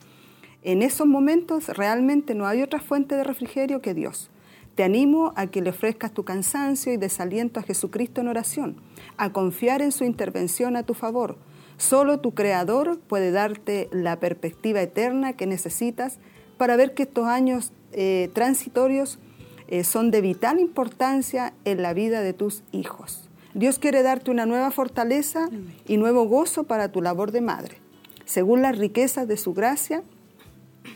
En 0.64 0.82
esos 0.82 1.08
momentos 1.08 1.70
realmente 1.70 2.36
no 2.36 2.48
hay 2.48 2.62
otra 2.62 2.80
fuente 2.80 3.16
de 3.16 3.24
refrigerio 3.24 3.82
que 3.82 3.94
Dios. 3.94 4.30
Te 4.76 4.84
animo 4.84 5.34
a 5.36 5.48
que 5.48 5.62
le 5.62 5.72
ofrezcas 5.72 6.14
tu 6.14 6.24
cansancio 6.24 6.94
y 6.94 6.98
desaliento 6.98 7.60
a 7.60 7.64
Jesucristo 7.64 8.22
en 8.22 8.28
oración, 8.28 8.76
a 9.18 9.32
confiar 9.32 9.82
en 9.82 9.92
su 9.92 10.04
intervención 10.04 10.76
a 10.76 10.84
tu 10.84 10.94
favor. 10.94 11.38
Solo 11.78 12.20
tu 12.20 12.34
Creador 12.34 13.00
puede 13.00 13.32
darte 13.32 13.90
la 13.92 14.20
perspectiva 14.20 14.82
eterna 14.82 15.34
que 15.34 15.48
necesitas 15.48 16.20
para 16.58 16.76
ver 16.76 16.94
que 16.94 17.04
estos 17.04 17.26
años 17.26 17.72
eh, 17.92 18.30
transitorios 18.34 19.20
eh, 19.68 19.84
son 19.84 20.12
de 20.12 20.22
vital 20.22 20.60
importancia 20.60 21.54
en 21.66 21.82
la 21.82 21.94
vida 21.94 22.22
de 22.22 22.34
tus 22.34 22.64
hijos. 22.72 23.30
Dios 23.54 23.80
quiere 23.80 24.04
darte 24.04 24.32
una 24.32 24.46
nueva 24.46 24.72
fortaleza 24.72 25.50
y 25.88 25.98
nuevo 25.98 26.28
gozo 26.28 26.66
para 26.66 26.92
tu 26.92 27.02
labor 27.02 27.32
de 27.32 27.42
madre. 27.42 27.78
Según 28.26 28.62
las 28.62 28.78
riquezas 28.78 29.28
de 29.28 29.38
su 29.38 29.54
gracia, 29.54 30.04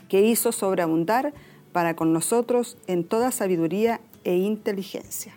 que 0.10 0.22
hizo 0.22 0.52
sobreabundar 0.52 1.34
para 1.72 1.96
con 1.96 2.14
nosotros 2.14 2.78
en 2.88 3.04
toda 3.04 3.32
sabiduría 3.32 4.02
e 4.24 4.36
inteligencia. 4.36 5.36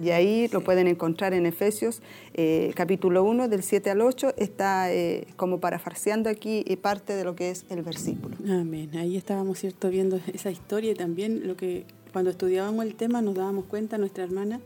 Y 0.00 0.10
ahí 0.10 0.46
lo 0.48 0.62
pueden 0.62 0.86
encontrar 0.86 1.34
en 1.34 1.44
Efesios 1.44 2.02
eh, 2.34 2.70
capítulo 2.76 3.24
1 3.24 3.48
del 3.48 3.64
7 3.64 3.90
al 3.90 4.00
8, 4.00 4.34
está 4.36 4.92
eh, 4.92 5.26
como 5.36 5.58
parafarseando 5.58 6.30
aquí 6.30 6.62
y 6.66 6.76
parte 6.76 7.14
de 7.14 7.24
lo 7.24 7.34
que 7.34 7.50
es 7.50 7.64
el 7.68 7.82
versículo. 7.82 8.36
Amén. 8.48 8.96
Ahí 8.96 9.16
estábamos 9.16 9.58
cierto 9.58 9.90
viendo 9.90 10.20
esa 10.32 10.52
historia 10.52 10.92
y 10.92 10.94
también 10.94 11.48
lo 11.48 11.56
que 11.56 11.84
cuando 12.12 12.30
estudiábamos 12.30 12.84
el 12.84 12.94
tema 12.94 13.22
nos 13.22 13.34
dábamos 13.34 13.64
cuenta, 13.64 13.98
nuestra 13.98 14.22
hermana, 14.22 14.60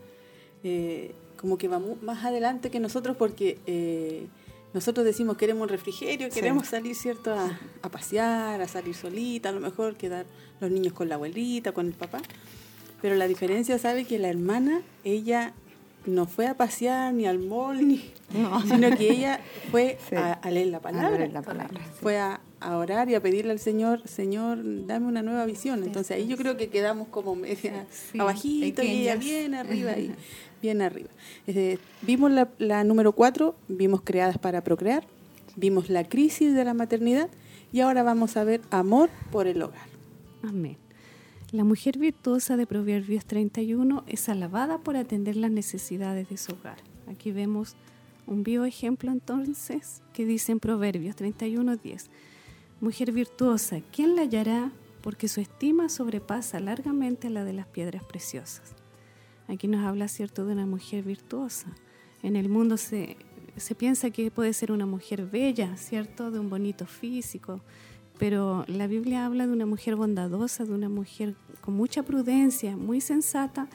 eh, 0.63 1.13
como 1.41 1.57
que 1.57 1.69
va 1.69 1.81
más 2.03 2.25
adelante 2.25 2.71
que 2.71 2.79
nosotros 2.79 3.17
porque 3.17 3.59
nosotros 4.75 5.07
decimos 5.07 5.37
queremos 5.37 5.63
un 5.63 5.69
refrigerio, 5.69 6.29
queremos 6.31 6.67
salir, 6.67 6.97
¿cierto?, 6.97 7.33
a, 7.33 7.89
pasear, 7.89 8.61
a 8.61 8.67
salir 8.67 8.95
solita, 8.95 9.51
a 9.51 9.53
lo 9.53 9.61
mejor 9.61 9.97
quedar 9.97 10.27
los 10.61 10.71
niños 10.71 10.93
con 10.93 11.09
la 11.09 11.15
abuelita, 11.15 11.73
con 11.73 11.87
el 11.87 11.93
papá. 11.93 12.21
Pero 13.01 13.15
la 13.15 13.29
diferencia, 13.29 13.79
¿sabe? 13.79 14.05
Que 14.05 14.19
la 14.19 14.29
hermana, 14.29 14.83
ella 15.05 15.55
no 16.07 16.27
fue 16.27 16.49
a 16.49 16.55
pasear 16.57 17.15
ni 17.15 17.25
al 17.25 17.39
mall, 17.39 17.87
ni, 17.87 18.13
sino 18.69 18.97
que 18.97 19.13
ella 19.13 19.41
fue 19.71 19.97
a, 20.17 20.51
leer 20.51 20.69
la 20.69 20.81
palabra. 20.81 21.31
Fue 22.01 22.19
a, 22.19 22.41
orar 22.73 23.09
y 23.11 23.15
a 23.15 23.21
pedirle 23.21 23.53
al 23.53 23.59
Señor, 23.59 24.07
Señor, 24.07 24.59
dame 24.87 25.07
una 25.07 25.23
nueva 25.23 25.45
visión. 25.45 25.85
Entonces 25.85 26.17
ahí 26.17 26.27
yo 26.27 26.37
creo 26.37 26.57
que 26.57 26.69
quedamos 26.69 27.09
como 27.09 27.35
media 27.37 27.87
abajito 28.19 28.83
y 28.83 29.03
ella 29.03 29.17
bien 29.17 29.55
arriba. 29.55 29.93
Y, 29.99 30.13
bien 30.63 30.81
arriba. 30.81 31.11
vimos 32.03 32.31
la, 32.59 32.85
número 32.85 33.13
cuatro, 33.13 33.55
vimos 33.69 34.01
creadas 34.03 34.39
para 34.39 34.65
procrear, 34.65 35.07
vimos 35.57 35.91
la 35.91 36.05
crisis 36.05 36.55
de 36.55 36.65
la 36.65 36.73
maternidad 36.73 37.29
y 37.73 37.81
ahora 37.81 38.03
vamos 38.03 38.37
a 38.37 38.45
ver 38.45 38.63
amor 38.71 39.11
por 39.31 39.47
el 39.47 39.61
hogar. 39.61 39.89
Amén. 40.43 40.79
La 41.53 41.65
mujer 41.65 41.99
virtuosa 41.99 42.57
de 42.57 42.67
Proverbios 42.67 43.27
31 43.27 44.05
es 44.09 44.29
alabada 44.29 44.79
por 44.79 44.97
atender 44.97 45.37
las 45.37 45.51
necesidades 45.51 46.29
de 46.29 46.37
su 46.37 46.53
hogar. 46.53 46.79
Aquí 47.09 47.31
vemos 47.31 47.77
un 48.27 48.43
vivo 48.43 48.65
ejemplo 48.65 49.13
entonces 49.13 50.03
que 50.13 50.25
dice 50.25 50.53
en 50.53 50.61
Proverbios 50.61 51.15
31:10. 51.17 52.07
Mujer 52.81 53.13
virtuosa, 53.13 53.81
¿quién 53.93 54.17
la 54.17 54.23
hallará? 54.23 54.73
Porque 55.01 55.29
su 55.29 55.41
estima 55.41 55.89
sobrepasa 55.89 56.61
largamente 56.61 57.31
la 57.31 57.45
de 57.45 57.53
las 57.53 57.67
piedras 57.67 58.03
preciosas. 58.05 58.75
Aquí 59.49 59.69
nos 59.69 59.85
habla, 59.85 60.09
¿cierto?, 60.09 60.45
de 60.45 60.53
una 60.53 60.67
mujer 60.67 61.05
virtuosa. 61.05 61.69
En 62.23 62.37
el 62.37 62.49
mundo 62.49 62.77
se, 62.77 63.17
se 63.57 63.75
piensa 63.75 64.11
que 64.11 64.31
puede 64.31 64.53
ser 64.53 64.73
una 64.73 64.87
mujer 64.87 65.27
bella, 65.27 65.77
¿cierto?, 65.77 66.31
de 66.31 66.39
un 66.39 66.51
bonito 66.51 66.87
físico, 66.87 67.61
pero 68.19 68.65
la 68.69 68.87
Biblia 68.87 69.27
habla 69.27 69.47
de 69.47 69.53
una 69.53 69.67
mujer 69.67 69.97
bondadosa, 69.97 70.65
de 70.65 70.73
una 70.73 70.89
mujer 70.89 71.35
con 71.61 71.75
mucha 71.75 72.03
prudencia, 72.03 72.77
muy 72.77 73.01
sensata, 73.01 73.69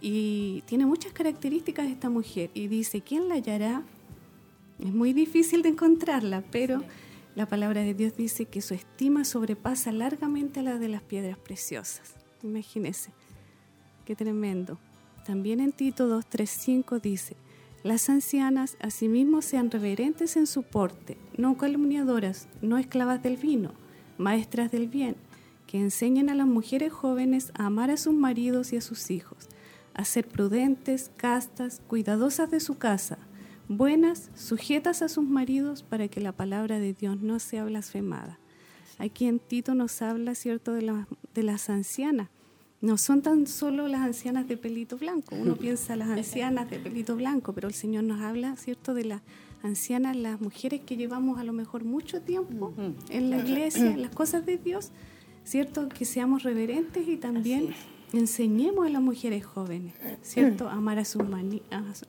y 0.00 0.62
tiene 0.66 0.84
muchas 0.86 1.12
características 1.12 1.88
esta 1.88 2.10
mujer. 2.10 2.50
Y 2.54 2.68
dice, 2.68 3.02
¿quién 3.02 3.28
la 3.28 3.34
hallará? 3.34 3.82
Es 4.80 4.92
muy 4.92 5.12
difícil 5.12 5.62
de 5.62 5.68
encontrarla, 5.68 6.42
pero 6.50 6.82
la 7.34 7.46
palabra 7.46 7.82
de 7.82 7.94
Dios 7.94 8.16
dice 8.16 8.44
que 8.44 8.60
su 8.60 8.74
estima 8.74 9.24
sobrepasa 9.24 9.90
largamente 9.90 10.60
a 10.60 10.62
la 10.62 10.78
de 10.78 10.88
las 10.88 11.02
piedras 11.02 11.38
preciosas. 11.38 12.14
Imagínese, 12.42 13.10
qué 14.04 14.14
tremendo. 14.14 14.78
También 15.24 15.60
en 15.60 15.72
Tito 15.72 16.08
2.3.5 16.08 17.00
dice, 17.00 17.36
las 17.84 18.08
ancianas 18.10 18.76
asimismo 18.80 19.40
sean 19.40 19.70
reverentes 19.70 20.36
en 20.36 20.46
su 20.46 20.62
porte, 20.62 21.16
no 21.36 21.56
calumniadoras, 21.56 22.48
no 22.60 22.78
esclavas 22.78 23.22
del 23.22 23.36
vino, 23.36 23.72
maestras 24.18 24.70
del 24.70 24.88
bien, 24.88 25.16
que 25.66 25.78
enseñen 25.78 26.28
a 26.28 26.34
las 26.34 26.46
mujeres 26.46 26.92
jóvenes 26.92 27.50
a 27.54 27.66
amar 27.66 27.90
a 27.90 27.96
sus 27.96 28.12
maridos 28.12 28.72
y 28.72 28.76
a 28.76 28.80
sus 28.82 29.10
hijos, 29.10 29.48
a 29.94 30.04
ser 30.04 30.28
prudentes, 30.28 31.10
castas, 31.16 31.80
cuidadosas 31.86 32.50
de 32.50 32.60
su 32.60 32.76
casa, 32.76 33.18
buenas, 33.68 34.30
sujetas 34.34 35.02
a 35.02 35.08
sus 35.08 35.24
maridos 35.24 35.82
para 35.82 36.08
que 36.08 36.20
la 36.20 36.32
palabra 36.32 36.78
de 36.78 36.92
Dios 36.92 37.20
no 37.20 37.38
sea 37.38 37.64
blasfemada. 37.64 38.38
Aquí 38.98 39.26
en 39.26 39.38
Tito 39.38 39.74
nos 39.74 40.02
habla, 40.02 40.34
¿cierto?, 40.34 40.72
de, 40.72 41.04
de 41.34 41.42
las 41.42 41.70
ancianas 41.70 42.28
no 42.82 42.98
son 42.98 43.22
tan 43.22 43.46
solo 43.46 43.86
las 43.86 44.00
ancianas 44.00 44.48
de 44.48 44.56
pelito 44.56 44.98
blanco. 44.98 45.36
Uno 45.36 45.56
piensa 45.58 45.96
las 45.96 46.08
ancianas 46.10 46.68
de 46.68 46.78
pelito 46.78 47.16
blanco, 47.16 47.54
pero 47.54 47.68
el 47.68 47.74
Señor 47.74 48.04
nos 48.04 48.20
habla, 48.20 48.56
¿cierto?, 48.56 48.92
de 48.92 49.04
las 49.04 49.22
ancianas, 49.62 50.16
las 50.16 50.40
mujeres 50.40 50.80
que 50.84 50.96
llevamos 50.96 51.38
a 51.38 51.44
lo 51.44 51.52
mejor 51.52 51.84
mucho 51.84 52.20
tiempo 52.20 52.74
en 53.08 53.30
la 53.30 53.38
iglesia, 53.38 53.92
en 53.92 54.02
las 54.02 54.10
cosas 54.10 54.44
de 54.44 54.58
Dios, 54.58 54.90
¿cierto? 55.44 55.88
Que 55.88 56.04
seamos 56.04 56.42
reverentes 56.42 57.06
y 57.06 57.16
también 57.16 57.72
enseñemos 58.12 58.86
a 58.86 58.90
las 58.90 59.02
mujeres 59.02 59.44
jóvenes, 59.44 59.94
¿cierto? 60.22 60.68
amar 60.68 60.98
a 60.98 61.04
sus, 61.04 61.22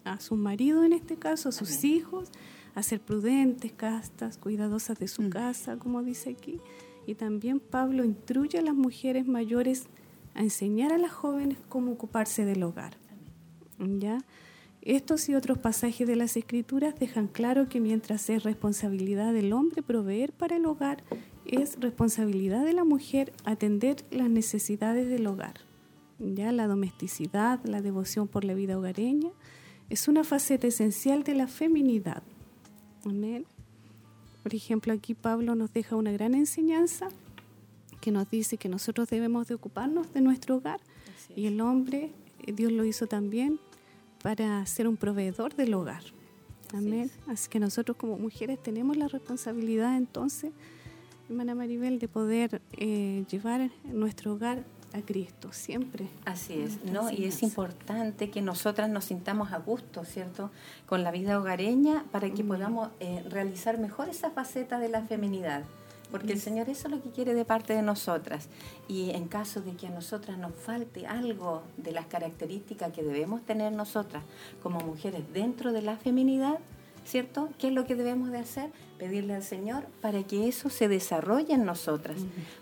a, 0.04 0.20
su 0.20 0.36
marido 0.36 0.84
en 0.84 0.94
este 0.94 1.18
caso, 1.18 1.50
a 1.50 1.52
sus 1.52 1.84
hijos, 1.84 2.30
a 2.76 2.84
ser 2.84 3.00
prudentes, 3.00 3.72
castas, 3.72 4.38
cuidadosas 4.38 5.00
de 5.00 5.08
su 5.08 5.24
mm. 5.24 5.30
casa, 5.30 5.78
como 5.78 6.04
dice 6.04 6.32
aquí. 6.32 6.60
Y 7.06 7.16
también 7.16 7.60
Pablo 7.60 8.04
instruye 8.04 8.60
a 8.60 8.62
las 8.62 8.76
mujeres 8.76 9.28
mayores 9.28 9.88
a 10.34 10.42
enseñar 10.42 10.92
a 10.94 10.98
las 10.98 11.12
jóvenes 11.12 11.58
cómo 11.70 11.92
ocuparse 11.92 12.46
del 12.46 12.64
hogar. 12.64 12.98
¿Ya? 13.80 14.20
Estos 14.82 15.30
y 15.30 15.36
otros 15.36 15.58
pasajes 15.58 16.08
de 16.08 16.16
las 16.16 16.36
Escrituras 16.36 16.96
dejan 17.00 17.28
claro 17.28 17.70
que 17.70 17.80
mientras 17.80 18.30
es 18.30 18.44
responsabilidad 18.44 19.34
del 19.34 19.54
hombre 19.54 19.82
proveer 19.82 20.34
para 20.34 20.58
el 20.58 20.66
hogar, 20.66 21.04
es 21.46 21.80
responsabilidad 21.80 22.66
de 22.66 22.74
la 22.74 22.84
mujer 22.84 23.32
atender 23.46 23.98
las 24.12 24.30
necesidades 24.30 25.08
del 25.08 25.28
hogar. 25.28 25.73
Ya 26.20 26.52
la 26.52 26.68
domesticidad, 26.68 27.60
la 27.66 27.82
devoción 27.82 28.28
por 28.28 28.44
la 28.44 28.54
vida 28.54 28.78
hogareña, 28.78 29.30
es 29.90 30.08
una 30.08 30.24
faceta 30.24 30.68
esencial 30.68 31.24
de 31.24 31.36
la 31.36 31.48
feminidad. 31.48 32.24
Amén. 33.06 33.46
Por 34.42 34.54
ejemplo, 34.56 34.94
aquí 34.94 35.14
Pablo 35.14 35.56
nos 35.56 35.72
deja 35.74 35.96
una 35.96 36.12
gran 36.12 36.36
enseñanza 36.36 37.10
que 38.02 38.12
nos 38.12 38.30
dice 38.30 38.58
que 38.58 38.68
nosotros 38.68 39.10
debemos 39.10 39.48
de 39.48 39.56
ocuparnos 39.56 40.14
de 40.14 40.22
nuestro 40.22 40.58
hogar 40.58 40.82
y 41.36 41.46
el 41.46 41.62
hombre, 41.62 42.12
eh, 42.46 42.52
Dios 42.52 42.72
lo 42.72 42.84
hizo 42.84 43.08
también 43.08 43.60
para 44.22 44.66
ser 44.66 44.88
un 44.88 44.98
proveedor 44.98 45.56
del 45.56 45.74
hogar. 45.74 46.04
Amén. 46.74 47.12
Así, 47.28 47.50
que 47.50 47.60
nosotros 47.60 47.96
como 47.98 48.18
mujeres 48.18 48.62
tenemos 48.62 48.98
la 48.98 49.08
responsabilidad 49.08 49.96
entonces, 49.96 50.52
hermana 51.30 51.56
Maribel, 51.56 52.00
de 52.00 52.08
poder 52.08 52.62
eh, 52.74 53.26
llevar 53.30 53.70
nuestro 53.86 54.34
hogar 54.34 54.66
a 54.94 55.02
Cristo, 55.02 55.52
siempre. 55.52 56.08
Así 56.26 56.62
es, 56.62 56.84
¿no? 56.84 57.10
Y 57.10 57.26
es 57.26 57.44
importante 57.44 58.30
que 58.30 58.42
nosotras 58.42 58.90
nos 58.90 59.06
sintamos 59.06 59.52
a 59.52 59.58
gusto, 59.58 60.06
¿cierto? 60.06 60.52
Con 60.86 61.04
la 61.04 61.12
vida 61.12 61.40
hogareña 61.40 62.06
para 62.12 62.30
que 62.30 62.44
podamos 62.44 62.90
eh, 63.00 63.24
realizar 63.30 63.80
mejor 63.80 64.10
esa 64.10 64.30
faceta 64.32 64.80
de 64.80 64.90
la 64.90 65.02
feminidad. 65.02 65.64
Porque 66.12 66.32
el 66.32 66.40
Señor 66.40 66.70
eso 66.70 66.88
es 66.88 66.94
lo 66.94 67.02
que 67.02 67.10
quiere 67.10 67.34
de 67.34 67.44
parte 67.44 67.74
de 67.74 67.82
nosotras. 67.82 68.48
Y 68.88 69.10
en 69.12 69.28
caso 69.28 69.62
de 69.62 69.72
que 69.72 69.88
a 69.88 69.90
nosotras 69.90 70.38
nos 70.38 70.54
falte 70.54 71.08
algo 71.08 71.64
de 71.78 71.92
las 71.92 72.06
características 72.06 72.92
que 72.92 73.02
debemos 73.02 73.44
tener 73.44 73.72
nosotras 73.72 74.24
como 74.62 74.80
mujeres 74.82 75.24
dentro 75.34 75.74
de 75.74 75.82
la 75.82 75.98
feminidad, 75.98 76.60
¿cierto? 77.06 77.50
¿Qué 77.58 77.68
es 77.68 77.74
lo 77.74 77.86
que 77.86 77.96
debemos 77.96 78.32
de 78.32 78.40
hacer? 78.40 78.72
Pedirle 78.98 79.36
al 79.36 79.44
Señor 79.44 79.86
para 80.02 80.24
que 80.24 80.48
eso 80.48 80.70
se 80.70 80.88
desarrolle 80.88 81.54
en 81.54 81.66
nosotras. 81.66 82.18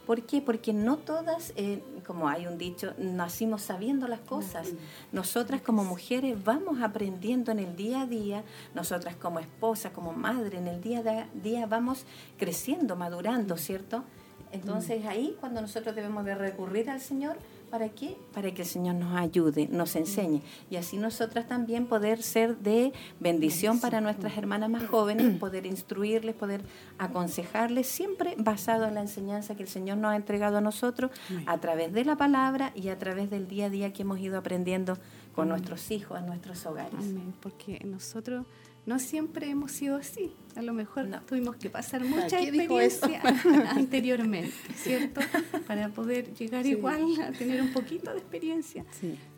¿Por 0.08 0.24
qué? 0.24 0.42
Porque 0.42 0.74
no 0.74 0.98
todas, 0.98 1.54
eh, 1.56 1.84
como 2.06 2.28
hay 2.28 2.48
un 2.48 2.58
dicho, 2.58 2.94
nacimos 2.98 3.62
sabiendo 3.62 4.08
las 4.08 4.22
cosas. 4.22 4.70
Nosotras 5.12 5.62
como 5.62 5.84
mujeres 5.84 6.44
vamos 6.44 6.82
aprendiendo 6.82 7.52
en 7.52 7.60
el 7.60 7.76
día 7.76 8.02
a 8.02 8.06
día, 8.08 8.44
nosotras 8.74 9.16
como 9.16 9.39
esposa, 9.39 9.92
como 9.92 10.14
madre, 10.14 10.58
en 10.58 10.68
el 10.68 10.82
día 10.82 11.00
a 11.00 11.28
día 11.38 11.66
vamos 11.66 12.06
creciendo, 12.38 12.96
madurando, 12.96 13.58
¿cierto? 13.58 14.04
Entonces 14.52 15.06
ahí 15.06 15.38
cuando 15.39 15.62
nosotros 15.62 15.96
debemos 15.96 16.26
de 16.26 16.36
recurrir 16.36 16.89
al 16.89 17.00
Señor 17.00 17.38
¿Para 17.72 17.88
qué? 17.88 18.17
Para 18.34 18.53
que 18.53 18.63
el 18.63 18.67
Señor 18.67 18.95
nos 18.95 19.15
ayude, 19.15 19.69
nos 19.72 19.95
enseñe. 19.95 20.41
Y 20.69 20.76
así 20.76 20.97
nosotras 20.97 21.47
también 21.47 21.88
poder 21.88 22.22
ser 22.22 22.57
de 22.57 22.91
bendición 23.22 23.80
para 23.80 24.01
nuestras 24.01 24.38
hermanas 24.38 24.69
más 24.69 24.86
jóvenes, 24.88 25.39
poder 25.39 25.65
instruirles, 25.65 26.36
poder 26.36 26.63
aconsejarles, 26.97 27.88
siempre 27.88 28.36
basado 28.38 28.88
en 28.88 28.95
la 28.95 29.01
enseñanza 29.01 29.55
que 29.55 29.63
el 29.63 29.69
Señor 29.69 29.99
nos 29.99 30.11
ha 30.11 30.17
entregado 30.17 30.57
a 30.57 30.61
nosotros 30.61 31.11
a 31.45 31.57
través 31.59 31.93
de 31.93 32.03
la 32.03 32.17
palabra 32.17 32.74
y 32.76 32.89
a 32.89 32.99
través 32.99 33.30
del 33.30 33.47
día 33.47 33.67
a 33.67 33.69
día 33.69 33.93
que 33.93 34.01
hemos 34.01 34.19
ido 34.19 34.38
aprendiendo 34.38 34.97
con 35.34 35.47
nuestros 35.47 35.91
hijos, 35.91 36.19
en 36.19 36.26
nuestros 36.26 36.65
hogares. 36.65 36.93
Amén, 36.99 37.34
porque 37.39 37.80
nosotros 37.86 38.45
no 38.86 38.99
siempre 38.99 39.49
hemos 39.49 39.71
sido 39.71 39.95
así. 39.95 40.34
A 40.55 40.61
lo 40.61 40.73
mejor 40.73 41.07
tuvimos 41.27 41.55
que 41.55 41.69
pasar 41.69 42.03
mucha 42.05 42.41
experiencia 42.41 43.21
anteriormente, 43.69 44.53
¿cierto? 44.75 45.21
Para 45.67 45.89
poder 45.89 46.34
llegar 46.34 46.65
igual 46.65 47.05
a 47.21 47.32
tener 47.32 47.61
un 47.61 47.71
poquito 47.71 48.11
de 48.11 48.19
experiencia. 48.19 48.86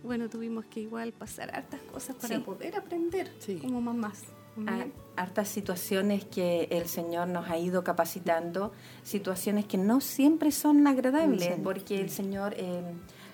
Bueno, 0.04 0.30
tuvimos 0.30 0.66
que 0.66 0.82
igual 0.82 1.14
pasar 1.14 1.56
hartas 1.56 1.82
cosas 1.82 2.16
para 2.16 2.40
poder 2.40 2.76
aprender 2.76 3.32
como 3.62 3.82
mamás. 3.82 4.24
Hartas 5.16 5.50
situaciones 5.50 6.26
que 6.26 6.68
el 6.70 6.88
Señor 6.88 7.28
nos 7.28 7.50
ha 7.50 7.58
ido 7.58 7.84
capacitando, 7.84 8.72
situaciones 9.04 9.66
que 9.66 9.78
no 9.78 10.00
siempre 10.00 10.52
son 10.52 10.86
agradables, 10.88 11.58
porque 11.64 12.00
el 12.00 12.10
Señor... 12.10 12.54
Eh, 12.58 12.82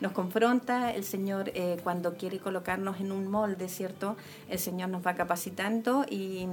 nos 0.02 0.12
confronta, 0.14 0.94
el 0.94 1.04
Señor 1.04 1.52
eh, 1.54 1.78
cuando 1.84 2.16
quiere 2.16 2.40
colocarnos 2.40 3.00
en 3.00 3.12
un 3.12 3.28
molde, 3.28 3.68
¿cierto? 3.68 4.16
El 4.48 4.60
Señor 4.60 4.90
nos 4.90 5.06
va 5.06 5.16
capacitando 5.16 6.06
y 6.10 6.48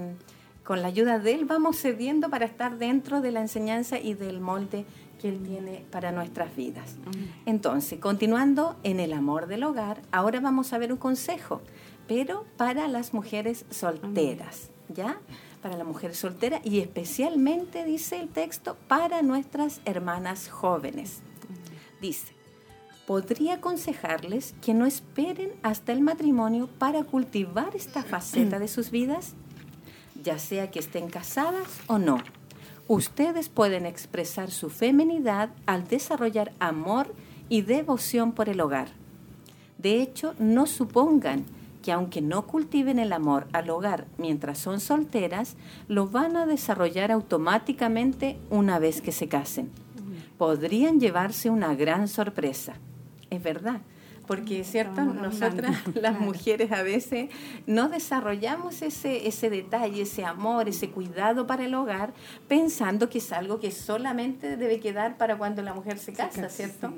con 0.64 0.82
la 0.82 0.88
ayuda 0.88 1.18
de 1.20 1.32
Él 1.32 1.44
vamos 1.44 1.78
cediendo 1.80 2.28
para 2.28 2.44
estar 2.44 2.76
dentro 2.76 3.20
de 3.20 3.30
la 3.30 3.40
enseñanza 3.40 3.98
y 3.98 4.14
del 4.14 4.40
molde 4.40 4.84
que 5.20 5.28
Él 5.28 5.42
tiene 5.42 5.84
para 5.90 6.10
nuestras 6.12 6.54
vidas. 6.56 6.96
Entonces, 7.46 8.00
continuando 8.00 8.76
en 8.82 8.98
el 8.98 9.12
amor 9.12 9.46
del 9.46 9.62
hogar, 9.62 10.02
ahora 10.10 10.40
vamos 10.40 10.72
a 10.72 10.78
ver 10.78 10.92
un 10.92 10.98
consejo, 10.98 11.62
pero 12.08 12.44
para 12.56 12.88
las 12.88 13.14
mujeres 13.14 13.64
solteras, 13.70 14.70
¿ya? 14.88 15.20
Para 15.62 15.76
las 15.76 15.86
mujeres 15.86 16.18
solteras 16.18 16.60
y 16.64 16.80
especialmente, 16.80 17.84
dice 17.84 18.18
el 18.18 18.28
texto, 18.28 18.76
para 18.88 19.22
nuestras 19.22 19.80
hermanas 19.84 20.48
jóvenes. 20.48 21.22
Dice, 22.00 22.35
podría 23.06 23.54
aconsejarles 23.54 24.54
que 24.60 24.74
no 24.74 24.84
esperen 24.84 25.52
hasta 25.62 25.92
el 25.92 26.00
matrimonio 26.00 26.68
para 26.78 27.04
cultivar 27.04 27.74
esta 27.74 28.02
faceta 28.02 28.58
de 28.58 28.68
sus 28.68 28.90
vidas, 28.90 29.34
ya 30.22 30.38
sea 30.38 30.70
que 30.70 30.80
estén 30.80 31.08
casadas 31.08 31.80
o 31.86 31.98
no. 31.98 32.18
Ustedes 32.88 33.48
pueden 33.48 33.86
expresar 33.86 34.50
su 34.50 34.70
feminidad 34.70 35.50
al 35.66 35.86
desarrollar 35.86 36.52
amor 36.58 37.14
y 37.48 37.62
devoción 37.62 38.32
por 38.32 38.48
el 38.48 38.60
hogar. 38.60 38.88
De 39.78 40.02
hecho, 40.02 40.34
no 40.38 40.66
supongan 40.66 41.44
que 41.82 41.92
aunque 41.92 42.20
no 42.20 42.46
cultiven 42.48 42.98
el 42.98 43.12
amor 43.12 43.46
al 43.52 43.70
hogar 43.70 44.06
mientras 44.18 44.58
son 44.58 44.80
solteras, 44.80 45.56
lo 45.86 46.08
van 46.08 46.36
a 46.36 46.46
desarrollar 46.46 47.12
automáticamente 47.12 48.38
una 48.50 48.80
vez 48.80 49.00
que 49.00 49.12
se 49.12 49.28
casen. 49.28 49.70
Podrían 50.38 50.98
llevarse 50.98 51.50
una 51.50 51.74
gran 51.76 52.08
sorpresa 52.08 52.74
es 53.30 53.42
verdad. 53.42 53.80
Porque, 54.26 54.64
¿cierto? 54.64 55.02
Nosotras, 55.02 55.76
las 55.94 56.18
mujeres, 56.18 56.72
a 56.72 56.82
veces 56.82 57.30
no 57.66 57.88
desarrollamos 57.88 58.82
ese, 58.82 59.28
ese 59.28 59.50
detalle, 59.50 60.02
ese 60.02 60.24
amor, 60.24 60.68
ese 60.68 60.90
cuidado 60.90 61.46
para 61.46 61.64
el 61.64 61.74
hogar, 61.74 62.12
pensando 62.48 63.08
que 63.08 63.18
es 63.18 63.32
algo 63.32 63.60
que 63.60 63.70
solamente 63.70 64.56
debe 64.56 64.80
quedar 64.80 65.16
para 65.16 65.38
cuando 65.38 65.62
la 65.62 65.74
mujer 65.74 65.98
se 65.98 66.12
casa, 66.12 66.48
¿cierto? 66.48 66.92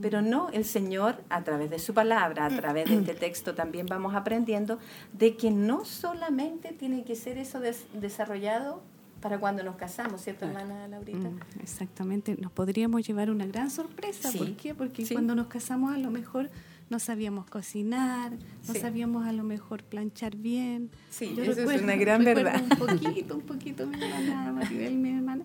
Pero 0.00 0.22
no, 0.22 0.50
el 0.50 0.64
Señor, 0.64 1.16
a 1.28 1.42
través 1.42 1.70
de 1.70 1.78
su 1.78 1.92
palabra, 1.94 2.46
a 2.46 2.50
través 2.50 2.88
de 2.88 2.96
este 2.96 3.14
texto, 3.14 3.54
también 3.54 3.86
vamos 3.86 4.14
aprendiendo 4.14 4.78
de 5.12 5.36
que 5.36 5.50
no 5.50 5.84
solamente 5.84 6.72
tiene 6.72 7.02
que 7.02 7.16
ser 7.16 7.38
eso 7.38 7.60
desarrollado 7.94 8.82
para 9.20 9.38
cuando 9.38 9.62
nos 9.62 9.76
casamos, 9.76 10.22
¿cierto, 10.22 10.46
hermana 10.46 10.88
Laurita? 10.88 11.30
Mm, 11.30 11.60
exactamente, 11.60 12.36
nos 12.40 12.52
podríamos 12.52 13.06
llevar 13.06 13.30
una 13.30 13.46
gran 13.46 13.70
sorpresa. 13.70 14.30
¿Por 14.36 14.52
qué? 14.52 14.74
Porque 14.74 15.06
cuando 15.08 15.34
nos 15.34 15.48
casamos 15.48 15.94
a 15.94 15.98
lo 15.98 16.10
mejor 16.10 16.50
no 16.90 16.98
sabíamos 16.98 17.46
cocinar, 17.46 18.32
no 18.66 18.74
sabíamos 18.74 19.26
a 19.26 19.32
lo 19.32 19.44
mejor 19.44 19.82
planchar 19.82 20.36
bien. 20.36 20.90
Sí, 21.10 21.36
eso 21.38 21.70
es 21.70 21.82
una 21.82 21.96
gran 21.96 22.24
verdad. 22.24 22.62
Un 22.62 22.78
poquito, 22.78 23.34
un 23.34 23.42
poquito, 23.42 23.86
mi 23.86 24.02
hermana 24.02 24.52
Maribel, 24.52 24.96
mi 24.96 25.10
hermana. 25.10 25.44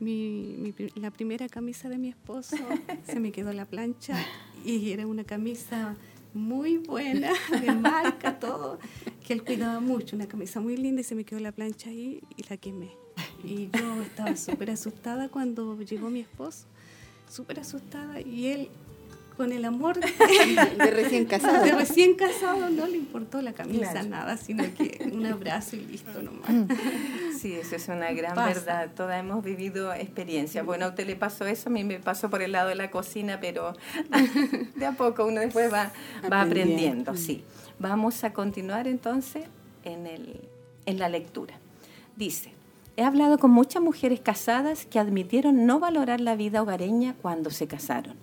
Mi, 0.00 0.74
la 0.96 1.12
primera 1.12 1.48
camisa 1.48 1.88
de 1.88 1.96
mi 1.96 2.08
esposo 2.08 2.56
se 3.06 3.20
me 3.20 3.30
quedó 3.30 3.52
la 3.52 3.66
plancha 3.66 4.16
y 4.64 4.90
era 4.90 5.06
una 5.06 5.22
camisa 5.22 5.94
muy 6.34 6.78
buena, 6.78 7.32
de 7.60 7.72
marca, 7.72 8.38
todo, 8.38 8.78
que 9.26 9.32
él 9.32 9.44
cuidaba 9.44 9.80
mucho, 9.80 10.16
una 10.16 10.26
camisa 10.26 10.60
muy 10.60 10.76
linda 10.76 11.00
y 11.00 11.04
se 11.04 11.14
me 11.14 11.24
quedó 11.24 11.40
la 11.40 11.52
plancha 11.52 11.90
ahí 11.90 12.22
y 12.36 12.42
la 12.48 12.56
quemé. 12.56 12.92
Y 13.44 13.68
yo 13.70 14.02
estaba 14.02 14.36
súper 14.36 14.70
asustada 14.70 15.28
cuando 15.28 15.80
llegó 15.80 16.10
mi 16.10 16.20
esposo, 16.20 16.66
súper 17.28 17.60
asustada, 17.60 18.20
y 18.20 18.46
él 18.46 18.68
con 19.36 19.52
el 19.52 19.64
amor 19.64 19.98
de, 20.78 20.90
recién 20.90 21.24
casado. 21.24 21.64
De 21.64 21.72
recién 21.72 22.14
casado 22.14 22.70
no 22.70 22.86
le 22.86 22.96
importó 22.96 23.40
la 23.42 23.52
camisa, 23.52 24.02
nada, 24.02 24.36
sino 24.36 24.64
que 24.74 25.08
un 25.12 25.26
abrazo 25.26 25.76
y 25.76 25.80
listo 25.80 26.22
nomás. 26.22 26.50
Mm. 26.50 26.68
Sí, 27.38 27.54
eso 27.54 27.76
es 27.76 27.88
una 27.88 28.12
gran 28.12 28.34
verdad. 28.36 28.90
Todas 28.94 29.20
hemos 29.20 29.42
vivido 29.44 29.92
experiencias. 29.92 30.64
Bueno, 30.64 30.86
a 30.86 30.88
usted 30.90 31.06
le 31.06 31.16
pasó 31.16 31.46
eso, 31.46 31.68
a 31.68 31.72
mí 31.72 31.84
me 31.84 31.98
pasó 31.98 32.30
por 32.30 32.42
el 32.42 32.52
lado 32.52 32.68
de 32.68 32.74
la 32.74 32.90
cocina, 32.90 33.38
pero 33.40 33.74
de 34.76 34.86
a 34.86 34.92
poco 34.92 35.26
uno 35.26 35.40
después 35.40 35.72
va, 35.72 35.92
va 36.30 36.42
aprendiendo. 36.42 37.16
Sí. 37.16 37.44
Vamos 37.78 38.22
a 38.24 38.32
continuar 38.32 38.86
entonces 38.86 39.44
en, 39.84 40.06
el, 40.06 40.40
en 40.86 40.98
la 40.98 41.08
lectura. 41.08 41.54
Dice, 42.16 42.52
He 42.96 43.04
hablado 43.04 43.38
con 43.38 43.50
muchas 43.50 43.82
mujeres 43.82 44.20
casadas 44.20 44.84
que 44.84 44.98
admitieron 44.98 45.64
no 45.64 45.80
valorar 45.80 46.20
la 46.20 46.36
vida 46.36 46.60
hogareña 46.60 47.14
cuando 47.22 47.50
se 47.50 47.66
casaron. 47.66 48.16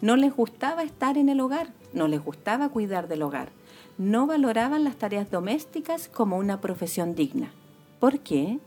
No 0.00 0.16
les 0.16 0.34
gustaba 0.34 0.82
estar 0.82 1.18
en 1.18 1.28
el 1.28 1.40
hogar, 1.40 1.72
no 1.92 2.08
les 2.08 2.22
gustaba 2.24 2.68
cuidar 2.68 3.08
del 3.08 3.22
hogar. 3.22 3.50
No 3.98 4.26
valoraban 4.26 4.84
las 4.84 4.96
tareas 4.96 5.30
domésticas 5.30 6.08
como 6.08 6.36
una 6.38 6.60
profesión 6.60 7.14
digna. 7.14 7.50
¿Por 8.00 8.20
qué? 8.20 8.58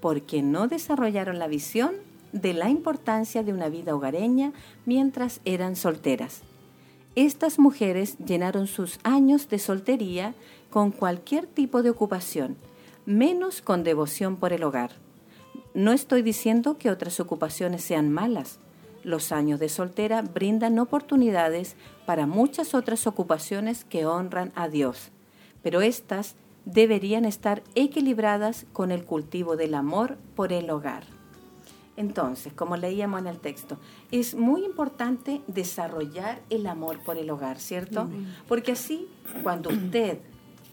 Porque 0.00 0.42
no 0.42 0.68
desarrollaron 0.68 1.38
la 1.38 1.48
visión 1.48 1.92
de 2.32 2.54
la 2.54 2.68
importancia 2.68 3.42
de 3.42 3.52
una 3.52 3.68
vida 3.68 3.94
hogareña 3.94 4.52
mientras 4.86 5.40
eran 5.44 5.76
solteras. 5.76 6.42
Estas 7.16 7.58
mujeres 7.58 8.16
llenaron 8.18 8.68
sus 8.68 9.00
años 9.02 9.48
de 9.48 9.58
soltería 9.58 10.34
con 10.70 10.92
cualquier 10.92 11.46
tipo 11.46 11.82
de 11.82 11.90
ocupación, 11.90 12.56
menos 13.04 13.62
con 13.62 13.82
devoción 13.82 14.36
por 14.36 14.52
el 14.52 14.62
hogar. 14.62 14.92
No 15.74 15.92
estoy 15.92 16.22
diciendo 16.22 16.78
que 16.78 16.90
otras 16.90 17.18
ocupaciones 17.18 17.82
sean 17.82 18.12
malas. 18.12 18.60
Los 19.02 19.32
años 19.32 19.58
de 19.60 19.68
soltera 19.68 20.22
brindan 20.22 20.78
oportunidades 20.78 21.76
para 22.06 22.26
muchas 22.26 22.74
otras 22.74 23.06
ocupaciones 23.06 23.84
que 23.84 24.06
honran 24.06 24.52
a 24.54 24.68
Dios, 24.68 25.10
pero 25.62 25.80
estas 25.80 26.36
deberían 26.64 27.24
estar 27.24 27.62
equilibradas 27.74 28.66
con 28.72 28.90
el 28.90 29.04
cultivo 29.04 29.56
del 29.56 29.74
amor 29.74 30.18
por 30.36 30.52
el 30.52 30.70
hogar. 30.70 31.04
Entonces, 31.96 32.52
como 32.52 32.76
leíamos 32.76 33.20
en 33.20 33.26
el 33.26 33.38
texto, 33.38 33.78
es 34.10 34.34
muy 34.34 34.64
importante 34.64 35.42
desarrollar 35.46 36.40
el 36.48 36.66
amor 36.66 36.98
por 37.00 37.18
el 37.18 37.28
hogar, 37.30 37.58
¿cierto? 37.58 38.08
Porque 38.48 38.72
así, 38.72 39.08
cuando 39.42 39.70
usted, 39.70 40.18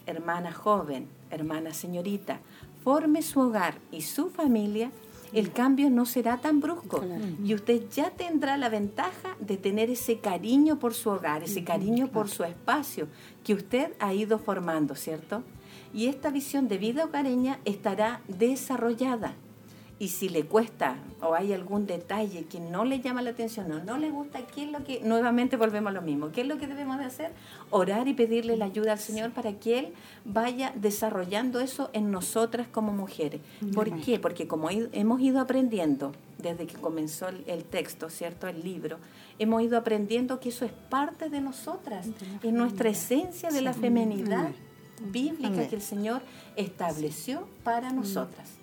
hermana 0.06 0.52
joven, 0.52 1.08
hermana 1.30 1.74
señorita, 1.74 2.40
forme 2.82 3.22
su 3.22 3.40
hogar 3.40 3.74
y 3.90 4.02
su 4.02 4.30
familia, 4.30 4.90
el 5.32 5.52
cambio 5.52 5.90
no 5.90 6.06
será 6.06 6.38
tan 6.38 6.60
brusco 6.60 7.04
y 7.44 7.54
usted 7.54 7.82
ya 7.90 8.10
tendrá 8.10 8.56
la 8.56 8.68
ventaja 8.68 9.36
de 9.40 9.56
tener 9.56 9.90
ese 9.90 10.18
cariño 10.18 10.78
por 10.78 10.94
su 10.94 11.10
hogar, 11.10 11.42
ese 11.42 11.64
cariño 11.64 12.08
por 12.08 12.28
su 12.28 12.44
espacio 12.44 13.08
que 13.44 13.54
usted 13.54 13.92
ha 13.98 14.14
ido 14.14 14.38
formando, 14.38 14.94
¿cierto? 14.94 15.42
Y 15.92 16.06
esta 16.06 16.30
visión 16.30 16.68
de 16.68 16.78
vida 16.78 17.04
hogareña 17.04 17.60
estará 17.64 18.20
desarrollada 18.28 19.34
y 20.00 20.08
si 20.08 20.28
le 20.28 20.44
cuesta 20.44 20.96
o 21.20 21.34
hay 21.34 21.52
algún 21.52 21.86
detalle 21.86 22.44
que 22.44 22.60
no 22.60 22.84
le 22.84 23.00
llama 23.00 23.20
la 23.20 23.30
atención 23.30 23.70
o 23.72 23.82
no 23.82 23.98
le 23.98 24.10
gusta, 24.10 24.46
¿qué 24.46 24.64
es 24.64 24.70
lo 24.70 24.84
que, 24.84 25.00
nuevamente 25.00 25.56
volvemos 25.56 25.90
a 25.90 25.94
lo 25.94 26.02
mismo, 26.02 26.30
qué 26.30 26.42
es 26.42 26.46
lo 26.46 26.58
que 26.58 26.68
debemos 26.68 26.98
de 26.98 27.04
hacer? 27.04 27.32
Orar 27.70 28.06
y 28.06 28.14
pedirle 28.14 28.56
la 28.56 28.66
ayuda 28.66 28.92
al 28.92 29.00
Señor 29.00 29.32
para 29.32 29.54
que 29.54 29.78
Él 29.80 29.88
vaya 30.24 30.72
desarrollando 30.76 31.58
eso 31.58 31.90
en 31.92 32.12
nosotras 32.12 32.68
como 32.68 32.92
mujeres. 32.92 33.40
¿Por 33.74 34.00
qué? 34.00 34.20
Porque 34.20 34.46
como 34.46 34.68
hemos 34.70 35.20
ido 35.20 35.40
aprendiendo 35.40 36.12
desde 36.38 36.66
que 36.66 36.76
comenzó 36.76 37.28
el, 37.28 37.64
texto, 37.64 38.08
¿cierto? 38.08 38.46
El 38.46 38.62
libro, 38.62 38.98
hemos 39.40 39.62
ido 39.62 39.76
aprendiendo 39.76 40.38
que 40.38 40.50
eso 40.50 40.64
es 40.64 40.72
parte 40.72 41.28
de 41.28 41.40
nosotras, 41.40 42.06
es 42.42 42.52
nuestra 42.52 42.88
esencia 42.88 43.50
de 43.50 43.62
la 43.62 43.72
femenidad 43.72 44.50
bíblica 45.00 45.68
que 45.68 45.74
el 45.74 45.82
Señor 45.82 46.22
estableció 46.56 47.48
para 47.64 47.90
nosotras. 47.90 48.57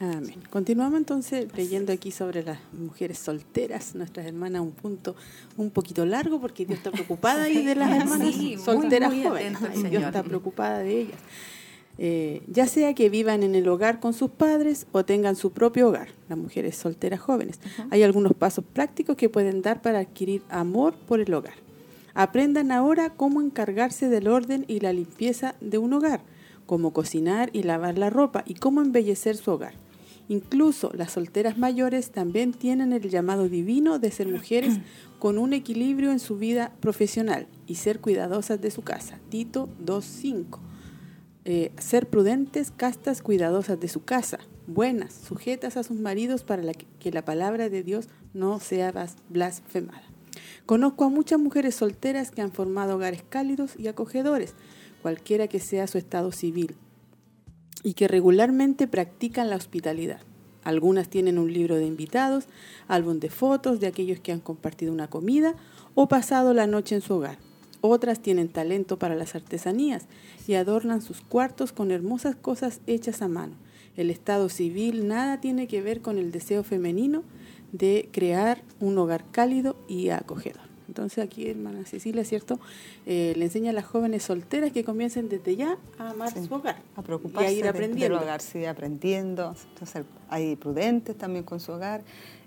Amén. 0.00 0.42
Continuamos 0.50 0.98
entonces 0.98 1.46
leyendo 1.56 1.92
aquí 1.92 2.10
sobre 2.10 2.42
las 2.42 2.58
mujeres 2.72 3.18
solteras, 3.18 3.94
nuestras 3.94 4.26
hermanas, 4.26 4.62
un 4.62 4.72
punto 4.72 5.14
un 5.56 5.70
poquito 5.70 6.04
largo 6.04 6.40
porque 6.40 6.66
Dios 6.66 6.78
está 6.78 6.90
preocupada 6.90 7.44
ahí 7.44 7.64
de 7.64 7.74
las 7.76 7.90
hermanas 7.90 8.34
solteras 8.64 9.12
jóvenes. 9.12 9.90
Dios 9.90 10.02
está 10.02 10.22
preocupada 10.22 10.80
de 10.80 11.00
ellas. 11.02 11.18
Eh, 11.96 12.42
ya 12.48 12.66
sea 12.66 12.92
que 12.94 13.08
vivan 13.08 13.44
en 13.44 13.54
el 13.54 13.68
hogar 13.68 14.00
con 14.00 14.14
sus 14.14 14.30
padres 14.30 14.88
o 14.90 15.04
tengan 15.04 15.36
su 15.36 15.52
propio 15.52 15.88
hogar, 15.88 16.08
las 16.28 16.36
mujeres 16.36 16.76
solteras 16.76 17.20
jóvenes. 17.20 17.60
Hay 17.90 18.02
algunos 18.02 18.34
pasos 18.34 18.64
prácticos 18.64 19.16
que 19.16 19.28
pueden 19.28 19.62
dar 19.62 19.80
para 19.80 20.00
adquirir 20.00 20.42
amor 20.48 20.94
por 20.94 21.20
el 21.20 21.32
hogar. 21.32 21.54
Aprendan 22.14 22.72
ahora 22.72 23.10
cómo 23.10 23.40
encargarse 23.40 24.08
del 24.08 24.26
orden 24.26 24.64
y 24.66 24.80
la 24.80 24.92
limpieza 24.92 25.54
de 25.60 25.78
un 25.78 25.92
hogar 25.92 26.20
cómo 26.66 26.92
cocinar 26.92 27.50
y 27.52 27.62
lavar 27.62 27.98
la 27.98 28.10
ropa 28.10 28.44
y 28.46 28.54
cómo 28.54 28.80
embellecer 28.80 29.36
su 29.36 29.50
hogar. 29.52 29.74
Incluso 30.28 30.90
las 30.94 31.12
solteras 31.12 31.58
mayores 31.58 32.10
también 32.10 32.52
tienen 32.52 32.92
el 32.92 33.10
llamado 33.10 33.48
divino 33.48 33.98
de 33.98 34.10
ser 34.10 34.28
mujeres 34.28 34.78
con 35.18 35.38
un 35.38 35.52
equilibrio 35.52 36.12
en 36.12 36.18
su 36.18 36.36
vida 36.36 36.72
profesional 36.80 37.46
y 37.66 37.76
ser 37.76 38.00
cuidadosas 38.00 38.60
de 38.60 38.70
su 38.70 38.82
casa. 38.82 39.18
Tito 39.28 39.68
2.5. 39.84 40.58
Eh, 41.46 41.72
ser 41.78 42.08
prudentes, 42.08 42.70
castas, 42.70 43.20
cuidadosas 43.20 43.78
de 43.78 43.88
su 43.88 44.02
casa, 44.02 44.38
buenas, 44.66 45.12
sujetas 45.12 45.76
a 45.76 45.82
sus 45.82 46.00
maridos 46.00 46.42
para 46.42 46.62
que 46.72 47.12
la 47.12 47.22
palabra 47.22 47.68
de 47.68 47.82
Dios 47.82 48.08
no 48.32 48.60
sea 48.60 48.94
blasfemada. 49.28 50.04
Conozco 50.64 51.04
a 51.04 51.10
muchas 51.10 51.38
mujeres 51.38 51.74
solteras 51.74 52.30
que 52.30 52.40
han 52.40 52.50
formado 52.50 52.94
hogares 52.94 53.22
cálidos 53.28 53.74
y 53.78 53.88
acogedores, 53.88 54.54
cualquiera 55.04 55.48
que 55.48 55.60
sea 55.60 55.86
su 55.86 55.98
estado 55.98 56.32
civil, 56.32 56.76
y 57.82 57.92
que 57.92 58.08
regularmente 58.08 58.88
practican 58.88 59.50
la 59.50 59.56
hospitalidad. 59.56 60.22
Algunas 60.62 61.10
tienen 61.10 61.38
un 61.38 61.52
libro 61.52 61.76
de 61.76 61.84
invitados, 61.84 62.46
álbum 62.88 63.20
de 63.20 63.28
fotos 63.28 63.80
de 63.80 63.86
aquellos 63.86 64.18
que 64.20 64.32
han 64.32 64.40
compartido 64.40 64.94
una 64.94 65.08
comida 65.08 65.56
o 65.94 66.08
pasado 66.08 66.54
la 66.54 66.66
noche 66.66 66.94
en 66.94 67.02
su 67.02 67.16
hogar. 67.16 67.36
Otras 67.82 68.20
tienen 68.20 68.48
talento 68.48 68.98
para 68.98 69.14
las 69.14 69.34
artesanías 69.34 70.06
y 70.48 70.54
adornan 70.54 71.02
sus 71.02 71.20
cuartos 71.20 71.72
con 71.72 71.90
hermosas 71.90 72.34
cosas 72.34 72.80
hechas 72.86 73.20
a 73.20 73.28
mano. 73.28 73.56
El 73.98 74.08
estado 74.08 74.48
civil 74.48 75.06
nada 75.06 75.38
tiene 75.38 75.68
que 75.68 75.82
ver 75.82 76.00
con 76.00 76.16
el 76.16 76.32
deseo 76.32 76.64
femenino 76.64 77.24
de 77.72 78.08
crear 78.10 78.62
un 78.80 78.96
hogar 78.96 79.30
cálido 79.30 79.76
y 79.86 80.08
acogedor. 80.08 80.73
Entonces 80.94 81.24
aquí 81.24 81.50
hermana 81.50 81.84
Cecilia, 81.84 82.24
¿cierto? 82.24 82.60
Eh, 83.04 83.34
le 83.36 83.46
enseña 83.46 83.70
a 83.70 83.72
las 83.72 83.84
jóvenes 83.84 84.22
solteras 84.22 84.70
que 84.70 84.84
comiencen 84.84 85.28
desde 85.28 85.56
ya 85.56 85.76
a 85.98 86.10
amar 86.10 86.30
su 86.30 86.54
hogar. 86.54 86.76
A 86.94 87.02
preocuparse 87.02 87.52
y 87.52 87.56
a 87.56 87.58
ir 87.58 87.66
aprendiendo. 87.66 88.20
hogar, 88.20 88.40
sí, 88.40 88.64
aprendiendo. 88.64 89.56
Entonces 89.70 90.04
hay 90.28 90.54
prudentes 90.54 91.18
también 91.18 91.42
con 91.42 91.58
su 91.58 91.72
hogar. 91.72 92.04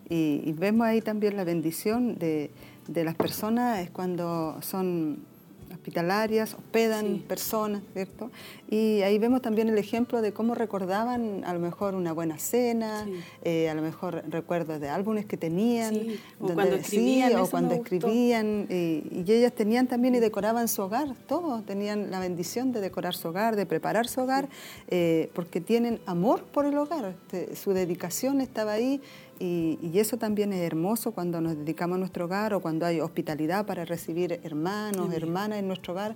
Y, 0.07 0.53
vemos 0.53 0.87
ahí 0.87 1.01
también 1.01 1.35
la 1.35 1.43
bendición 1.43 2.17
de, 2.17 2.49
de 2.87 3.03
las 3.03 3.15
personas 3.15 3.79
es 3.79 3.89
cuando 3.89 4.57
son 4.61 5.25
hospitalarias, 5.72 6.53
hospedan 6.53 7.20
personas, 7.28 7.82
¿cierto? 7.93 8.32
Y 8.70 9.01
ahí 9.01 9.18
vemos 9.20 9.41
también 9.41 9.70
el 9.70 9.78
ejemplo 9.78 10.22
de 10.22 10.34
cómo 10.34 10.55
recordaban 10.55 11.43
a 11.45 11.53
lo 11.53 11.59
mejor 11.59 11.95
una 11.95 12.11
buena 12.11 12.38
cena, 12.38 13.07
eh, 13.43 13.70
a 13.70 13.74
lo 13.74 13.82
mejor 13.82 14.24
recuerdos 14.30 14.80
de 14.82 14.89
álbumes 14.89 15.26
que 15.26 15.38
tenían, 15.38 15.95
o 16.39 16.53
cuando 16.53 16.76
escribían, 16.76 17.36
o 17.38 17.47
cuando 17.47 17.74
escribían 17.76 18.68
y, 18.70 19.24
ellas 19.28 19.53
tenían 19.53 19.88
también 19.88 20.15
y 20.15 20.20
decoraban 20.20 20.68
su 20.68 20.82
hogar, 20.82 21.13
todos 21.28 21.65
tenían 21.65 22.11
la 22.11 22.20
bendición 22.20 22.72
de 22.72 22.82
decorar 22.82 23.15
su 23.15 23.30
hogar, 23.30 23.55
de 23.55 23.65
preparar 23.65 24.07
su 24.07 24.22
hogar, 24.22 24.49
eh, 24.88 25.30
porque 25.34 25.61
tienen 25.61 25.99
amor 26.05 26.43
por 26.43 26.65
el 26.65 26.78
hogar, 26.78 27.13
este, 27.32 27.55
su 27.55 27.74
dedicación 27.74 28.41
estaba 28.41 28.74
ahí 28.74 29.01
y, 29.39 29.97
eso 29.97 30.17
también 30.17 30.53
es 30.53 30.61
hermoso 30.61 31.11
cuando 31.11 31.41
nos 31.41 31.57
dedicamos 31.57 31.95
a 31.95 31.99
nuestro 31.99 32.25
hogar 32.25 32.53
o 32.53 32.59
cuando 32.59 32.85
hay 32.85 32.99
hospitalidad 32.99 33.65
para 33.65 33.83
recibir 33.83 34.39
hermanos, 34.43 35.11
hermanas 35.13 35.59
en 35.59 35.67
nuestro 35.67 35.93
hogar. 35.93 36.15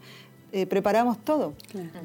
Eh, 0.53 0.65
preparamos 0.65 1.17
todo, 1.23 1.53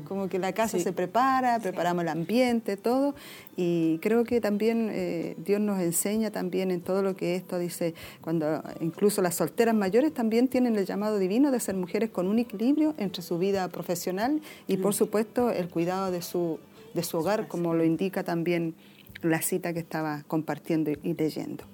como 0.07 0.29
que 0.29 0.39
la 0.39 0.53
casa 0.53 0.79
se 0.79 0.93
prepara, 0.93 1.59
preparamos 1.59 2.03
el 2.03 2.09
ambiente, 2.09 2.77
todo, 2.77 3.17
y 3.57 3.99
creo 3.99 4.23
que 4.23 4.41
también 4.41 4.89
eh, 4.93 5.35
Dios 5.45 5.61
nos 5.61 5.81
enseña 5.81 6.31
también 6.31 6.71
en 6.71 6.81
todo 6.81 7.03
lo 7.03 7.17
que 7.17 7.35
esto 7.35 7.59
dice, 7.59 7.95
cuando 8.21 8.62
incluso 8.81 9.21
las 9.21 9.35
solteras 9.35 9.75
mayores 9.75 10.14
también 10.14 10.47
tienen 10.47 10.77
el 10.77 10.87
llamado 10.87 11.19
divino 11.19 11.51
de 11.51 11.59
ser 11.59 11.75
mujeres 11.75 12.11
con 12.11 12.29
un 12.29 12.39
equilibrio 12.39 12.95
entre 12.99 13.21
su 13.21 13.37
vida 13.37 13.67
profesional 13.67 14.41
y 14.69 14.77
por 14.77 14.95
supuesto 14.95 15.51
el 15.51 15.69
cuidado 15.69 16.12
de 16.12 16.23
su, 16.23 16.61
de 16.95 17.03
su 17.03 17.19
hogar, 17.19 17.49
como 17.49 17.75
lo 17.75 17.83
indica 17.83 18.23
también 18.23 18.77
la 19.23 19.43
cita 19.43 19.73
que 19.73 19.81
estaba 19.81 20.25
compartiendo 20.27 20.91
y 20.91 21.14
leyendo. 21.14 21.64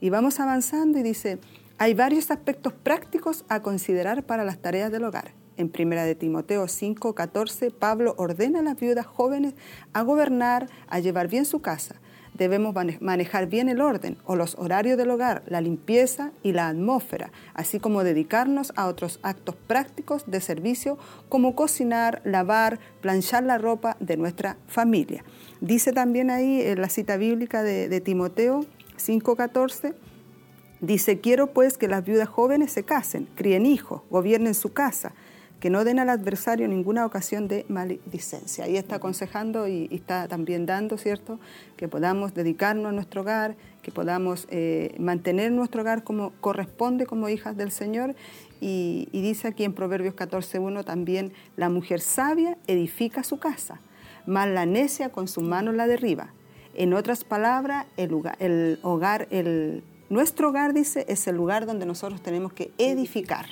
Y 0.00 0.10
vamos 0.10 0.40
avanzando 0.40 0.98
y 0.98 1.02
dice, 1.02 1.38
hay 1.78 1.94
varios 1.94 2.30
aspectos 2.30 2.72
prácticos 2.72 3.44
a 3.48 3.60
considerar 3.60 4.24
para 4.24 4.44
las 4.44 4.58
tareas 4.58 4.90
del 4.90 5.04
hogar. 5.04 5.32
En 5.56 5.72
1 5.76 6.04
de 6.04 6.14
Timoteo 6.14 6.66
5:14, 6.66 7.72
Pablo 7.72 8.14
ordena 8.16 8.60
a 8.60 8.62
las 8.62 8.78
viudas 8.78 9.06
jóvenes 9.06 9.54
a 9.92 10.02
gobernar, 10.02 10.68
a 10.86 11.00
llevar 11.00 11.26
bien 11.28 11.44
su 11.44 11.60
casa. 11.60 11.96
Debemos 12.38 12.72
manejar 13.00 13.48
bien 13.48 13.68
el 13.68 13.80
orden 13.80 14.16
o 14.24 14.36
los 14.36 14.54
horarios 14.58 14.96
del 14.96 15.10
hogar, 15.10 15.42
la 15.48 15.60
limpieza 15.60 16.30
y 16.44 16.52
la 16.52 16.68
atmósfera, 16.68 17.32
así 17.52 17.80
como 17.80 18.04
dedicarnos 18.04 18.72
a 18.76 18.86
otros 18.86 19.18
actos 19.24 19.56
prácticos 19.66 20.22
de 20.30 20.40
servicio 20.40 20.98
como 21.28 21.56
cocinar, 21.56 22.22
lavar, 22.24 22.78
planchar 23.00 23.42
la 23.42 23.58
ropa 23.58 23.96
de 23.98 24.16
nuestra 24.16 24.56
familia. 24.68 25.24
Dice 25.60 25.92
también 25.92 26.30
ahí 26.30 26.62
en 26.62 26.80
la 26.80 26.88
cita 26.88 27.16
bíblica 27.16 27.64
de, 27.64 28.00
Timoteo 28.00 28.64
5:14, 28.96 29.94
dice, 30.80 31.18
quiero 31.18 31.48
pues 31.48 31.76
que 31.76 31.88
las 31.88 32.04
viudas 32.04 32.28
jóvenes 32.28 32.70
se 32.70 32.84
casen, 32.84 33.28
críen 33.34 33.66
hijos, 33.66 34.02
gobiernen 34.10 34.54
su 34.54 34.72
casa, 34.72 35.12
que 35.60 35.70
no 35.70 35.84
den 35.84 35.98
al 35.98 36.10
adversario 36.10 36.68
ninguna 36.68 37.04
ocasión 37.04 37.48
de 37.48 37.64
maledicencia. 37.68 38.64
Ahí 38.64 38.76
está 38.76 38.96
aconsejando 38.96 39.66
y, 39.66 39.88
está 39.90 40.28
también 40.28 40.66
dando, 40.66 40.98
¿cierto?, 40.98 41.40
que 41.76 41.88
podamos 41.88 42.34
dedicarnos 42.34 42.86
a 42.86 42.92
nuestro 42.92 43.22
hogar, 43.22 43.56
que 43.82 43.90
podamos 43.90 44.46
eh, 44.50 44.94
mantener 44.98 45.52
nuestro 45.52 45.82
hogar 45.82 46.04
como 46.04 46.32
corresponde 46.40 47.06
como 47.06 47.28
hijas 47.28 47.56
del 47.56 47.72
Señor. 47.72 48.14
Y, 48.60 49.08
y 49.12 49.22
dice 49.22 49.48
aquí 49.48 49.64
en 49.64 49.72
Proverbios 49.72 50.14
14.1 50.14 50.84
también, 50.84 51.32
la 51.56 51.68
mujer 51.68 52.00
sabia 52.00 52.56
edifica 52.66 53.22
su 53.22 53.38
casa 53.38 53.80
más 54.28 54.46
la 54.46 54.66
necia 54.66 55.08
con 55.08 55.26
su 55.26 55.40
mano 55.40 55.72
la 55.72 55.86
derriba. 55.86 56.34
En 56.74 56.92
otras 56.92 57.24
palabras, 57.24 57.86
el, 57.96 58.10
el 58.38 58.78
hogar, 58.82 59.26
el, 59.30 59.82
nuestro 60.10 60.50
hogar, 60.50 60.74
dice, 60.74 61.06
es 61.08 61.26
el 61.26 61.34
lugar 61.34 61.66
donde 61.66 61.86
nosotros 61.86 62.22
tenemos 62.22 62.52
que 62.52 62.70
edificar, 62.78 63.46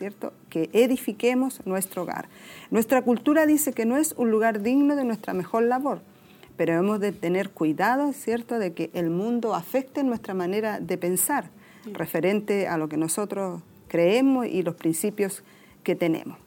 ¿cierto? 0.00 0.32
Que 0.48 0.70
edifiquemos 0.72 1.60
nuestro 1.66 2.04
hogar. 2.04 2.30
Nuestra 2.70 3.02
cultura 3.02 3.44
dice 3.44 3.74
que 3.74 3.84
no 3.84 3.98
es 3.98 4.14
un 4.16 4.30
lugar 4.30 4.62
digno 4.62 4.96
de 4.96 5.04
nuestra 5.04 5.34
mejor 5.34 5.64
labor, 5.64 6.00
pero 6.56 6.72
hemos 6.72 7.00
de 7.00 7.12
tener 7.12 7.50
cuidado, 7.50 8.14
¿cierto?, 8.14 8.58
de 8.58 8.72
que 8.72 8.90
el 8.94 9.10
mundo 9.10 9.54
afecte 9.54 10.02
nuestra 10.02 10.32
manera 10.32 10.80
de 10.80 10.96
pensar 10.96 11.50
referente 11.92 12.66
a 12.66 12.78
lo 12.78 12.88
que 12.88 12.96
nosotros 12.96 13.60
creemos 13.88 14.46
y 14.46 14.62
los 14.62 14.74
principios 14.74 15.42
que 15.84 15.94
tenemos. 15.94 16.38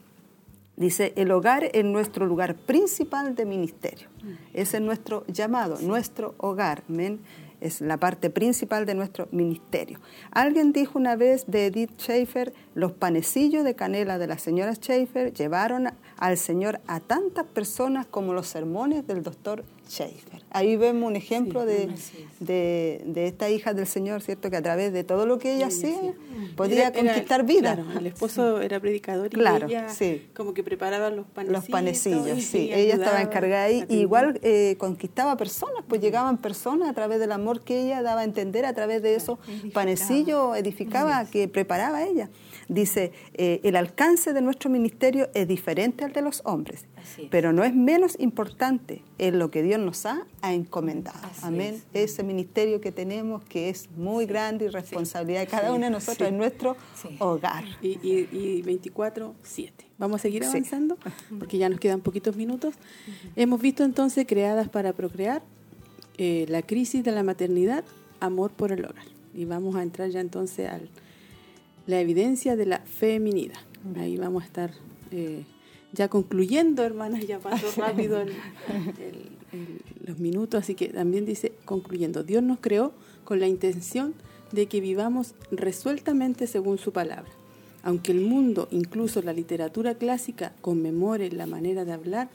Dice, 0.76 1.12
el 1.14 1.30
hogar 1.30 1.70
es 1.72 1.84
nuestro 1.84 2.26
lugar 2.26 2.56
principal 2.56 3.36
de 3.36 3.44
ministerio. 3.44 4.08
Ese 4.52 4.78
es 4.78 4.82
nuestro 4.82 5.24
llamado, 5.28 5.78
nuestro 5.80 6.34
hogar. 6.38 6.82
Amén 6.88 7.20
es 7.64 7.80
la 7.80 7.96
parte 7.96 8.28
principal 8.28 8.84
de 8.84 8.94
nuestro 8.94 9.26
ministerio. 9.32 9.98
Alguien 10.30 10.72
dijo 10.72 10.98
una 10.98 11.16
vez 11.16 11.46
de 11.46 11.66
Edith 11.66 11.98
Schaefer, 11.98 12.52
los 12.74 12.92
panecillos 12.92 13.64
de 13.64 13.74
canela 13.74 14.18
de 14.18 14.26
la 14.26 14.38
señora 14.38 14.74
Schaefer 14.74 15.32
llevaron 15.32 15.88
al 16.18 16.36
Señor 16.36 16.80
a 16.86 17.00
tantas 17.00 17.46
personas 17.46 18.06
como 18.06 18.34
los 18.34 18.48
sermones 18.48 19.06
del 19.06 19.22
doctor 19.22 19.64
Schaefer. 19.88 20.42
Ahí 20.50 20.76
vemos 20.76 21.08
un 21.08 21.16
ejemplo 21.16 21.66
de, 21.66 21.90
de, 22.38 23.26
esta 23.26 23.50
hija 23.50 23.74
del 23.74 23.86
Señor, 23.86 24.22
¿cierto? 24.22 24.50
Que 24.50 24.56
a 24.56 24.62
través 24.62 24.92
de 24.92 25.02
todo 25.02 25.26
lo 25.26 25.38
que 25.38 25.56
ella 25.56 25.66
hacía 25.66 26.14
podía 26.56 26.92
conquistar 26.92 27.44
vida. 27.44 27.84
el 27.98 28.06
esposo 28.06 28.60
era 28.60 28.78
predicador 28.80 29.30
y 29.32 29.40
ella 29.40 29.88
como 30.34 30.54
que 30.54 30.62
preparaba 30.62 31.10
los 31.10 31.26
panecillos. 31.26 31.62
Los 31.62 31.68
panecillos, 31.68 32.42
sí. 32.44 32.70
Ella 32.72 32.94
estaba 32.94 33.20
encargada 33.22 33.64
ahí. 33.64 33.84
Y 33.88 33.96
igual 33.96 34.38
eh, 34.42 34.76
conquistaba 34.78 35.36
personas, 35.36 35.84
pues 35.88 36.00
llegaban 36.00 36.38
personas 36.38 36.88
a 36.88 36.92
través 36.92 37.18
del 37.18 37.32
amor 37.32 37.60
que 37.62 37.80
ella 37.80 38.02
daba 38.02 38.20
a 38.20 38.24
entender, 38.24 38.64
a 38.64 38.74
través 38.74 39.02
de 39.02 39.14
esos 39.16 39.38
panecillos 39.72 40.56
edificaba, 40.56 41.24
que 41.26 41.48
preparaba 41.48 42.04
ella. 42.04 42.30
Dice, 42.68 43.12
eh, 43.34 43.60
el 43.62 43.76
alcance 43.76 44.32
de 44.32 44.40
nuestro 44.40 44.70
ministerio 44.70 45.28
es 45.34 45.46
diferente 45.46 46.04
al 46.04 46.12
de 46.12 46.22
los 46.22 46.40
hombres, 46.44 46.86
pero 47.30 47.52
no 47.52 47.62
es 47.64 47.74
menos 47.74 48.16
importante 48.18 49.02
en 49.18 49.38
lo 49.38 49.50
que 49.50 49.62
Dios 49.62 49.78
nos 49.80 50.06
ha, 50.06 50.26
encomendado. 50.42 51.18
Amén. 51.42 51.82
Ese 51.92 52.22
ministerio 52.22 52.80
que 52.80 52.92
tenemos 52.92 53.44
que 53.44 53.68
es 53.68 53.88
muy 53.96 54.26
grande 54.26 54.66
y 54.66 54.68
responsabilidad 54.68 55.40
de 55.40 55.46
cada 55.46 55.72
uno 55.72 55.84
de 55.84 55.90
nosotros 55.90 56.28
en 56.28 56.36
nuestro 56.36 56.76
hogar. 57.18 57.64
Y, 57.82 57.98
y, 58.02 58.62
24-7. 58.62 59.70
Vamos 59.98 60.20
a 60.20 60.22
seguir 60.22 60.44
avanzando 60.44 60.96
porque 61.38 61.58
ya 61.58 61.68
nos 61.68 61.80
quedan 61.80 62.00
poquitos 62.00 62.36
minutos. 62.36 62.74
Hemos 63.36 63.60
visto 63.60 63.84
entonces 63.84 64.26
creadas 64.26 64.68
para 64.68 64.92
procrear, 64.92 65.42
eh, 66.16 66.46
la 66.48 66.62
crisis 66.62 67.02
de 67.04 67.12
la 67.12 67.22
maternidad, 67.22 67.84
amor 68.20 68.50
por 68.52 68.72
el 68.72 68.84
hogar. 68.84 69.04
Y 69.34 69.44
vamos 69.44 69.74
a 69.76 69.82
entrar 69.82 70.10
ya 70.10 70.20
entonces 70.20 70.68
al 70.68 70.88
la 71.86 72.00
evidencia 72.00 72.56
de 72.56 72.66
la 72.66 72.78
feminidad. 72.80 73.58
Ahí 73.96 74.16
vamos 74.16 74.42
a 74.42 74.46
estar 74.46 74.70
eh, 75.10 75.44
ya 75.92 76.08
concluyendo, 76.08 76.82
hermanas, 76.82 77.26
ya 77.26 77.38
pasó 77.38 77.66
rápido 77.80 78.24
los 80.04 80.18
minutos, 80.18 80.62
así 80.62 80.74
que 80.74 80.88
también 80.88 81.24
dice, 81.24 81.52
concluyendo, 81.64 82.24
Dios 82.24 82.42
nos 82.42 82.58
creó 82.60 82.92
con 83.24 83.40
la 83.40 83.46
intención 83.46 84.14
de 84.52 84.66
que 84.66 84.80
vivamos 84.80 85.34
resueltamente 85.50 86.46
según 86.46 86.78
su 86.78 86.92
palabra. 86.92 87.30
Aunque 87.82 88.12
el 88.12 88.20
mundo, 88.20 88.68
incluso 88.70 89.20
la 89.22 89.32
literatura 89.32 89.94
clásica, 89.94 90.54
conmemore 90.60 91.30
la 91.30 91.46
manera 91.46 91.84
de 91.84 91.92
hablar 91.92 92.30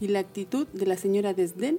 y 0.00 0.08
la 0.08 0.20
actitud 0.20 0.66
de 0.68 0.86
la 0.86 0.96
señora 0.96 1.34
Desdén, 1.34 1.78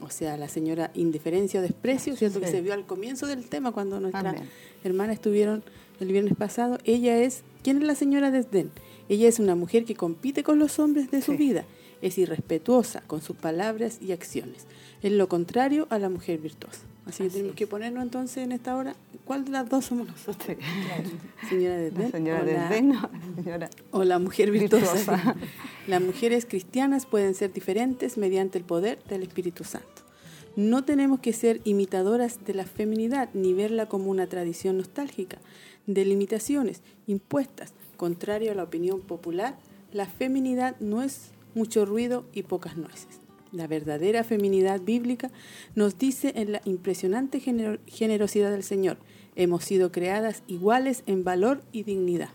o 0.00 0.10
sea, 0.10 0.36
la 0.36 0.48
señora 0.48 0.90
indiferencia 0.94 1.60
o 1.60 1.62
desprecio, 1.62 2.16
¿cierto? 2.16 2.40
Que 2.40 2.48
se 2.48 2.60
vio 2.60 2.74
al 2.74 2.84
comienzo 2.84 3.26
del 3.26 3.46
tema 3.46 3.72
cuando 3.72 4.00
nuestras 4.00 4.36
hermanas 4.82 5.14
estuvieron 5.14 5.62
el 6.00 6.08
viernes 6.12 6.36
pasado, 6.36 6.78
ella 6.84 7.18
es, 7.18 7.42
¿quién 7.62 7.78
es 7.78 7.84
la 7.84 7.94
señora 7.94 8.30
Desdén? 8.30 8.70
Ella 9.08 9.28
es 9.28 9.38
una 9.38 9.54
mujer 9.54 9.84
que 9.84 9.94
compite 9.94 10.42
con 10.42 10.58
los 10.58 10.78
hombres 10.78 11.10
de 11.10 11.22
su 11.22 11.36
vida, 11.36 11.64
es 12.02 12.18
irrespetuosa 12.18 13.02
con 13.06 13.22
sus 13.22 13.36
palabras 13.36 13.98
y 14.00 14.12
acciones, 14.12 14.66
es 15.02 15.12
lo 15.12 15.28
contrario 15.28 15.86
a 15.90 15.98
la 15.98 16.08
mujer 16.08 16.38
virtuosa. 16.38 16.80
Así, 17.06 17.24
que 17.24 17.30
tenemos 17.30 17.54
que 17.54 17.66
ponernos 17.66 18.02
entonces 18.02 18.38
en 18.38 18.52
esta 18.52 18.74
hora, 18.76 18.96
¿cuál 19.26 19.44
de 19.44 19.50
las 19.50 19.68
dos 19.68 19.84
somos 19.84 20.08
nosotros? 20.08 20.56
Señora 21.50 21.76
Desdén. 21.76 22.10
señora 22.10 22.42
o 22.42 22.44
Desdén, 22.46 22.88
la, 22.94 23.10
señora 23.36 23.70
o 23.90 24.04
la 24.04 24.18
mujer 24.18 24.50
virtuosa. 24.50 25.36
las 25.86 26.00
mujeres 26.00 26.46
cristianas 26.46 27.04
pueden 27.04 27.34
ser 27.34 27.52
diferentes 27.52 28.16
mediante 28.16 28.56
el 28.56 28.64
poder 28.64 29.02
del 29.04 29.22
Espíritu 29.22 29.64
Santo. 29.64 30.04
No 30.56 30.84
tenemos 30.84 31.20
que 31.20 31.32
ser 31.32 31.60
imitadoras 31.64 32.44
de 32.46 32.54
la 32.54 32.64
feminidad 32.64 33.28
ni 33.34 33.52
verla 33.52 33.86
como 33.86 34.10
una 34.10 34.26
tradición 34.26 34.78
nostálgica, 34.78 35.38
de 35.86 36.04
limitaciones 36.04 36.82
impuestas, 37.06 37.72
contrario 37.96 38.52
a 38.52 38.54
la 38.54 38.64
opinión 38.64 39.00
popular, 39.00 39.56
la 39.92 40.06
feminidad 40.06 40.76
no 40.80 41.02
es 41.02 41.30
mucho 41.54 41.86
ruido 41.86 42.24
y 42.32 42.42
pocas 42.42 42.76
nueces. 42.76 43.20
La 43.52 43.68
verdadera 43.68 44.24
feminidad 44.24 44.80
bíblica 44.80 45.30
nos 45.76 45.96
dice 45.96 46.32
en 46.34 46.52
la 46.52 46.60
impresionante 46.64 47.40
generosidad 47.40 48.50
del 48.50 48.64
Señor, 48.64 48.98
hemos 49.36 49.64
sido 49.64 49.92
creadas 49.92 50.42
iguales 50.48 51.04
en 51.06 51.22
valor 51.22 51.62
y 51.70 51.84
dignidad. 51.84 52.30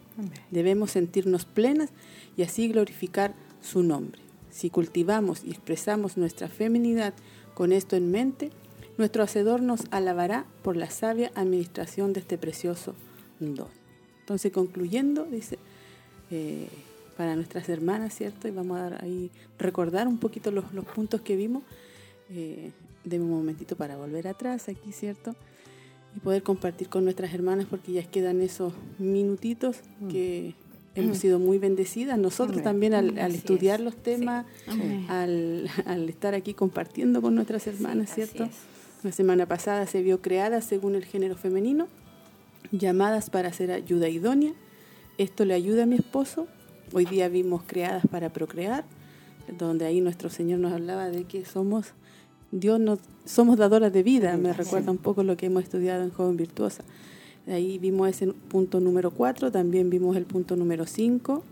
Debemos 0.52 0.92
sentirnos 0.92 1.46
plenas 1.46 1.90
y 2.38 2.44
así 2.44 2.70
glorificar 2.70 3.34
su 3.62 3.84
nombre. 3.84 4.22
Si 4.50 4.70
cultivamos 4.70 5.44
y 5.44 5.52
expresamos 5.52 6.18
nuestra 6.18 6.48
feminidad 6.48 7.14
con 7.54 7.74
esto 7.74 7.98
en 7.98 8.12
mente, 8.12 8.52
nuestro 8.98 9.24
Hacedor 9.24 9.62
nos 9.62 9.84
alabará 9.92 10.46
por 10.64 10.78
la 10.78 10.90
sabia 10.90 11.32
administración 11.36 12.14
de 12.14 12.22
este 12.22 12.38
precioso 12.38 12.96
entonces, 13.40 14.52
concluyendo, 14.52 15.26
dice, 15.26 15.58
eh, 16.32 16.68
para 17.18 17.36
nuestras 17.36 17.68
hermanas, 17.70 18.14
¿cierto? 18.16 18.48
Y 18.48 18.52
vamos 18.52 18.78
a 18.78 18.90
dar 18.90 19.04
ahí, 19.04 19.32
recordar 19.58 20.08
un 20.08 20.18
poquito 20.18 20.52
los, 20.52 20.66
puntos 20.96 21.22
que 21.22 21.36
vimos. 21.36 21.64
Eh, 22.32 22.72
un 23.12 23.30
momentito 23.30 23.76
para 23.76 23.98
volver 23.98 24.28
atrás 24.28 24.70
aquí, 24.70 24.92
¿cierto? 24.92 25.36
Y 26.16 26.20
poder 26.20 26.44
compartir 26.44 26.90
con 26.90 27.06
nuestras 27.06 27.34
hermanas 27.34 27.66
porque 27.68 27.92
ya 27.92 28.04
quedan 28.04 28.40
esos 28.42 28.74
minutitos 29.00 29.78
mm. 30.00 30.08
que 30.10 30.54
hemos 30.96 31.18
mm. 31.18 31.22
sido 31.22 31.40
muy 31.40 31.58
bendecidas. 31.58 32.20
Nosotros 32.20 32.62
también 32.62 32.94
al, 32.94 33.18
estudiar 33.18 33.80
los 33.80 33.96
temas, 33.96 34.46
al, 35.08 35.70
estar 36.08 36.36
aquí 36.36 36.54
compartiendo 36.54 37.22
con 37.22 37.34
nuestras 37.34 37.66
hermanas, 37.66 38.14
¿cierto? 38.14 38.48
La 39.02 39.12
semana 39.12 39.48
pasada 39.48 39.88
se 39.88 40.04
vio 40.04 40.22
creada 40.22 40.62
según 40.62 40.94
el 40.94 41.06
género 41.06 41.36
femenino 41.36 41.88
llamadas 42.72 43.30
para 43.30 43.52
ser 43.54 43.72
ayuda 43.72 44.10
idónea. 44.10 44.54
Esto 45.18 45.46
le 45.46 45.54
ayuda 45.54 45.84
a 45.84 45.86
mi 45.86 45.96
esposo. 45.96 46.48
Hoy 46.94 47.06
día 47.06 47.30
vimos 47.30 47.64
creadas 47.66 48.04
para 48.10 48.32
procrear, 48.32 48.86
donde 49.58 49.86
ahí 49.86 50.02
nuestro 50.02 50.30
Señor 50.30 50.60
nos 50.60 50.74
hablaba 50.74 51.10
de 51.10 51.26
que 51.26 51.46
somos 51.46 51.94
Dios 52.52 52.80
nos 52.80 53.00
somos 53.26 53.58
dadoras 53.58 53.94
de 53.94 54.02
vida. 54.02 54.36
Me 54.38 54.54
recuerda 54.54 54.92
un 54.92 54.98
poco 54.98 55.24
lo 55.24 55.38
que 55.38 55.46
hemos 55.46 55.64
estudiado 55.64 56.04
en 56.04 56.10
Joven 56.10 56.36
Virtuosa. 56.36 56.84
Ahí 57.48 57.78
vimos 57.78 58.10
ese 58.10 58.28
punto 58.28 58.80
número 58.80 59.12
4, 59.12 59.52
también 59.52 59.90
vimos 59.90 60.16
el 60.18 60.26
punto 60.26 60.56
número 60.56 60.86
5, 60.86 61.44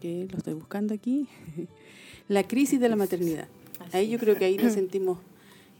que 0.00 0.28
lo 0.30 0.38
estoy 0.38 0.54
buscando 0.54 0.94
aquí, 0.94 1.28
la 2.28 2.42
crisis 2.44 2.80
de 2.80 2.88
la 2.88 2.96
maternidad. 2.96 3.48
Ahí 3.92 4.08
yo 4.08 4.18
creo 4.18 4.36
que 4.36 4.44
ahí 4.44 4.56
nos 4.56 4.72
sentimos 4.74 5.18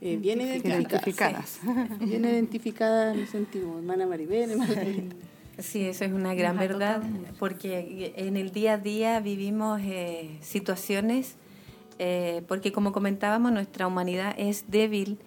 eh, 0.01 0.17
bien 0.17 0.41
identificadas. 0.41 1.59
bien 1.99 2.25
identificadas 2.25 3.15
nos 3.17 3.29
sentimos, 3.29 3.77
hermana 3.77 4.05
Maribel, 4.05 4.51
hermana 4.51 4.75
Sí, 5.59 5.85
eso 5.85 6.05
es 6.05 6.11
una 6.11 6.35
gran 6.35 6.59
verdad, 6.59 7.01
porque 7.39 8.13
en 8.15 8.37
el 8.37 8.51
día 8.51 8.73
a 8.73 8.77
día 8.77 9.19
vivimos 9.19 9.81
eh, 9.81 10.37
situaciones, 10.41 11.35
eh, 11.97 12.43
porque 12.47 12.71
como 12.71 12.91
comentábamos, 12.91 13.51
nuestra 13.51 13.87
humanidad 13.87 14.35
es 14.37 14.69
débil, 14.69 15.17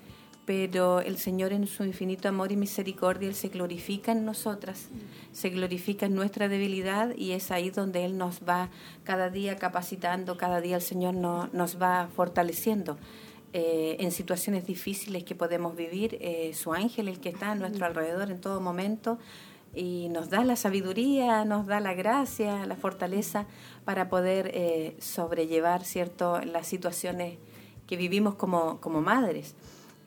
pero 0.47 1.01
el 1.01 1.19
Señor 1.19 1.53
en 1.53 1.67
su 1.67 1.83
infinito 1.83 2.29
amor 2.29 2.53
y 2.53 2.57
misericordia, 2.57 3.29
Él 3.29 3.35
se 3.35 3.49
glorifica 3.49 4.13
en 4.13 4.25
nosotras, 4.25 4.89
se 5.33 5.51
glorifica 5.51 6.07
en 6.07 6.15
nuestra 6.15 6.49
debilidad 6.49 7.13
y 7.17 7.33
es 7.33 7.51
ahí 7.51 7.71
donde 7.71 8.05
Él 8.05 8.17
nos 8.17 8.43
va 8.49 8.71
cada 9.03 9.31
día 9.31 9.57
capacitando, 9.57 10.37
cada 10.37 10.61
día 10.61 10.77
el 10.77 10.83
Señor 10.83 11.15
nos 11.15 11.83
va 11.83 12.09
fortaleciendo. 12.15 12.99
Eh, 13.53 13.97
en 13.99 14.13
situaciones 14.13 14.65
difíciles 14.65 15.25
que 15.25 15.35
podemos 15.35 15.75
vivir, 15.75 16.19
eh, 16.21 16.53
su 16.55 16.73
ángel, 16.73 17.09
el 17.09 17.19
que 17.19 17.31
está 17.31 17.51
a 17.51 17.55
nuestro 17.57 17.85
alrededor 17.85 18.31
en 18.31 18.41
todo 18.41 18.61
momento, 18.61 19.19
y 19.75 20.09
nos 20.11 20.31
da 20.31 20.45
la 20.45 20.55
sabiduría, 20.55 21.45
nos 21.45 21.67
da 21.67 21.81
la 21.81 21.95
gracia, 21.95 22.65
la 22.67 22.77
fortaleza 22.77 23.47
para 23.85 24.09
poder 24.09 24.53
eh, 24.55 24.97
sobrellevar 25.01 25.85
cierto 25.85 26.41
las 26.43 26.69
situaciones 26.69 27.39
que 27.89 27.97
vivimos 27.97 28.37
como, 28.37 28.81
como 28.81 29.01
madres. 29.01 29.57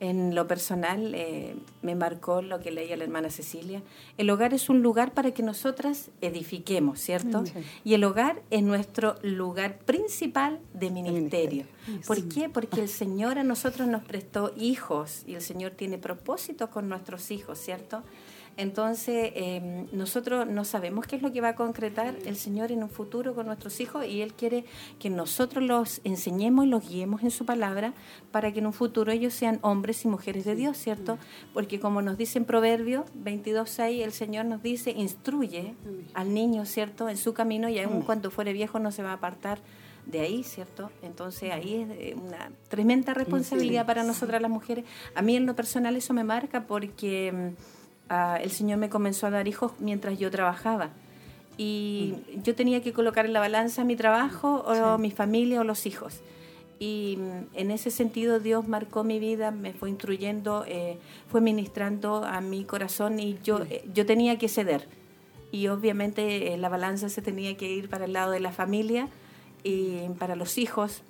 En 0.04 0.34
lo 0.34 0.46
personal 0.46 1.14
eh, 1.14 1.56
me 1.80 1.94
marcó 1.94 2.42
lo 2.42 2.60
que 2.60 2.70
leía 2.70 2.94
la 2.94 3.04
hermana 3.04 3.30
Cecilia. 3.30 3.82
El 4.18 4.28
hogar 4.28 4.52
es 4.52 4.68
un 4.68 4.82
lugar 4.82 5.14
para 5.14 5.30
que 5.32 5.42
nosotras 5.42 6.10
edifiquemos, 6.20 7.00
¿cierto? 7.00 7.40
Mm, 7.40 7.46
y 7.84 7.94
el 7.94 8.04
hogar 8.04 8.42
es 8.50 8.62
nuestro 8.62 9.16
lugar 9.22 9.78
principal 9.78 10.60
de 10.74 10.90
ministerio. 10.90 11.64
¿Por 12.06 12.28
qué? 12.28 12.50
Porque 12.50 12.82
el 12.82 12.90
Señor 12.90 13.38
a 13.38 13.44
nosotros 13.44 13.88
nos 13.88 14.04
prestó 14.04 14.52
hijos 14.58 15.22
y 15.26 15.36
el 15.36 15.40
Señor 15.40 15.70
tiene 15.70 15.96
propósitos 15.96 16.68
con 16.68 16.86
nuestros 16.86 17.30
hijos, 17.30 17.58
¿cierto? 17.58 18.02
Entonces, 18.56 19.32
em, 19.34 19.86
nosotros 19.92 20.46
no 20.46 20.64
sabemos 20.64 21.06
qué 21.06 21.16
es 21.16 21.22
lo 21.22 21.32
que 21.32 21.40
va 21.40 21.50
a 21.50 21.54
concretar 21.56 22.14
el 22.24 22.36
Señor 22.36 22.70
en 22.70 22.82
un 22.82 22.88
futuro 22.88 23.34
con 23.34 23.46
nuestros 23.46 23.80
hijos 23.80 24.06
y 24.06 24.22
Él 24.22 24.32
quiere 24.32 24.64
que 25.00 25.10
nosotros 25.10 25.64
los 25.64 26.00
enseñemos 26.04 26.66
y 26.66 26.68
los 26.68 26.88
guiemos 26.88 27.22
en 27.22 27.30
su 27.30 27.44
palabra 27.44 27.94
para 28.30 28.52
que 28.52 28.60
en 28.60 28.66
un 28.66 28.72
futuro 28.72 29.10
ellos 29.10 29.34
sean 29.34 29.58
hombres 29.62 30.04
y 30.04 30.08
mujeres 30.08 30.44
de 30.44 30.54
Dios, 30.54 30.76
¿cierto? 30.76 31.18
Porque 31.52 31.80
como 31.80 32.00
nos 32.00 32.16
dice 32.16 32.38
en 32.38 32.44
Proverbios 32.44 33.04
22.6, 33.24 34.04
el 34.04 34.12
Señor 34.12 34.44
nos 34.44 34.62
dice, 34.62 34.92
instruye 34.92 35.74
al 36.14 36.32
niño, 36.32 36.64
¿cierto?, 36.64 37.08
en 37.08 37.16
su 37.16 37.34
camino 37.34 37.68
y 37.68 37.80
aun 37.80 38.02
cuando 38.02 38.30
fuere 38.30 38.52
viejo 38.52 38.78
no 38.78 38.92
se 38.92 39.02
va 39.02 39.10
a 39.10 39.14
apartar 39.14 39.58
de 40.06 40.20
ahí, 40.20 40.44
¿cierto? 40.44 40.90
Entonces 41.02 41.50
ahí 41.50 41.74
es 41.76 41.88
eh, 41.90 42.14
una 42.14 42.50
tremenda 42.68 43.14
responsabilidad 43.14 43.86
para 43.86 44.04
nosotras 44.04 44.40
las 44.40 44.50
mujeres. 44.50 44.84
A 45.14 45.22
mí 45.22 45.36
en 45.36 45.46
lo 45.46 45.56
personal 45.56 45.96
eso 45.96 46.12
me 46.12 46.24
marca 46.24 46.66
porque 46.66 47.54
el 48.08 48.50
Señor 48.50 48.78
me 48.78 48.88
comenzó 48.88 49.26
a 49.26 49.30
dar 49.30 49.48
hijos 49.48 49.72
mientras 49.78 50.18
yo 50.18 50.30
trabajaba. 50.30 50.90
Y 51.56 52.14
mm. 52.14 52.42
yo 52.42 52.54
tenía 52.54 52.82
que 52.82 52.92
colocar 52.92 53.26
en 53.26 53.32
la 53.32 53.40
balanza 53.40 53.84
mi 53.84 53.96
trabajo 53.96 54.64
o 54.66 54.98
mi 54.98 55.10
familia 55.10 55.60
o 55.60 55.64
los 55.64 55.86
hijos. 55.86 56.20
Y 56.78 57.16
mm, 57.18 57.56
en 57.56 57.70
ese 57.70 57.90
sentido 57.90 58.40
Dios 58.40 58.66
marcó 58.66 59.04
mi 59.04 59.18
vida, 59.18 59.50
me 59.50 59.72
fue 59.72 59.90
instruyendo, 59.90 60.64
eh, 60.66 60.98
fue 61.28 61.40
ministrando 61.40 62.24
a 62.24 62.40
mi 62.40 62.64
corazón 62.64 63.20
y 63.20 63.38
yo, 63.42 63.62
eh, 63.70 63.84
yo 63.92 64.04
tenía 64.06 64.38
que 64.38 64.48
ceder. 64.48 64.88
Y 65.52 65.68
obviamente 65.68 66.56
la 66.56 66.68
balanza 66.68 67.08
se 67.08 67.22
tenía 67.22 67.56
que 67.56 67.70
ir 67.70 67.88
para 67.88 68.06
el 68.06 68.12
lado 68.12 68.32
de 68.32 68.40
la 68.40 68.50
familia 68.50 69.08
y 69.62 70.00
para 70.18 70.34
los 70.34 70.58
hijos. 70.58 71.02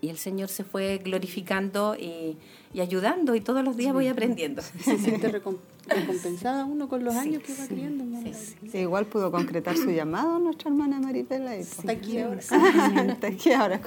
Y 0.00 0.08
el 0.08 0.16
Señor 0.16 0.48
se 0.48 0.64
fue 0.64 0.98
glorificando 0.98 1.94
y, 1.94 2.38
ayudando 2.80 3.34
y 3.34 3.40
todos 3.40 3.62
los 3.62 3.76
días 3.76 3.92
voy 3.92 4.08
aprendiendo. 4.08 4.62
Se 4.62 4.96
siente 4.96 5.28
recompensada 5.88 6.64
uno 6.64 6.88
con 6.88 7.04
los 7.04 7.14
años 7.14 7.42
que 7.42 7.54
va 7.54 7.66
criando. 7.66 8.04
Sí, 8.32 8.78
igual 8.78 9.06
pudo 9.06 9.30
concretar 9.30 9.76
su 9.76 9.90
llamado 9.90 10.38
nuestra 10.38 10.70
hermana 10.70 11.00
Maripela. 11.00 11.54
Está 11.56 11.92
aquí 11.92 12.18
ahora. 12.18 12.40
Está 12.40 13.26
aquí 13.28 13.52
ahora. 13.52 13.80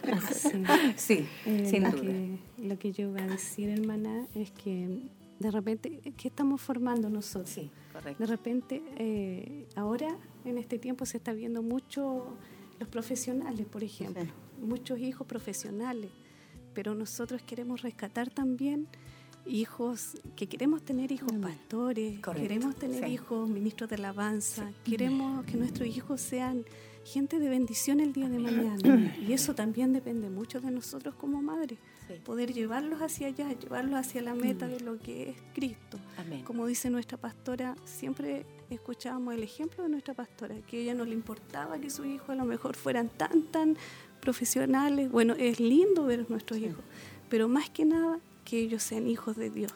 Sí, 0.96 1.26
eh, 1.46 1.68
sin 1.70 1.84
lo 1.84 1.92
duda. 1.92 2.02
Que, 2.02 2.40
lo 2.58 2.80
que 2.80 2.92
yo 2.92 3.12
voy 3.12 3.22
a 3.22 3.28
decir, 3.28 3.70
hermana, 3.70 4.26
es 4.36 4.52
que 4.52 5.02
de 5.40 5.52
repente, 5.52 6.00
¿qué 6.18 6.28
estamos 6.28 6.62
formando 6.62 7.10
nosotros? 7.10 7.50
Sí, 7.50 7.72
correcto. 7.92 8.24
De 8.24 8.28
repente, 8.28 8.84
eh, 8.98 9.68
ahora, 9.76 10.16
en 10.46 10.58
este 10.58 10.78
tiempo, 10.78 11.06
se 11.06 11.18
está 11.18 11.34
viendo 11.34 11.64
mucho 11.64 12.26
los 12.80 12.90
profesionales, 12.90 13.66
por 13.66 13.84
ejemplo, 13.84 14.24
muchos 14.62 15.00
hijos 15.00 15.26
profesionales, 15.26 16.12
pero 16.74 16.96
nosotros 16.96 17.42
queremos 17.42 17.82
rescatar 17.82 18.30
también 18.30 18.88
hijos, 19.46 20.18
que 20.36 20.48
queremos 20.48 20.84
tener 20.84 21.12
hijos 21.12 21.32
pastores, 21.42 22.20
queremos 22.20 22.76
tener 22.76 23.08
hijos 23.08 23.50
ministros 23.50 23.90
de 23.90 23.96
alabanza, 23.96 24.72
queremos 24.84 25.46
que 25.46 25.58
nuestros 25.58 25.88
hijos 25.88 26.22
sean 26.22 26.66
gente 27.04 27.40
de 27.40 27.50
bendición 27.50 28.00
el 28.00 28.14
día 28.14 28.30
de 28.30 28.40
mañana. 28.40 29.16
Y 29.20 29.34
eso 29.34 29.56
también 29.56 29.94
depende 29.94 30.30
mucho 30.30 30.62
de 30.62 30.72
nosotros 30.72 31.16
como 31.16 31.42
madres, 31.42 31.80
poder 32.24 32.54
llevarlos 32.54 33.02
hacia 33.02 33.28
allá, 33.28 33.52
llevarlos 33.54 34.00
hacia 34.00 34.22
la 34.22 34.36
meta 34.36 34.68
de 34.68 34.80
lo 34.80 35.00
que 35.00 35.30
es 35.32 35.38
Cristo. 35.54 36.00
Como 36.44 36.68
dice 36.68 36.90
nuestra 36.90 37.18
pastora, 37.18 37.76
siempre 37.86 38.46
escuchábamos 38.70 39.34
el 39.34 39.44
ejemplo 39.44 39.84
de 39.84 39.90
nuestra 39.90 40.14
pastora, 40.14 40.56
que 40.68 40.78
a 40.78 40.80
ella 40.82 40.94
no 40.94 41.06
le 41.06 41.14
importaba 41.14 41.80
que 41.80 41.90
sus 41.90 42.06
hijos 42.06 42.30
a 42.30 42.36
lo 42.36 42.46
mejor 42.46 42.76
fueran 42.76 43.10
tan, 43.10 43.44
tan 43.44 43.78
profesionales. 44.22 45.12
Bueno, 45.12 45.34
es 45.38 45.60
lindo 45.60 46.06
ver 46.06 46.22
a 46.22 46.26
nuestros 46.30 46.60
hijos, 46.60 46.84
pero 47.30 47.48
más 47.48 47.70
que 47.70 47.86
nada 47.86 48.20
que 48.46 48.60
ellos 48.60 48.84
sean 48.84 49.08
hijos 49.08 49.36
de 49.36 49.50
Dios. 49.50 49.72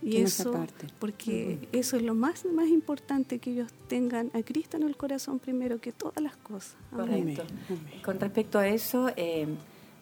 Y 0.00 0.18
eso, 0.18 0.54
porque 1.00 1.58
eso 1.72 1.96
es 1.96 2.02
lo 2.02 2.14
más, 2.14 2.44
más 2.44 2.68
importante, 2.68 3.40
que 3.40 3.50
ellos 3.50 3.72
tengan 3.88 4.30
a 4.32 4.42
Cristo 4.42 4.76
en 4.76 4.84
el 4.84 4.96
corazón 4.96 5.40
primero 5.40 5.80
que 5.80 5.92
todas 5.92 6.22
las 6.22 6.36
cosas. 6.36 6.76
Correcto. 6.94 7.42
Con 8.04 8.20
respecto 8.20 8.58
a 8.60 8.68
eso, 8.68 9.10
eh, 9.16 9.48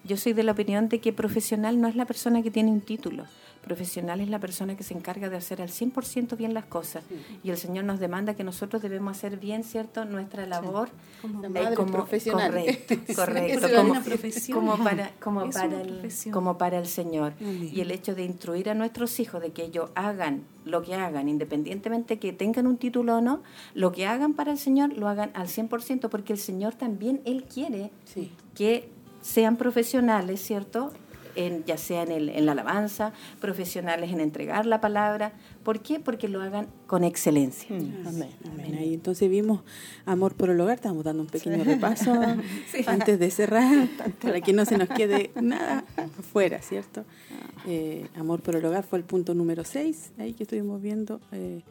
yo 0.05 0.17
soy 0.17 0.35
de 0.35 0.43
la 0.43 0.53
opinión 0.53 0.89
de 0.89 1.01
que 1.01 1.13
profesional 1.13 1.81
no 1.81 1.89
es 1.89 1.97
la 1.97 2.05
persona 2.05 2.43
que 2.43 2.51
tiene 2.51 2.71
un 2.71 2.83
título, 2.83 3.25
profesional 3.67 4.21
es 4.21 4.29
la 4.29 4.39
persona 4.39 4.77
que 4.77 4.85
se 4.85 4.95
encarga 4.95 5.29
de 5.29 5.37
hacer 5.37 5.61
al 5.61 5.69
100% 5.69 6.37
bien 6.37 6.55
las 6.55 6.65
cosas. 6.67 7.03
Y 7.43 7.51
el 7.51 7.59
Señor 7.59 7.85
nos 7.85 7.99
demanda 7.99 8.35
que 8.35 8.45
nosotros 8.45 8.81
debemos 8.81 9.17
hacer 9.17 9.39
bien, 9.39 9.65
¿cierto?, 9.65 10.05
nuestra 10.05 10.47
labor 10.47 10.89
como, 11.75 11.93
profesional. 11.93 12.53
Correcto, 12.53 12.95
correcto. 13.17 13.69
como, 14.53 14.79
para, 14.79 15.11
como, 15.21 15.51
para 15.51 15.81
el, 15.81 16.13
como 16.33 16.59
para 16.59 16.79
el 16.79 16.87
Señor. 16.87 17.35
Y 17.41 17.81
el 17.81 17.91
hecho 17.91 18.15
de 18.15 18.25
instruir 18.25 18.71
a 18.71 18.75
nuestros 18.75 19.19
hijos 19.19 19.43
de 19.43 19.51
que 19.51 19.65
ellos 19.65 19.91
hagan 19.97 20.45
lo 20.65 20.83
que 20.83 20.95
hagan, 20.95 21.29
independientemente 21.29 22.19
que 22.19 22.33
tengan 22.33 22.67
un 22.67 22.77
título 22.77 23.17
o 23.17 23.21
no, 23.21 23.43
lo 23.75 23.93
que 23.93 24.07
hagan 24.07 24.35
para 24.35 24.53
el 24.53 24.59
Señor 24.59 24.93
lo 24.97 25.09
hagan 25.09 25.31
al 25.35 25.49
100%, 25.49 26.09
porque 26.09 26.33
el 26.33 26.39
Señor 26.39 26.75
también, 26.75 27.21
Él 27.25 27.45
quiere 27.45 27.91
que 28.55 28.89
sean 29.23 29.57
profesionales, 29.57 30.41
¿cierto? 30.41 30.93
Ya 31.67 31.77
sea 31.77 32.03
en, 32.03 32.13
el, 32.13 32.29
en 32.31 32.47
la 32.47 32.53
alabanza, 32.53 33.13
profesionales 33.41 34.13
en 34.13 34.21
entregar 34.21 34.67
la 34.67 34.81
palabra. 34.81 35.33
¿Por 35.63 35.81
qué? 35.81 36.01
Porque 36.01 36.29
lo 36.29 36.41
hagan 36.41 36.69
con 36.87 37.05
excelencia. 37.05 37.75
Mm. 37.75 38.07
Amén, 38.07 38.31
amén. 38.47 38.77
Ahí 38.79 38.95
entonces 38.95 39.29
vimos 39.29 39.61
Amor 40.05 40.35
por 40.35 40.51
el 40.51 40.61
Hogar, 40.61 40.77
estamos 40.77 41.05
dando 41.05 41.23
un 41.23 41.29
pequeño 41.29 41.65
repaso 41.65 42.13
antes 42.87 43.19
de 43.19 43.31
cerrar, 43.31 43.89
para 44.23 44.41
que 44.41 44.53
no 44.53 44.65
se 44.65 44.79
nos 44.79 44.89
quede 44.89 45.31
nada 45.41 45.85
afuera, 46.19 46.61
¿cierto? 46.63 47.05
Eh, 47.67 48.07
Amor 48.17 48.41
por 48.41 48.57
el 48.57 48.65
Hogar 48.65 48.85
fue 48.85 48.99
el 48.99 49.05
punto 49.05 49.35
número 49.35 49.65
6, 49.65 50.13
ahí 50.19 50.33
que 50.33 50.45
estuvimos 50.45 50.81
viendo. 50.81 51.21
Eh, 51.33 51.63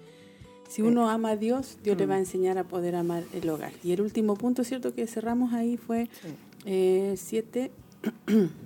si 0.68 0.82
uno 0.82 1.10
ama 1.10 1.32
a 1.32 1.36
Dios, 1.38 1.78
Dios 1.84 1.98
le 1.98 2.06
va 2.06 2.16
a 2.16 2.18
mm. 2.18 2.22
enseñar 2.22 2.58
a 2.58 2.64
poder 2.64 2.96
amar 2.96 3.24
el 3.34 3.50
hogar. 3.50 3.72
Y 3.84 3.92
el 3.92 4.02
último 4.02 4.36
punto, 4.36 4.64
¿cierto? 4.64 4.94
Que 4.94 5.08
cerramos 5.08 5.54
ahí 5.54 5.78
fue 5.78 6.10
7. 6.66 7.72
Eh, 8.28 8.50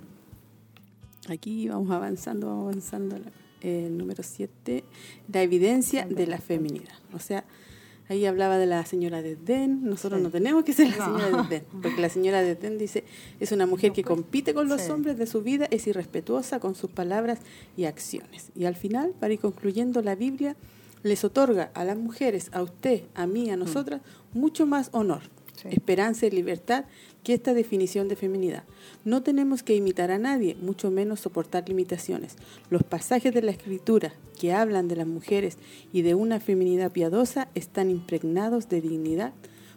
Aquí 1.28 1.68
vamos 1.68 1.90
avanzando, 1.90 2.46
vamos 2.46 2.64
avanzando. 2.64 3.16
El 3.60 3.98
número 3.98 4.22
7, 4.22 4.84
la 5.30 5.42
evidencia 5.42 6.06
de 6.06 6.26
la 6.26 6.38
feminidad. 6.38 6.94
O 7.12 7.18
sea, 7.18 7.44
ahí 8.08 8.24
hablaba 8.24 8.56
de 8.56 8.64
la 8.64 8.84
señora 8.86 9.20
de. 9.20 9.36
Nosotros 9.68 10.20
no 10.20 10.30
tenemos 10.30 10.64
que 10.64 10.72
ser 10.72 10.88
la 10.88 11.04
señora 11.04 11.42
de 11.42 11.48
Den, 11.48 11.64
porque 11.82 12.00
la 12.00 12.08
señora 12.08 12.42
de 12.42 12.56
dice, 12.78 13.04
es 13.38 13.52
una 13.52 13.66
mujer 13.66 13.92
que 13.92 14.02
compite 14.02 14.54
con 14.54 14.68
los 14.68 14.88
hombres 14.88 15.18
de 15.18 15.26
su 15.26 15.42
vida, 15.42 15.68
es 15.70 15.86
irrespetuosa 15.86 16.58
con 16.58 16.74
sus 16.74 16.90
palabras 16.90 17.40
y 17.76 17.84
acciones. 17.84 18.50
Y 18.56 18.64
al 18.64 18.76
final, 18.76 19.12
para 19.20 19.34
ir 19.34 19.40
concluyendo, 19.40 20.00
la 20.00 20.14
Biblia 20.14 20.56
les 21.02 21.22
otorga 21.24 21.70
a 21.74 21.84
las 21.84 21.96
mujeres, 21.96 22.50
a 22.52 22.62
usted, 22.62 23.04
a 23.14 23.26
mí, 23.26 23.50
a 23.50 23.56
nosotras, 23.56 24.00
mucho 24.32 24.66
más 24.66 24.88
honor, 24.92 25.22
esperanza 25.64 26.26
y 26.26 26.30
libertad 26.30 26.84
que 27.22 27.34
esta 27.34 27.54
definición 27.54 28.08
de 28.08 28.16
feminidad. 28.16 28.64
No 29.04 29.22
tenemos 29.22 29.62
que 29.62 29.74
imitar 29.74 30.10
a 30.10 30.18
nadie, 30.18 30.56
mucho 30.60 30.90
menos 30.90 31.20
soportar 31.20 31.68
limitaciones. 31.68 32.36
Los 32.70 32.82
pasajes 32.82 33.34
de 33.34 33.42
la 33.42 33.50
escritura 33.50 34.12
que 34.38 34.52
hablan 34.52 34.88
de 34.88 34.96
las 34.96 35.06
mujeres 35.06 35.58
y 35.92 36.02
de 36.02 36.14
una 36.14 36.40
feminidad 36.40 36.92
piadosa 36.92 37.48
están 37.54 37.90
impregnados 37.90 38.68
de 38.68 38.80
dignidad, 38.80 39.32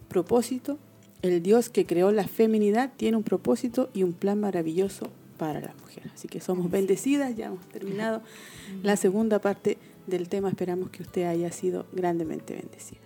propósito. 0.07 0.77
El 1.21 1.41
Dios 1.41 1.69
que 1.69 1.85
creó 1.85 2.11
la 2.11 2.27
feminidad 2.27 2.91
tiene 2.95 3.17
un 3.17 3.23
propósito 3.23 3.89
y 3.93 4.03
un 4.03 4.13
plan 4.13 4.39
maravilloso 4.39 5.09
para 5.37 5.59
las 5.59 5.75
mujeres. 5.81 6.11
Así 6.13 6.27
que 6.27 6.39
somos 6.39 6.71
bendecidas, 6.71 7.35
ya 7.35 7.47
hemos 7.47 7.67
terminado 7.67 8.21
la 8.81 8.95
segunda 8.95 9.39
parte 9.39 9.77
del 10.07 10.29
tema. 10.29 10.49
Esperamos 10.49 10.89
que 10.89 11.03
usted 11.03 11.23
haya 11.23 11.51
sido 11.51 11.85
grandemente 11.91 12.55
bendecida. 12.55 13.01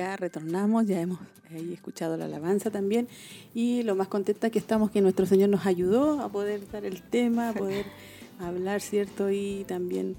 Ya 0.00 0.16
retornamos, 0.16 0.86
ya 0.86 0.98
hemos 0.98 1.18
escuchado 1.74 2.16
la 2.16 2.24
alabanza 2.24 2.70
también 2.70 3.06
y 3.54 3.82
lo 3.82 3.94
más 3.94 4.08
contenta 4.08 4.48
que 4.48 4.58
estamos 4.58 4.90
que 4.90 5.02
nuestro 5.02 5.26
Señor 5.26 5.50
nos 5.50 5.66
ayudó 5.66 6.22
a 6.22 6.30
poder 6.30 6.66
dar 6.70 6.86
el 6.86 7.02
tema, 7.02 7.50
a 7.50 7.52
poder 7.52 7.84
hablar, 8.40 8.80
¿cierto? 8.80 9.30
Y 9.30 9.66
también 9.68 10.16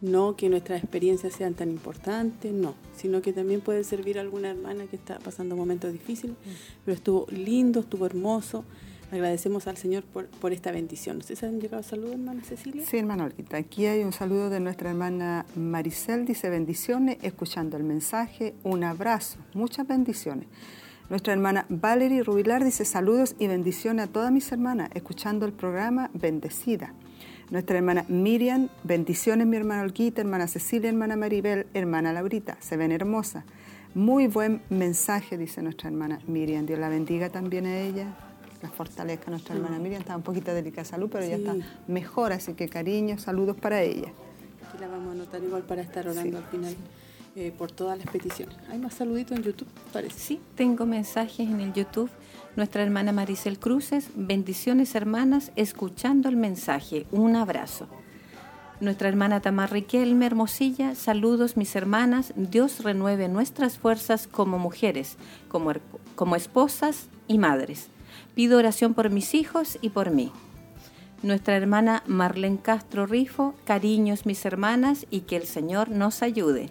no 0.00 0.34
que 0.34 0.48
nuestras 0.48 0.82
experiencias 0.82 1.34
sean 1.34 1.52
tan 1.52 1.68
importantes, 1.68 2.54
no, 2.54 2.74
sino 2.96 3.20
que 3.20 3.34
también 3.34 3.60
puede 3.60 3.84
servir 3.84 4.16
a 4.16 4.22
alguna 4.22 4.48
hermana 4.48 4.86
que 4.86 4.96
está 4.96 5.18
pasando 5.18 5.56
momentos 5.56 5.92
difíciles, 5.92 6.34
mm. 6.34 6.50
pero 6.86 6.94
estuvo 6.94 7.26
lindo, 7.30 7.80
estuvo 7.80 8.06
hermoso 8.06 8.64
Agradecemos 9.10 9.66
al 9.66 9.78
Señor 9.78 10.04
por, 10.04 10.26
por 10.26 10.52
esta 10.52 10.70
bendición. 10.70 11.18
¿Ustedes 11.18 11.42
han 11.42 11.60
llegado 11.60 11.82
saludos, 11.82 12.12
hermana 12.12 12.42
Cecilia? 12.44 12.84
Sí, 12.84 12.98
hermana 12.98 13.24
Olguita. 13.24 13.56
Aquí 13.56 13.86
hay 13.86 14.04
un 14.04 14.12
saludo 14.12 14.50
de 14.50 14.60
nuestra 14.60 14.90
hermana 14.90 15.46
Maricel. 15.56 16.26
Dice 16.26 16.50
bendiciones, 16.50 17.16
escuchando 17.22 17.78
el 17.78 17.84
mensaje. 17.84 18.54
Un 18.64 18.84
abrazo. 18.84 19.38
Muchas 19.54 19.86
bendiciones. 19.86 20.46
Nuestra 21.08 21.32
hermana 21.32 21.64
Valerie 21.70 22.22
Rubilar 22.22 22.62
dice 22.62 22.84
saludos 22.84 23.34
y 23.38 23.46
bendiciones 23.46 24.04
a 24.04 24.12
todas 24.12 24.30
mis 24.30 24.52
hermanas, 24.52 24.90
escuchando 24.92 25.46
el 25.46 25.54
programa 25.54 26.10
Bendecida. 26.12 26.92
Nuestra 27.50 27.78
hermana 27.78 28.04
Miriam, 28.08 28.68
bendiciones 28.84 29.46
mi 29.46 29.56
hermana 29.56 29.84
Olguita, 29.84 30.20
hermana 30.20 30.48
Cecilia, 30.48 30.90
hermana 30.90 31.16
Maribel, 31.16 31.66
hermana 31.72 32.12
Laurita, 32.12 32.58
se 32.60 32.76
ven 32.76 32.92
hermosas. 32.92 33.44
Muy 33.94 34.26
buen 34.26 34.60
mensaje, 34.68 35.38
dice 35.38 35.62
nuestra 35.62 35.88
hermana 35.88 36.20
Miriam. 36.26 36.66
Dios 36.66 36.78
la 36.78 36.90
bendiga 36.90 37.30
también 37.30 37.64
a 37.64 37.80
ella 37.80 38.27
la 38.62 38.70
fortalezca 38.70 39.30
nuestra 39.30 39.54
hermana 39.54 39.78
Miriam. 39.78 40.00
Está 40.00 40.16
un 40.16 40.22
poquito 40.22 40.52
delicada 40.52 40.82
de 40.82 40.88
salud, 40.88 41.08
pero 41.10 41.26
ya 41.26 41.36
está 41.36 41.54
mejor, 41.86 42.32
así 42.32 42.54
que 42.54 42.68
cariño, 42.68 43.18
saludos 43.18 43.56
para 43.56 43.82
ella. 43.82 44.12
Aquí 44.68 44.78
la 44.78 44.88
vamos 44.88 45.08
a 45.08 45.12
anotar 45.12 45.42
igual 45.42 45.62
para 45.62 45.82
estar 45.82 46.08
orando 46.08 46.38
al 46.38 46.44
final. 46.44 46.74
Eh, 47.36 47.52
por 47.56 47.70
todas 47.70 47.96
las 47.96 48.08
peticiones. 48.08 48.56
¿Hay 48.68 48.80
más 48.80 48.94
saluditos 48.94 49.36
en 49.38 49.44
YouTube? 49.44 49.68
Parece. 49.92 50.18
Sí, 50.18 50.40
tengo 50.56 50.86
mensajes 50.86 51.48
en 51.48 51.60
el 51.60 51.72
YouTube. 51.72 52.10
Nuestra 52.56 52.82
hermana 52.82 53.12
Maricel 53.12 53.60
Cruces, 53.60 54.08
bendiciones 54.16 54.96
hermanas, 54.96 55.52
escuchando 55.54 56.28
el 56.28 56.36
mensaje. 56.36 57.06
Un 57.12 57.36
abrazo. 57.36 57.86
Nuestra 58.80 59.08
hermana 59.08 59.40
Tamar 59.40 59.70
Riquelme 59.70 60.26
Hermosilla, 60.26 60.96
saludos 60.96 61.56
mis 61.56 61.76
hermanas, 61.76 62.32
Dios 62.34 62.82
renueve 62.82 63.28
nuestras 63.28 63.78
fuerzas 63.78 64.26
como 64.26 64.58
mujeres, 64.58 65.16
como, 65.48 65.72
como 66.16 66.34
esposas 66.34 67.08
y 67.28 67.38
madres. 67.38 67.88
Pido 68.38 68.56
oración 68.56 68.94
por 68.94 69.10
mis 69.10 69.34
hijos 69.34 69.78
y 69.80 69.88
por 69.88 70.12
mí. 70.12 70.30
Nuestra 71.24 71.56
hermana 71.56 72.04
Marlene 72.06 72.60
Castro 72.62 73.04
Rifo, 73.04 73.56
cariños 73.64 74.26
mis 74.26 74.44
hermanas 74.44 75.06
y 75.10 75.22
que 75.22 75.34
el 75.34 75.42
Señor 75.42 75.88
nos 75.88 76.22
ayude 76.22 76.70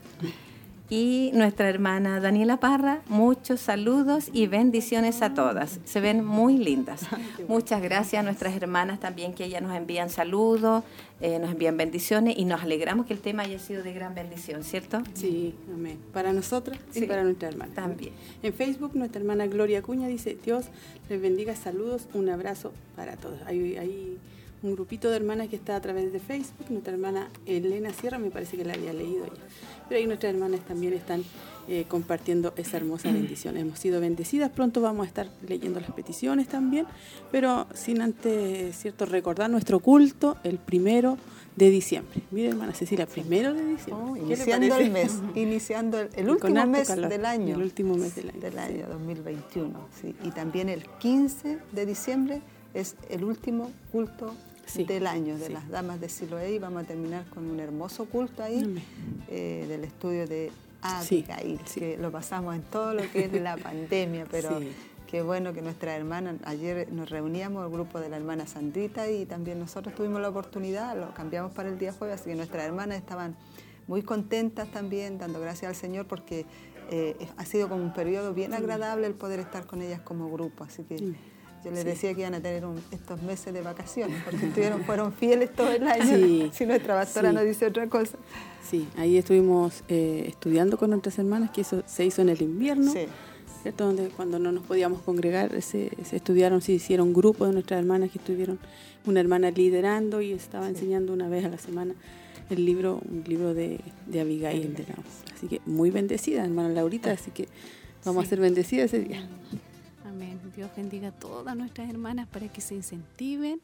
y 0.90 1.32
nuestra 1.34 1.70
hermana 1.70 2.20
Daniela 2.20 2.60
Parra. 2.60 3.02
Muchos 3.08 3.60
saludos 3.60 4.30
y 4.32 4.48
bendiciones 4.48 5.22
a 5.22 5.34
todas. 5.34 5.80
Se 5.86 6.00
ven 6.00 6.24
muy 6.24 6.58
lindas. 6.58 7.06
Muchas 7.48 7.82
gracias 7.82 8.22
a 8.22 8.24
nuestras 8.24 8.56
hermanas 8.56 9.00
también 9.00 9.34
que 9.34 9.46
ellas 9.46 9.62
nos 9.62 9.76
envían 9.76 10.10
saludos, 10.10 10.84
eh, 11.20 11.40
nos 11.40 11.52
envían 11.52 11.76
bendiciones 11.76 12.38
y 12.38 12.46
nos 12.46 12.62
alegramos 12.62 13.06
que 13.06 13.14
el 13.14 13.20
tema 13.20 13.44
haya 13.44 13.60
sido 13.60 13.84
de 13.84 13.94
gran 13.94 14.16
bendición, 14.16 14.64
¿cierto? 14.64 15.02
Sí, 15.14 15.56
amén. 15.74 16.00
Para 16.14 16.32
nosotras 16.32 16.80
y 16.96 17.02
para 17.06 17.24
nuestra 17.24 17.50
hermana. 17.50 17.74
También. 17.74 18.14
En 18.42 18.54
Facebook 18.54 18.96
nuestra 18.96 19.20
hermana 19.20 19.48
Gloria 19.48 19.82
Cuña 19.82 20.08
dice, 20.08 20.38
Dios 20.44 20.66
les 21.10 21.22
bendiga, 21.22 21.56
saludos, 21.56 22.08
un 22.14 22.30
abrazo 22.30 22.72
para 22.96 23.18
todos. 23.18 23.40
Ahí, 23.46 24.18
un 24.64 24.74
grupito 24.74 25.10
de 25.10 25.18
hermanas 25.18 25.50
que 25.50 25.56
está 25.56 25.76
a 25.76 25.82
través 25.82 26.12
de 26.12 26.20
Facebook. 26.20 26.70
Nuestra 26.70 26.94
hermana 26.94 27.30
Elena 27.46 27.94
Sierra, 27.94 28.18
me 28.18 28.32
parece 28.32 28.58
que 28.58 28.66
la 28.66 28.74
había 28.74 28.94
leído 28.94 29.26
ya. 29.28 29.34
Pero 29.88 30.00
ahí 30.00 30.06
nuestras 30.06 30.34
hermanas 30.34 30.62
también 30.62 30.94
están 30.94 31.24
eh, 31.70 31.86
compartiendo 31.88 32.54
esa 32.56 32.78
hermosa 32.78 33.12
bendición. 33.12 33.58
Hemos 33.58 33.80
sido 33.80 34.00
bendecidas, 34.00 34.50
pronto 34.52 34.80
vamos 34.80 35.06
a 35.06 35.08
estar 35.08 35.28
leyendo 35.48 35.82
las 35.82 35.92
peticiones 35.92 36.48
también, 36.48 36.86
pero 37.30 37.68
sin 37.74 38.02
antes, 38.02 38.78
¿cierto?, 38.78 39.06
recordar 39.06 39.50
nuestro 39.50 39.80
culto 39.80 40.38
el 40.46 40.60
primero 40.60 41.18
de 41.58 41.70
diciembre. 41.70 42.22
Mire, 42.32 42.50
hermana 42.50 42.74
Cecilia, 42.74 43.06
primero 43.06 43.54
de 43.54 43.66
diciembre. 43.66 44.12
Oh, 44.12 44.16
iniciando 44.16 44.78
el 44.78 44.92
mes, 44.92 45.20
iniciando 45.36 46.00
el, 46.00 46.30
último 46.30 46.66
mes 46.68 46.88
del 46.88 47.26
año. 47.26 47.56
El 47.56 47.62
último 47.62 47.96
mes 47.96 48.16
del 48.16 48.30
año. 48.30 48.40
Del 48.40 48.60
año 48.60 48.88
2021, 48.88 49.90
sí. 50.00 50.16
Y 50.24 50.32
también 50.32 50.70
el 50.70 50.86
15 51.00 51.58
de 51.74 51.86
diciembre 51.86 52.42
es 52.74 52.96
el 53.10 53.24
último 53.24 53.72
culto 53.92 54.34
del 54.76 55.08
año 55.08 55.38
de 55.38 55.50
las 55.50 55.70
damas 55.70 56.00
de 56.02 56.10
Siloé 56.10 56.54
y 56.54 56.60
vamos 56.60 56.84
a 56.84 56.88
terminar 56.88 57.26
con 57.28 57.50
un 57.50 57.60
hermoso 57.60 58.06
culto 58.06 58.44
ahí 58.44 58.84
eh, 59.30 59.66
del 59.68 59.84
estudio 59.86 60.28
de 60.28 60.52
Abigail, 60.82 61.60
que 61.74 61.98
lo 61.98 62.12
pasamos 62.12 62.56
en 62.56 62.62
todo 62.64 62.94
lo 62.94 63.10
que 63.12 63.26
es 63.26 63.34
la 63.34 63.58
pandemia, 63.64 64.26
pero 64.30 64.60
qué 65.08 65.22
bueno 65.22 65.54
que 65.54 65.62
nuestra 65.62 65.96
hermana, 65.96 66.36
ayer 66.44 66.92
nos 66.92 67.10
reuníamos, 67.10 67.66
el 67.66 67.72
grupo 67.72 68.00
de 68.00 68.10
la 68.10 68.18
hermana 68.18 68.46
Sandrita 68.46 69.10
y 69.10 69.26
también 69.26 69.58
nosotros 69.58 69.96
tuvimos 69.96 70.22
la 70.22 70.30
oportunidad, 70.30 70.98
lo 70.98 71.14
cambiamos 71.14 71.54
para 71.54 71.70
el 71.70 71.80
día 71.80 71.94
jueves, 71.94 72.22
así 72.22 72.30
que 72.30 72.36
nuestras 72.36 72.64
hermanas 72.66 72.98
estaban 72.98 73.36
muy 73.88 74.04
contentas 74.04 74.70
también, 74.70 75.18
dando 75.18 75.40
gracias 75.40 75.70
al 75.70 75.76
Señor 75.76 76.08
porque 76.08 76.46
eh, 76.92 77.16
ha 77.38 77.46
sido 77.46 77.70
como 77.70 77.84
un 77.84 77.94
periodo 77.94 78.34
bien 78.34 78.54
agradable 78.54 79.08
el 79.08 79.16
poder 79.16 79.40
estar 79.40 79.66
con 79.66 79.82
ellas 79.82 80.02
como 80.02 80.30
grupo, 80.30 80.66
así 80.66 80.84
que... 80.84 81.16
Yo 81.68 81.76
les 81.76 81.86
decía 81.86 82.14
que 82.14 82.22
iban 82.22 82.34
a 82.34 82.40
tener 82.40 82.64
estos 82.92 83.22
meses 83.22 83.54
de 83.54 83.62
vacaciones, 83.62 84.22
porque 84.24 84.46
estuvieron, 84.46 84.84
fueron 84.86 85.12
fieles 85.12 85.54
todo 85.54 85.72
el 85.72 85.86
año, 85.88 86.50
si 86.54 86.66
nuestra 86.66 86.96
pastora 86.96 87.34
nos 87.34 87.44
dice 87.44 87.66
otra 87.66 87.88
cosa. 87.88 88.18
Sí, 88.70 88.88
ahí 88.98 89.18
estuvimos 89.18 89.84
eh, 89.88 90.26
estudiando 90.28 90.78
con 90.78 90.92
nuestras 90.92 91.20
hermanas, 91.20 91.52
que 91.52 91.62
eso 91.62 91.84
se 91.86 92.06
hizo 92.06 92.22
en 92.22 92.30
el 92.30 92.42
invierno, 92.42 92.94
¿cierto? 93.62 93.86
Donde 93.86 94.10
cuando 94.10 94.40
no 94.40 94.52
nos 94.52 94.64
podíamos 94.64 95.02
congregar, 95.02 95.62
se, 95.62 95.92
estudiaron, 96.12 96.62
se 96.62 96.74
hicieron 96.74 97.14
grupos 97.14 97.50
de 97.50 97.54
nuestras 97.54 97.80
hermanas 97.80 98.12
que 98.12 98.20
estuvieron, 98.20 98.60
una 99.06 99.20
hermana 99.20 99.52
liderando 99.52 100.22
y 100.22 100.32
estaba 100.32 100.68
enseñando 100.68 101.14
una 101.14 101.30
vez 101.30 101.46
a 101.46 101.50
la 101.50 101.58
semana 101.58 101.96
el 102.50 102.66
libro, 102.66 103.02
un 103.10 103.24
libro 103.28 103.54
de, 103.54 103.80
de 104.06 104.22
Abigail. 104.22 104.74
De 104.74 104.86
así 105.36 105.48
que 105.48 105.62
muy 105.66 105.92
bendecida, 105.92 106.44
hermana 106.44 106.70
Laurita, 106.70 107.12
así 107.12 107.32
que 107.32 107.48
vamos 108.06 108.26
a 108.26 108.30
ser 108.30 108.40
bendecidas 108.40 108.94
ese 108.94 109.04
día. 109.04 109.28
Dios 110.56 110.72
bendiga 110.76 111.10
a 111.10 111.12
todas 111.12 111.56
nuestras 111.56 111.90
hermanas 111.90 112.28
para 112.28 112.48
que 112.52 112.62
se 112.62 112.74
incentiven 112.74 113.62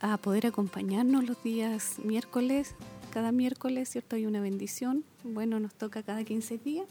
a 0.00 0.16
poder 0.16 0.46
acompañarnos 0.46 1.24
los 1.24 1.42
días 1.42 1.98
miércoles. 1.98 2.74
Cada 3.12 3.32
miércoles, 3.32 3.88
¿cierto? 3.88 4.16
Hay 4.16 4.26
una 4.26 4.40
bendición. 4.40 5.04
Bueno, 5.24 5.58
nos 5.60 5.74
toca 5.74 6.02
cada 6.02 6.24
15 6.24 6.58
días, 6.58 6.86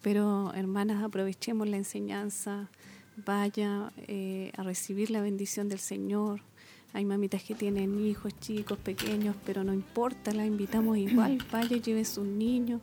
pero 0.00 0.52
hermanas, 0.54 1.02
aprovechemos 1.02 1.68
la 1.68 1.76
enseñanza. 1.76 2.70
Vaya 3.24 3.92
eh, 4.08 4.52
a 4.56 4.62
recibir 4.62 5.10
la 5.10 5.20
bendición 5.20 5.68
del 5.68 5.78
Señor. 5.78 6.40
Hay 6.94 7.04
mamitas 7.04 7.42
que 7.42 7.54
tienen 7.54 8.04
hijos 8.04 8.38
chicos, 8.40 8.78
pequeños, 8.78 9.36
pero 9.44 9.64
no 9.64 9.74
importa, 9.74 10.32
la 10.32 10.46
invitamos 10.46 10.96
igual. 10.96 11.38
Vaya, 11.52 11.76
lleve 11.76 12.04
sus 12.04 12.26
niños 12.26 12.80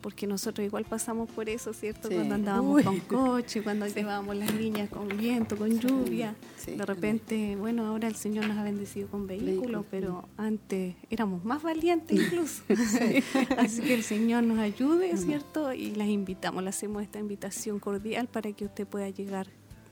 porque 0.00 0.26
nosotros 0.26 0.64
igual 0.66 0.84
pasamos 0.84 1.30
por 1.30 1.48
eso, 1.48 1.72
¿cierto? 1.72 2.08
Cuando 2.08 2.34
andábamos 2.34 2.82
con 2.82 3.00
coche, 3.00 3.62
cuando 3.62 3.86
llevábamos 3.86 4.36
las 4.36 4.52
niñas 4.54 4.88
con 4.88 5.08
viento, 5.08 5.56
con 5.56 5.78
lluvia. 5.78 6.34
de 6.66 6.86
repente, 6.86 7.56
bueno, 7.56 7.86
ahora 7.86 8.08
el 8.08 8.16
Señor 8.16 8.46
nos 8.46 8.56
ha 8.56 8.62
bendecido 8.62 9.08
con 9.08 9.26
vehículos, 9.26 9.84
pero 9.90 10.28
antes 10.36 10.96
éramos 11.10 11.44
más 11.44 11.62
valientes 11.62 12.18
incluso. 12.18 12.62
Así 13.58 13.82
que 13.82 13.94
el 13.94 14.02
Señor 14.02 14.44
nos 14.44 14.58
ayude, 14.58 15.16
¿cierto? 15.16 15.72
Y 15.72 15.94
las 15.94 16.08
invitamos, 16.08 16.62
le 16.62 16.70
hacemos 16.70 17.02
esta 17.02 17.18
invitación 17.18 17.78
cordial 17.78 18.28
para 18.28 18.52
que 18.52 18.64
usted 18.64 18.86
pueda 18.86 19.08
llegar 19.10 19.48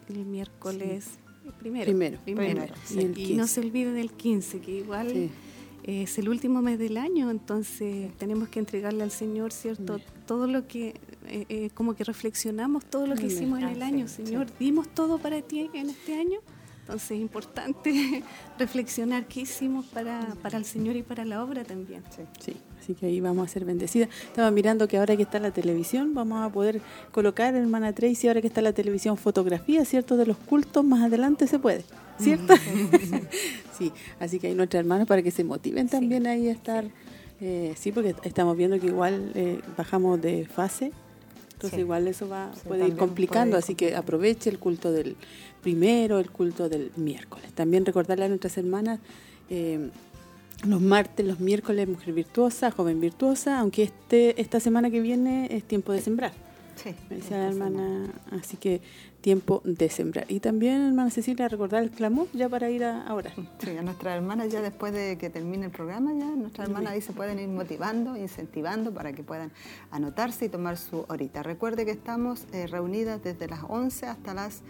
el 0.08 0.24
miércoles 0.24 1.18
primero. 1.58 1.86
Primero. 1.86 2.18
primero. 2.24 2.64
Y, 3.16 3.34
no 3.34 3.46
se 3.46 3.60
olvide 3.60 3.92
del 3.92 4.12
15, 4.12 4.60
que 4.60 4.72
igual 4.72 5.30
es 5.88 6.18
el 6.18 6.28
último 6.28 6.60
mes 6.60 6.78
del 6.78 6.98
año, 6.98 7.30
entonces 7.30 8.14
tenemos 8.18 8.50
que 8.50 8.58
entregarle 8.58 9.02
al 9.02 9.10
Señor, 9.10 9.52
¿cierto? 9.52 10.00
Todo 10.26 10.46
lo 10.46 10.68
que, 10.68 10.88
eh, 11.26 11.46
eh, 11.48 11.70
como 11.72 11.96
que 11.96 12.04
reflexionamos 12.04 12.84
todo 12.84 13.06
lo 13.06 13.14
que 13.14 13.26
hicimos 13.26 13.60
en 13.62 13.68
el 13.68 13.82
año. 13.82 14.06
Señor, 14.06 14.48
dimos 14.58 14.88
todo 14.90 15.16
para 15.16 15.40
ti 15.40 15.70
en 15.72 15.88
este 15.88 16.14
año. 16.14 16.40
Entonces 16.80 17.12
es 17.12 17.20
importante 17.20 18.22
reflexionar 18.58 19.28
qué 19.28 19.40
hicimos 19.40 19.86
para, 19.86 20.34
para 20.42 20.58
el 20.58 20.66
Señor 20.66 20.94
y 20.96 21.02
para 21.02 21.24
la 21.24 21.42
obra 21.42 21.64
también. 21.64 22.02
Sí. 22.14 22.22
sí. 22.38 22.56
Así 22.78 22.94
que 22.94 23.06
ahí 23.06 23.20
vamos 23.20 23.48
a 23.48 23.52
ser 23.52 23.64
bendecidas. 23.64 24.10
Estaba 24.26 24.50
mirando 24.50 24.88
que 24.88 24.98
ahora 24.98 25.16
que 25.16 25.22
está 25.22 25.38
la 25.38 25.50
televisión, 25.50 26.12
vamos 26.14 26.42
a 26.42 26.52
poder 26.52 26.82
colocar, 27.12 27.54
hermana 27.54 27.94
Tracy, 27.94 28.28
ahora 28.28 28.42
que 28.42 28.46
está 28.46 28.60
la 28.60 28.72
televisión, 28.72 29.16
fotografía, 29.16 29.84
¿cierto? 29.86 30.16
De 30.18 30.26
los 30.26 30.36
cultos, 30.36 30.84
más 30.84 31.02
adelante 31.02 31.46
se 31.46 31.58
puede, 31.58 31.84
¿cierto? 32.20 32.54
sí, 33.78 33.92
así 34.20 34.38
que 34.38 34.48
hay 34.48 34.54
nuestras 34.54 34.80
hermanas 34.80 35.06
para 35.06 35.22
que 35.22 35.30
se 35.30 35.44
motiven 35.44 35.88
también 35.88 36.26
ahí 36.26 36.48
a 36.48 36.52
estar. 36.52 36.84
Eh, 37.40 37.74
sí, 37.76 37.92
porque 37.92 38.14
estamos 38.24 38.56
viendo 38.56 38.80
que 38.80 38.86
igual 38.86 39.32
eh, 39.34 39.60
bajamos 39.76 40.20
de 40.20 40.46
fase, 40.46 40.92
entonces 41.52 41.78
igual 41.78 42.06
eso 42.08 42.28
va 42.28 42.52
puede 42.66 42.86
ir 42.86 42.96
complicando, 42.96 43.56
así 43.56 43.74
que 43.74 43.96
aproveche 43.96 44.50
el 44.50 44.58
culto 44.58 44.92
del 44.92 45.16
primero, 45.62 46.18
el 46.18 46.30
culto 46.30 46.68
del 46.68 46.92
miércoles. 46.96 47.52
También 47.52 47.84
recordarle 47.84 48.24
a 48.24 48.28
nuestras 48.28 48.58
hermanas 48.58 49.00
eh, 49.50 49.90
los 50.66 50.80
martes, 50.80 51.24
los 51.26 51.40
miércoles, 51.40 51.88
mujer 51.88 52.14
virtuosa, 52.14 52.70
joven 52.70 53.00
virtuosa, 53.00 53.60
aunque 53.60 53.84
este 53.84 54.40
esta 54.40 54.60
semana 54.60 54.90
que 54.90 55.00
viene 55.00 55.48
es 55.50 55.64
tiempo 55.64 55.92
de 55.92 56.00
sembrar. 56.00 56.32
Sí. 56.82 56.94
Me 57.10 57.16
decía 57.16 57.38
la 57.38 57.48
hermana, 57.48 58.12
así 58.30 58.56
que 58.56 58.80
tiempo 59.20 59.60
de 59.64 59.90
sembrar. 59.90 60.26
Y 60.28 60.40
también, 60.40 60.80
hermana 60.86 61.10
Cecilia, 61.10 61.48
recordar 61.48 61.82
el 61.82 61.90
clamor 61.90 62.28
ya 62.32 62.48
para 62.48 62.70
ir 62.70 62.84
a, 62.84 63.12
orar. 63.12 63.34
Sí, 63.58 63.76
a 63.76 63.82
nuestras 63.82 64.16
hermanas 64.16 64.48
ya 64.50 64.62
después 64.62 64.92
de 64.92 65.18
que 65.18 65.28
termine 65.28 65.66
el 65.66 65.72
programa, 65.72 66.12
ya 66.14 66.26
nuestras 66.26 66.68
hermanas 66.68 66.92
ahí 66.92 67.00
se 67.00 67.12
pueden 67.12 67.38
ir 67.38 67.48
motivando, 67.48 68.16
incentivando 68.16 68.92
para 68.92 69.12
que 69.12 69.22
puedan 69.22 69.50
anotarse 69.90 70.44
y 70.44 70.48
tomar 70.48 70.76
su 70.76 71.04
horita. 71.08 71.42
Recuerde 71.42 71.84
que 71.84 71.90
estamos 71.90 72.46
eh, 72.52 72.66
reunidas 72.68 73.22
desde 73.22 73.48
las 73.48 73.60
11 73.68 74.06
hasta 74.06 74.34
las 74.34 74.62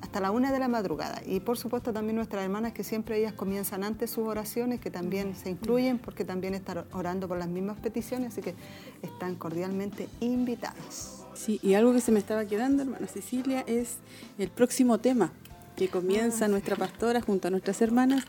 hasta 0.00 0.20
la 0.20 0.30
una 0.32 0.52
de 0.52 0.58
la 0.58 0.68
madrugada. 0.68 1.22
Y 1.24 1.40
por 1.40 1.56
supuesto 1.56 1.92
también 1.92 2.16
nuestras 2.16 2.44
hermanas 2.44 2.74
que 2.74 2.84
siempre 2.84 3.18
ellas 3.18 3.32
comienzan 3.32 3.84
antes 3.84 4.10
sus 4.10 4.26
oraciones, 4.26 4.80
que 4.80 4.90
también 4.90 5.34
se 5.34 5.48
incluyen 5.50 5.98
porque 5.98 6.24
también 6.24 6.52
están 6.52 6.84
orando 6.92 7.26
por 7.26 7.38
las 7.38 7.48
mismas 7.48 7.78
peticiones, 7.78 8.32
así 8.32 8.42
que 8.42 8.54
están 9.02 9.36
cordialmente 9.36 10.08
invitadas. 10.20 11.13
Sí, 11.34 11.60
y 11.62 11.74
algo 11.74 11.92
que 11.92 12.00
se 12.00 12.12
me 12.12 12.18
estaba 12.18 12.44
quedando, 12.44 12.82
hermana 12.82 13.06
Cecilia, 13.06 13.64
es 13.66 13.96
el 14.38 14.48
próximo 14.48 14.98
tema 14.98 15.32
que 15.76 15.88
comienza 15.88 16.44
ah. 16.44 16.48
nuestra 16.48 16.76
pastora 16.76 17.20
junto 17.20 17.48
a 17.48 17.50
nuestras 17.50 17.82
hermanas 17.82 18.24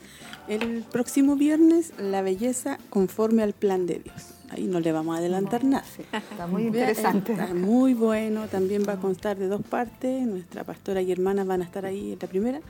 el 0.47 0.83
próximo 0.83 1.35
viernes, 1.35 1.93
la 1.99 2.21
belleza 2.21 2.79
conforme 2.89 3.43
al 3.43 3.53
plan 3.53 3.85
de 3.85 3.99
Dios 3.99 4.35
ahí 4.49 4.65
no 4.65 4.79
le 4.79 4.91
vamos 4.91 5.15
a 5.15 5.19
adelantar 5.19 5.63
nada. 5.63 5.85
está 6.11 6.47
muy 6.47 6.63
interesante. 6.67 7.33
Está 7.33 7.53
muy 7.53 7.93
bueno, 7.93 8.47
también 8.47 8.83
va 8.87 8.93
a 8.93 8.97
constar 8.97 9.37
de 9.37 9.47
dos 9.47 9.61
partes, 9.61 10.25
nuestra 10.25 10.63
pastora 10.63 11.01
y 11.01 11.11
hermana 11.11 11.43
van 11.43 11.61
a 11.61 11.65
estar 11.65 11.85
ahí 11.85 12.13
en 12.13 12.19
la 12.19 12.27
primera 12.27 12.61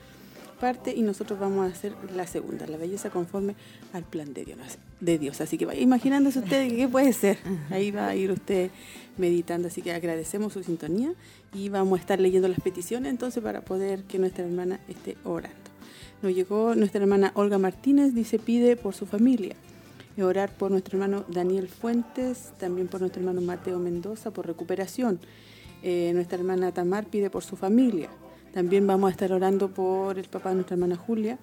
parte 0.60 0.94
y 0.96 1.02
nosotros 1.02 1.38
vamos 1.38 1.66
a 1.66 1.72
hacer 1.72 1.92
la 2.14 2.26
segunda, 2.26 2.66
la 2.66 2.78
belleza 2.78 3.10
conforme 3.10 3.54
al 3.92 4.04
plan 4.04 4.32
de 4.32 4.46
Dios. 4.46 4.58
De 5.00 5.18
Dios. 5.18 5.40
Así 5.42 5.58
que 5.58 5.66
vaya 5.66 5.80
imaginándose 5.80 6.38
usted 6.38 6.74
qué 6.74 6.88
puede 6.88 7.12
ser. 7.12 7.38
Ahí 7.70 7.90
va 7.90 8.08
a 8.08 8.16
ir 8.16 8.30
usted 8.30 8.70
meditando. 9.18 9.68
Así 9.68 9.82
que 9.82 9.92
agradecemos 9.92 10.52
su 10.52 10.62
sintonía 10.62 11.12
y 11.54 11.68
vamos 11.68 11.98
a 11.98 12.00
estar 12.00 12.20
leyendo 12.20 12.48
las 12.48 12.60
peticiones 12.60 13.10
entonces 13.10 13.42
para 13.42 13.60
poder 13.62 14.04
que 14.04 14.18
nuestra 14.18 14.44
hermana 14.44 14.80
esté 14.88 15.16
orando. 15.24 15.56
Nos 16.22 16.34
llegó 16.34 16.74
nuestra 16.74 17.02
hermana 17.02 17.32
Olga 17.34 17.58
Martínez, 17.58 18.14
dice 18.14 18.38
pide 18.38 18.76
por 18.76 18.94
su 18.94 19.06
familia 19.06 19.56
orar 20.24 20.50
por 20.50 20.70
nuestro 20.70 20.96
hermano 20.96 21.24
Daniel 21.28 21.68
Fuentes, 21.68 22.52
también 22.58 22.88
por 22.88 23.00
nuestro 23.00 23.20
hermano 23.20 23.40
Mateo 23.40 23.78
Mendoza 23.78 24.30
por 24.30 24.46
recuperación. 24.46 25.20
Eh, 25.82 26.12
nuestra 26.14 26.38
hermana 26.38 26.72
Tamar 26.72 27.06
pide 27.06 27.28
por 27.28 27.44
su 27.44 27.56
familia. 27.56 28.08
También 28.54 28.86
vamos 28.86 29.08
a 29.08 29.10
estar 29.10 29.32
orando 29.32 29.68
por 29.68 30.18
el 30.18 30.26
papá 30.26 30.50
de 30.50 30.56
nuestra 30.56 30.74
hermana 30.74 30.96
Julia, 30.96 31.38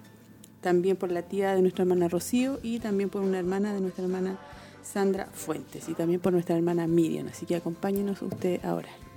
también 0.60 0.96
por 0.96 1.12
la 1.12 1.22
tía 1.22 1.54
de 1.54 1.62
nuestra 1.62 1.82
hermana 1.82 2.08
Rocío 2.08 2.58
y 2.62 2.80
también 2.80 3.10
por 3.10 3.22
una 3.22 3.38
hermana 3.38 3.72
de 3.72 3.80
nuestra 3.80 4.04
hermana 4.04 4.38
Sandra 4.84 5.26
Fuentes 5.32 5.88
y 5.88 5.94
también 5.94 6.20
por 6.20 6.32
nuestra 6.32 6.56
hermana 6.56 6.86
Miriam. 6.86 7.28
Así 7.28 7.46
que 7.46 7.56
acompáñenos 7.56 8.22
usted 8.22 8.64
a 8.64 8.74
orar. 8.74 9.13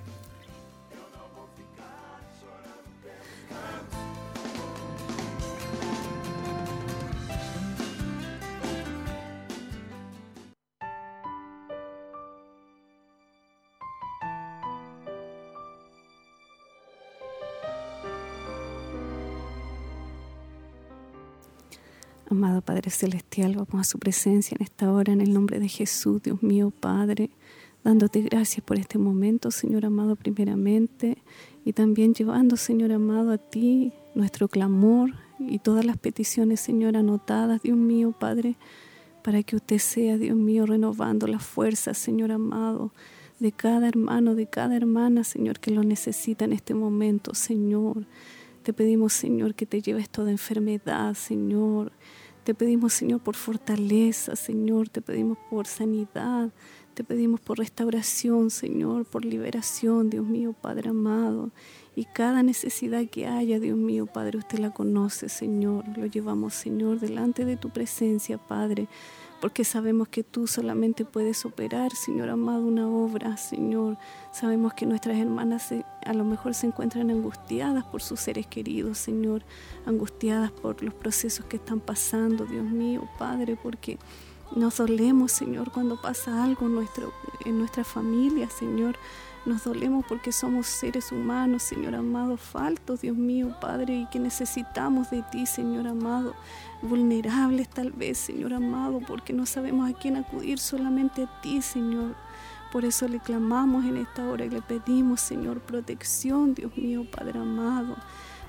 Padre 22.77 22.91
Celestial, 22.91 23.55
vamos 23.55 23.87
a 23.87 23.89
su 23.89 23.97
presencia 23.97 24.55
en 24.55 24.63
esta 24.63 24.91
hora, 24.91 25.11
en 25.11 25.19
el 25.19 25.33
nombre 25.33 25.59
de 25.59 25.67
Jesús, 25.67 26.21
Dios 26.21 26.43
mío, 26.43 26.69
Padre, 26.69 27.31
dándote 27.83 28.21
gracias 28.21 28.63
por 28.63 28.77
este 28.77 28.99
momento, 28.99 29.49
Señor 29.49 29.83
amado, 29.83 30.15
primeramente, 30.15 31.17
y 31.65 31.73
también 31.73 32.13
llevando, 32.13 32.55
Señor 32.55 32.91
amado, 32.91 33.31
a 33.31 33.39
ti 33.39 33.93
nuestro 34.13 34.47
clamor 34.47 35.09
y 35.39 35.57
todas 35.57 35.85
las 35.85 35.97
peticiones, 35.97 36.59
Señor, 36.59 36.97
anotadas, 36.97 37.63
Dios 37.63 37.77
mío, 37.77 38.11
Padre, 38.11 38.57
para 39.23 39.41
que 39.41 39.55
usted 39.55 39.79
sea, 39.79 40.19
Dios 40.19 40.37
mío, 40.37 40.67
renovando 40.67 41.25
las 41.25 41.43
fuerzas, 41.43 41.97
Señor 41.97 42.31
amado, 42.31 42.91
de 43.39 43.53
cada 43.53 43.87
hermano, 43.87 44.35
de 44.35 44.45
cada 44.45 44.77
hermana, 44.77 45.23
Señor, 45.23 45.59
que 45.59 45.71
lo 45.71 45.83
necesita 45.83 46.45
en 46.45 46.53
este 46.53 46.75
momento, 46.75 47.33
Señor. 47.33 48.05
Te 48.61 48.71
pedimos, 48.71 49.13
Señor, 49.13 49.55
que 49.55 49.65
te 49.65 49.81
lleves 49.81 50.11
toda 50.11 50.29
enfermedad, 50.29 51.15
Señor. 51.15 51.91
Te 52.47 52.55
pedimos, 52.55 52.93
Señor, 52.93 53.19
por 53.19 53.35
fortaleza, 53.35 54.37
Señor. 54.37 54.87
Te 54.87 55.01
pedimos 55.01 55.37
por 55.49 55.67
sanidad. 55.67 56.49
Te 56.93 57.03
pedimos 57.03 57.41
por 57.41 57.57
restauración, 57.57 58.51
Señor, 58.51 59.03
por 59.03 59.25
liberación, 59.25 60.09
Dios 60.09 60.25
mío, 60.25 60.53
Padre 60.53 60.91
amado. 60.91 61.51
Y 61.93 62.05
cada 62.05 62.43
necesidad 62.43 63.05
que 63.09 63.27
haya, 63.27 63.59
Dios 63.59 63.77
mío, 63.77 64.05
Padre, 64.05 64.37
usted 64.37 64.59
la 64.59 64.73
conoce, 64.73 65.27
Señor. 65.27 65.83
Lo 65.97 66.05
llevamos, 66.05 66.53
Señor, 66.53 67.01
delante 67.01 67.43
de 67.43 67.57
tu 67.57 67.69
presencia, 67.69 68.37
Padre 68.37 68.87
porque 69.39 69.63
sabemos 69.63 70.07
que 70.07 70.23
tú 70.23 70.47
solamente 70.47 71.05
puedes 71.05 71.45
operar, 71.45 71.91
Señor 71.91 72.29
amado, 72.29 72.61
una 72.61 72.87
obra, 72.87 73.37
Señor. 73.37 73.97
Sabemos 74.31 74.73
que 74.73 74.85
nuestras 74.85 75.17
hermanas 75.17 75.73
a 76.05 76.13
lo 76.13 76.23
mejor 76.23 76.53
se 76.53 76.67
encuentran 76.67 77.11
angustiadas 77.11 77.83
por 77.85 78.01
sus 78.01 78.19
seres 78.19 78.47
queridos, 78.47 78.97
Señor, 78.97 79.43
angustiadas 79.85 80.51
por 80.51 80.81
los 80.81 80.93
procesos 80.93 81.45
que 81.45 81.57
están 81.57 81.79
pasando, 81.79 82.45
Dios 82.45 82.65
mío, 82.65 83.07
Padre, 83.19 83.57
porque 83.61 83.99
nos 84.55 84.77
dolemos, 84.77 85.31
Señor, 85.31 85.71
cuando 85.71 86.01
pasa 86.01 86.43
algo 86.43 86.65
en, 86.65 86.87
en 87.45 87.59
nuestra 87.59 87.83
familia, 87.83 88.49
Señor. 88.49 88.97
Nos 89.45 89.63
dolemos 89.63 90.05
porque 90.09 90.33
somos 90.33 90.67
seres 90.67 91.09
humanos, 91.13 91.63
Señor 91.63 91.95
amado, 91.95 92.35
faltos, 92.35 92.99
Dios 92.99 93.15
mío, 93.15 93.55
Padre, 93.61 93.95
y 93.95 94.05
que 94.07 94.19
necesitamos 94.19 95.09
de 95.09 95.23
ti, 95.31 95.45
Señor 95.45 95.87
amado, 95.87 96.35
vulnerables 96.81 97.69
tal 97.69 97.91
vez, 97.91 98.17
Señor 98.17 98.53
amado, 98.53 98.99
porque 99.07 99.33
no 99.33 99.45
sabemos 99.45 99.89
a 99.89 99.93
quién 99.93 100.15
acudir, 100.15 100.59
solamente 100.59 101.23
a 101.23 101.41
ti, 101.41 101.61
Señor. 101.61 102.15
Por 102.71 102.83
eso 102.83 103.07
le 103.07 103.19
clamamos 103.19 103.85
en 103.85 103.97
esta 103.97 104.27
hora 104.27 104.45
y 104.45 104.49
le 104.49 104.61
pedimos, 104.61 105.21
Señor, 105.21 105.61
protección, 105.61 106.53
Dios 106.53 106.75
mío, 106.77 107.05
Padre 107.09 107.39
amado. 107.39 107.95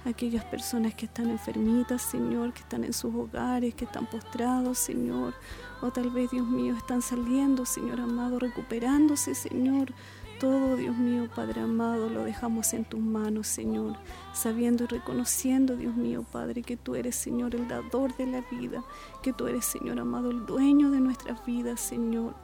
Aquellas 0.05 0.45
personas 0.45 0.95
que 0.95 1.07
están 1.07 1.31
enfermitas, 1.31 2.03
Señor, 2.03 2.53
que 2.53 2.61
están 2.61 2.85
en 2.85 2.93
sus 2.93 3.15
hogares, 3.15 3.75
que 3.75 3.85
están 3.85 4.07
postrados, 4.07 4.79
Señor. 4.79 5.35
O 5.81 5.91
tal 5.91 6.11
vez, 6.11 6.31
Dios 6.31 6.47
mío, 6.47 6.75
están 6.77 7.03
saliendo, 7.03 7.65
Señor 7.65 8.01
amado, 8.01 8.39
recuperándose, 8.39 9.35
Señor. 9.35 9.93
Todo, 10.39 10.77
Dios 10.77 10.97
mío, 10.97 11.29
Padre 11.35 11.63
amado, 11.63 12.09
lo 12.09 12.23
dejamos 12.23 12.73
en 12.73 12.85
tus 12.85 13.01
manos, 13.01 13.49
Señor, 13.49 13.97
sabiendo 14.33 14.85
y 14.85 14.87
reconociendo, 14.87 15.77
Dios 15.77 15.97
mío, 15.97 16.25
Padre, 16.31 16.63
que 16.63 16.77
tú 16.77 16.95
eres, 16.95 17.17
Señor, 17.17 17.57
el 17.57 17.67
dador 17.67 18.17
de 18.17 18.27
la 18.27 18.43
vida, 18.43 18.85
que 19.21 19.33
tú 19.33 19.49
eres, 19.49 19.65
Señor 19.65 19.99
amado, 19.99 20.31
el 20.31 20.47
dueño 20.47 20.93
de 20.93 21.01
nuestras 21.01 21.45
vidas, 21.45 21.81
Señor. 21.81 22.35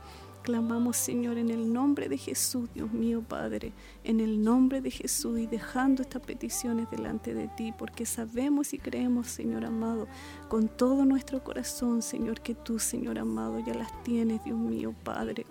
Clamamos, 0.43 0.97
Señor, 0.97 1.39
en 1.39 1.51
el 1.51 1.73
nombre 1.73 2.09
de 2.09 2.19
Jesús, 2.19 2.69
Dios 2.75 2.93
mío, 2.93 3.23
Padre, 3.27 3.73
en 4.03 4.19
el 4.19 4.43
nombre 4.43 4.81
de 4.81 4.91
Jesús 4.91 5.39
y 5.39 5.47
dejando 5.47 6.03
estas 6.03 6.21
peticiones 6.21 6.91
delante 6.91 7.33
de 7.33 7.47
ti, 7.47 7.73
porque 7.79 8.07
sabemos 8.07 8.75
y 8.75 8.79
creemos, 8.79 9.29
Señor 9.29 9.65
amado, 9.65 10.09
con 10.49 10.67
todo 10.67 11.05
nuestro 11.05 11.45
corazón, 11.45 12.03
Señor, 12.03 12.41
que 12.41 12.57
tú, 12.57 12.81
Señor 12.81 13.21
amado, 13.21 13.61
ya 13.61 13.73
las 13.73 14.03
tienes, 14.03 14.43
Dios 14.43 14.59
mío, 14.59 14.93
Padre. 15.05 15.47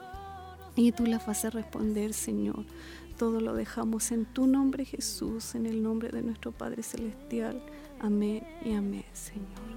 Y 0.75 0.91
tú 0.91 1.05
las 1.05 1.25
vas 1.25 1.45
a 1.45 1.49
responder, 1.49 2.13
Señor. 2.13 2.65
Todo 3.17 3.39
lo 3.41 3.53
dejamos 3.53 4.11
en 4.11 4.25
tu 4.25 4.47
nombre, 4.47 4.85
Jesús, 4.85 5.55
en 5.55 5.65
el 5.67 5.83
nombre 5.83 6.09
de 6.09 6.23
nuestro 6.23 6.51
Padre 6.51 6.81
Celestial. 6.81 7.61
Amén 7.99 8.43
y 8.65 8.73
amén, 8.73 9.05
Señor. 9.13 9.72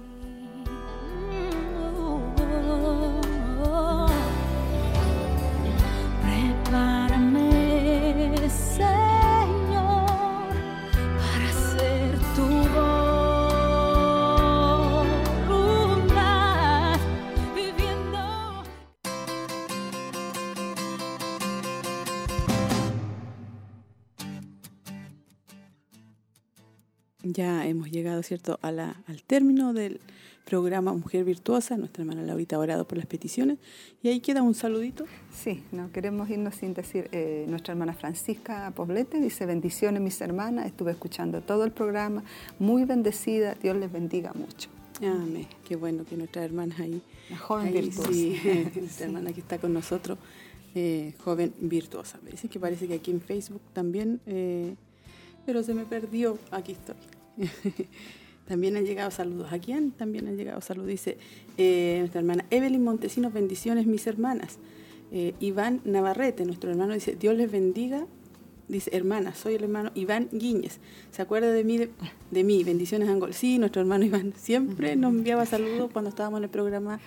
Llegado, 28.17 28.23
¿cierto?, 28.23 28.59
a 28.61 28.71
la, 28.71 29.01
al 29.07 29.23
término 29.23 29.73
del 29.73 29.99
programa 30.45 30.93
Mujer 30.93 31.23
Virtuosa. 31.25 31.77
Nuestra 31.77 32.03
hermana 32.03 32.23
Laurita 32.23 32.55
ha 32.55 32.59
orado 32.59 32.87
por 32.87 32.97
las 32.97 33.07
peticiones. 33.07 33.57
Y 34.01 34.09
ahí 34.09 34.19
queda 34.19 34.41
un 34.41 34.53
saludito. 34.53 35.05
Sí, 35.31 35.63
no 35.71 35.91
queremos 35.91 36.29
irnos 36.29 36.55
sin 36.55 36.73
decir, 36.73 37.09
eh, 37.11 37.45
nuestra 37.47 37.73
hermana 37.73 37.93
Francisca 37.93 38.71
Poblete 38.75 39.19
dice, 39.19 39.45
bendiciones 39.45 40.01
mis 40.01 40.19
hermanas, 40.21 40.65
estuve 40.65 40.91
escuchando 40.91 41.41
todo 41.41 41.63
el 41.65 41.71
programa, 41.71 42.23
muy 42.59 42.85
bendecida, 42.85 43.55
Dios 43.55 43.75
les 43.75 43.91
bendiga 43.91 44.31
mucho. 44.33 44.69
Amén. 45.01 45.47
Qué 45.67 45.75
bueno 45.75 46.05
que 46.05 46.17
nuestras 46.17 46.45
hermanas 46.45 46.79
ahí. 46.79 47.01
La 47.29 47.37
joven 47.37 47.67
ahí, 47.67 47.73
virtuosa. 47.73 48.11
Sí, 48.11 48.39
nuestra 48.79 49.05
hermana 49.07 49.33
que 49.33 49.41
está 49.41 49.59
con 49.59 49.73
nosotros, 49.73 50.17
eh, 50.73 51.13
joven 51.19 51.53
virtuosa. 51.59 52.19
Me 52.23 52.31
dicen 52.31 52.49
que 52.49 52.59
parece 52.59 52.87
que 52.87 52.95
aquí 52.95 53.11
en 53.11 53.21
Facebook 53.21 53.61
también, 53.73 54.21
eh, 54.25 54.75
pero 55.45 55.61
se 55.61 55.73
me 55.73 55.83
perdió. 55.83 56.37
Aquí 56.51 56.71
estoy. 56.71 56.95
también 58.47 58.75
han 58.77 58.85
llegado 58.85 59.11
saludos. 59.11 59.51
¿A 59.51 59.59
quién? 59.59 59.91
También 59.91 60.27
han 60.27 60.37
llegado 60.37 60.61
saludos. 60.61 60.89
Dice 60.89 61.17
eh, 61.57 61.97
nuestra 61.99 62.19
hermana 62.21 62.45
Evelyn 62.49 62.83
Montesinos, 62.83 63.33
bendiciones 63.33 63.85
mis 63.87 64.05
hermanas. 64.07 64.57
Eh, 65.11 65.33
Iván 65.39 65.81
Navarrete, 65.85 66.45
nuestro 66.45 66.69
hermano, 66.69 66.93
dice, 66.93 67.15
Dios 67.15 67.35
les 67.35 67.51
bendiga. 67.51 68.05
Dice, 68.67 68.89
hermana, 68.93 69.33
soy 69.33 69.53
el 69.55 69.63
hermano 69.63 69.91
Iván 69.95 70.27
Guíñez. 70.33 70.79
¿Se 71.11 71.21
acuerda 71.21 71.53
de 71.53 71.63
mí? 71.63 71.77
De, 71.77 71.89
de 72.31 72.43
mí, 72.43 72.65
bendiciones 72.65 73.07
Angol. 73.07 73.33
Sí, 73.33 73.57
nuestro 73.59 73.81
hermano 73.81 74.03
Iván 74.03 74.33
siempre 74.35 74.97
nos 74.97 75.13
enviaba 75.13 75.45
saludos 75.45 75.89
cuando 75.93 76.09
estábamos 76.09 76.39
en 76.39 76.43
el 76.45 76.49
programa 76.49 76.99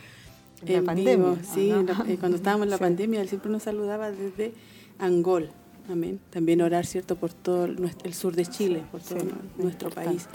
En 0.65 0.73
la 0.73 0.83
pandemia, 0.83 1.17
vivo. 1.17 1.37
¿o 1.39 1.55
Sí, 1.55 1.69
no? 1.69 1.81
en 1.81 1.87
la- 1.87 2.05
eh, 2.09 2.17
cuando 2.19 2.37
estábamos 2.39 2.65
en 2.65 2.71
la 2.71 2.77
Sí. 2.79 2.83
pandemia, 2.83 3.21
él 3.21 3.29
siempre 3.29 3.51
nos 3.51 3.63
saludaba 3.63 4.11
desde 4.11 4.53
Angol. 4.99 5.51
Amén. 5.91 6.21
También 6.31 6.63
orar, 6.63 6.87
¿cierto?, 6.87 7.17
por 7.17 7.33
todo 7.33 7.65
el, 7.65 8.15
sur 8.15 8.37
de 8.37 8.47
Chile, 8.47 8.83
por 8.93 9.01
todo 9.01 9.21
Sí, 9.21 9.27
nuestro 9.59 9.91
país. 9.91 10.27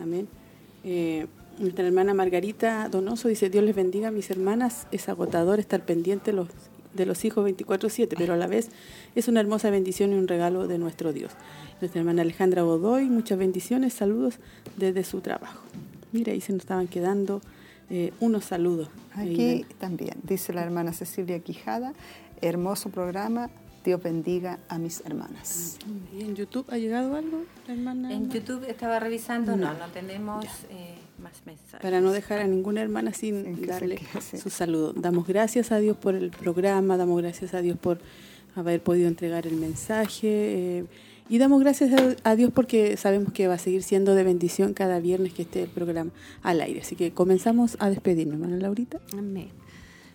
Amén. 0.00 0.28
Eh, 0.84 1.26
nuestra 1.58 1.86
hermana 1.86 2.14
Margarita 2.14 2.88
Donoso 2.88 3.28
dice, 3.28 3.50
Dios 3.50 3.64
les 3.64 3.74
bendiga, 3.74 4.10
mis 4.10 4.30
hermanas, 4.30 4.86
es 4.90 5.08
agotador 5.08 5.58
estar 5.60 5.84
pendiente 5.84 6.30
de 6.30 6.36
los, 6.36 6.48
de 6.94 7.06
los 7.06 7.24
hijos 7.24 7.44
24/7, 7.44 8.14
pero 8.16 8.34
a 8.34 8.36
la 8.36 8.46
vez 8.46 8.70
es 9.14 9.28
una 9.28 9.40
hermosa 9.40 9.70
bendición 9.70 10.12
y 10.12 10.16
un 10.16 10.28
regalo 10.28 10.66
de 10.68 10.78
nuestro 10.78 11.12
Dios. 11.12 11.32
Nuestra 11.80 12.00
hermana 12.00 12.22
Alejandra 12.22 12.62
Godoy, 12.62 13.06
muchas 13.06 13.38
bendiciones, 13.38 13.92
saludos 13.92 14.38
desde 14.76 15.04
su 15.04 15.20
trabajo. 15.20 15.62
Mira, 16.12 16.32
ahí 16.32 16.40
se 16.40 16.52
nos 16.52 16.60
estaban 16.62 16.86
quedando 16.88 17.42
eh, 17.90 18.12
unos 18.20 18.44
saludos. 18.44 18.88
Aquí 19.14 19.66
también, 19.78 20.14
dice 20.22 20.52
la 20.52 20.62
hermana 20.62 20.92
Cecilia 20.92 21.38
Quijada, 21.40 21.92
hermoso 22.40 22.88
programa, 22.90 23.50
Dios 23.84 24.02
bendiga 24.02 24.58
a 24.68 24.78
mis 24.78 25.02
hermanas. 25.04 25.78
¿Y 26.16 26.22
en 26.22 26.36
YouTube 26.36 26.66
ha 26.70 26.78
llegado 26.78 27.14
algo, 27.16 27.44
hermana? 27.68 28.12
En 28.12 28.30
YouTube 28.30 28.64
estaba 28.68 29.00
revisando, 29.00 29.56
no, 29.56 29.74
no 29.74 29.86
tenemos 29.92 30.44
eh, 30.70 30.94
más 31.22 31.32
mensajes. 31.44 31.80
Para 31.80 32.00
no 32.00 32.12
dejar 32.12 32.40
a 32.40 32.46
ninguna 32.46 32.82
hermana 32.82 33.12
sin 33.12 33.66
darle 33.66 34.00
su 34.40 34.50
saludo. 34.50 34.92
Damos 34.92 35.26
gracias 35.26 35.72
a 35.72 35.78
Dios 35.78 35.96
por 35.96 36.14
el 36.14 36.30
programa, 36.30 36.96
damos 36.96 37.20
gracias 37.20 37.54
a 37.54 37.60
Dios 37.60 37.76
por 37.78 37.98
haber 38.54 38.82
podido 38.82 39.08
entregar 39.08 39.46
el 39.46 39.56
mensaje 39.56 40.28
eh, 40.78 40.84
y 41.28 41.38
damos 41.38 41.60
gracias 41.60 41.92
a, 41.98 42.30
a 42.30 42.36
Dios 42.36 42.52
porque 42.54 42.96
sabemos 42.96 43.32
que 43.32 43.48
va 43.48 43.54
a 43.54 43.58
seguir 43.58 43.82
siendo 43.82 44.14
de 44.14 44.24
bendición 44.24 44.74
cada 44.74 45.00
viernes 45.00 45.32
que 45.32 45.42
esté 45.42 45.62
el 45.62 45.70
programa 45.70 46.10
al 46.42 46.60
aire. 46.60 46.80
Así 46.80 46.94
que 46.94 47.12
comenzamos 47.12 47.76
a 47.80 47.88
despedirnos, 47.88 48.34
hermana 48.34 48.58
Laurita. 48.58 49.00
Amén. 49.16 49.61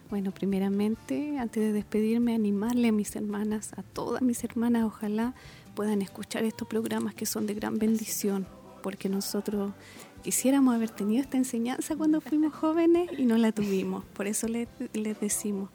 Bueno, 0.10 0.32
primeramente, 0.32 1.38
antes 1.38 1.62
de 1.62 1.74
despedirme, 1.74 2.34
animarle 2.34 2.88
a 2.88 2.92
mis 2.94 3.14
hermanas, 3.18 3.74
a 3.76 3.84
todas 3.84 4.22
mis 4.22 4.42
hermanas, 4.44 4.86
ojalá 4.86 5.34
puedan 5.76 6.02
escuchar 6.02 6.46
estos 6.46 6.66
programas 6.66 7.14
que 7.14 7.26
son 7.26 7.46
de 7.46 7.54
gran 7.54 7.78
bendición, 7.78 8.48
porque 8.82 9.10
nosotros 9.10 9.74
quisiéramos 10.24 10.74
haber 10.76 10.92
tenido 10.92 11.22
esta 11.22 11.36
enseñanza 11.36 11.98
cuando 11.98 12.22
fuimos 12.22 12.54
jóvenes 12.54 13.10
y 13.18 13.26
no 13.26 13.38
la 13.38 13.52
tuvimos. 13.52 14.06
Por 14.06 14.28
eso 14.28 14.48
les, 14.48 14.70
les 14.94 15.20
decimos, 15.20 15.70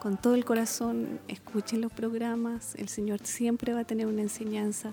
con 0.00 0.18
todo 0.18 0.34
el 0.34 0.44
corazón, 0.44 1.18
escuchen 1.26 1.80
los 1.80 1.90
programas, 1.90 2.74
el 2.74 2.88
Señor 2.88 3.20
siempre 3.24 3.72
va 3.72 3.80
a 3.80 3.84
tener 3.84 4.06
una 4.06 4.20
enseñanza 4.20 4.92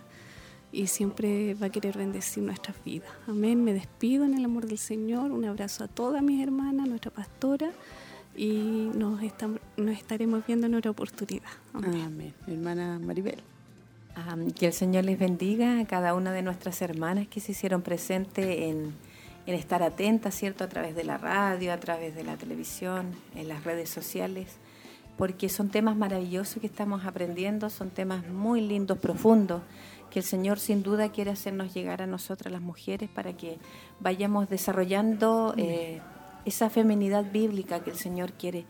y 0.72 0.88
siempre 0.88 1.54
va 1.56 1.68
a 1.68 1.70
querer 1.70 1.98
bendecir 1.98 2.44
nuestras 2.44 2.82
vidas. 2.84 3.10
Amén. 3.28 3.64
Me 3.64 3.74
despido 3.74 4.26
en 4.26 4.36
el 4.36 4.46
amor 4.46 4.68
del 4.68 4.78
Señor. 4.78 5.32
Un 5.32 5.46
abrazo 5.46 5.84
a 5.84 5.88
todas 5.88 6.22
mis 6.24 6.42
hermanas, 6.42 6.88
nuestra 6.88 7.12
pastora, 7.12 7.72
y 8.36 8.92
nos, 8.96 9.22
estam- 9.22 9.60
nos 9.78 9.98
estaremos 9.98 10.46
viendo 10.46 10.68
en 10.68 10.76
otra 10.76 10.92
oportunidad. 10.92 11.50
Amén. 11.74 12.02
Amén. 12.06 12.34
Hermana 12.48 13.00
Maribel. 13.00 13.42
Ah, 14.16 14.36
que 14.58 14.68
el 14.68 14.74
Señor 14.74 15.04
les 15.06 15.20
bendiga 15.20 15.80
a 15.80 15.86
cada 15.86 16.14
una 16.14 16.32
de 16.32 16.42
nuestras 16.42 16.82
hermanas 16.82 17.28
que 17.28 17.40
se 17.42 17.52
hicieron 17.52 17.82
presentes 17.82 18.46
en, 18.46 18.94
en 19.46 19.56
estar 19.56 19.84
atentas, 19.84 20.34
¿cierto? 20.36 20.64
A 20.64 20.70
través 20.70 20.96
de 20.96 21.04
la 21.04 21.18
radio, 21.18 21.74
a 21.74 21.78
través 21.80 22.16
de 22.16 22.24
la 22.24 22.38
televisión, 22.38 23.08
en 23.36 23.50
las 23.50 23.66
redes 23.66 23.90
sociales, 23.90 24.56
porque 25.18 25.50
son 25.50 25.70
temas 25.70 25.98
maravillosos 25.98 26.62
que 26.62 26.68
estamos 26.68 27.06
aprendiendo, 27.06 27.70
son 27.70 27.90
temas 27.90 28.26
muy 28.28 28.62
lindos, 28.62 28.98
profundos, 28.98 29.62
que 30.10 30.20
el 30.20 30.26
Señor 30.26 30.60
sin 30.60 30.82
duda 30.82 31.10
quiere 31.12 31.32
hacernos 31.32 31.74
llegar 31.74 32.02
a 32.02 32.08
nosotras 32.08 32.52
las 32.54 32.62
mujeres 32.62 33.10
para 33.10 33.34
que 33.34 33.58
vayamos 34.00 34.48
desarrollando 34.48 35.54
eh, 35.58 36.00
esa 36.46 36.70
feminidad 36.70 37.32
bíblica 37.32 37.84
que 37.84 37.92
el 37.92 37.98
Señor 37.98 38.34
quiere 38.34 38.66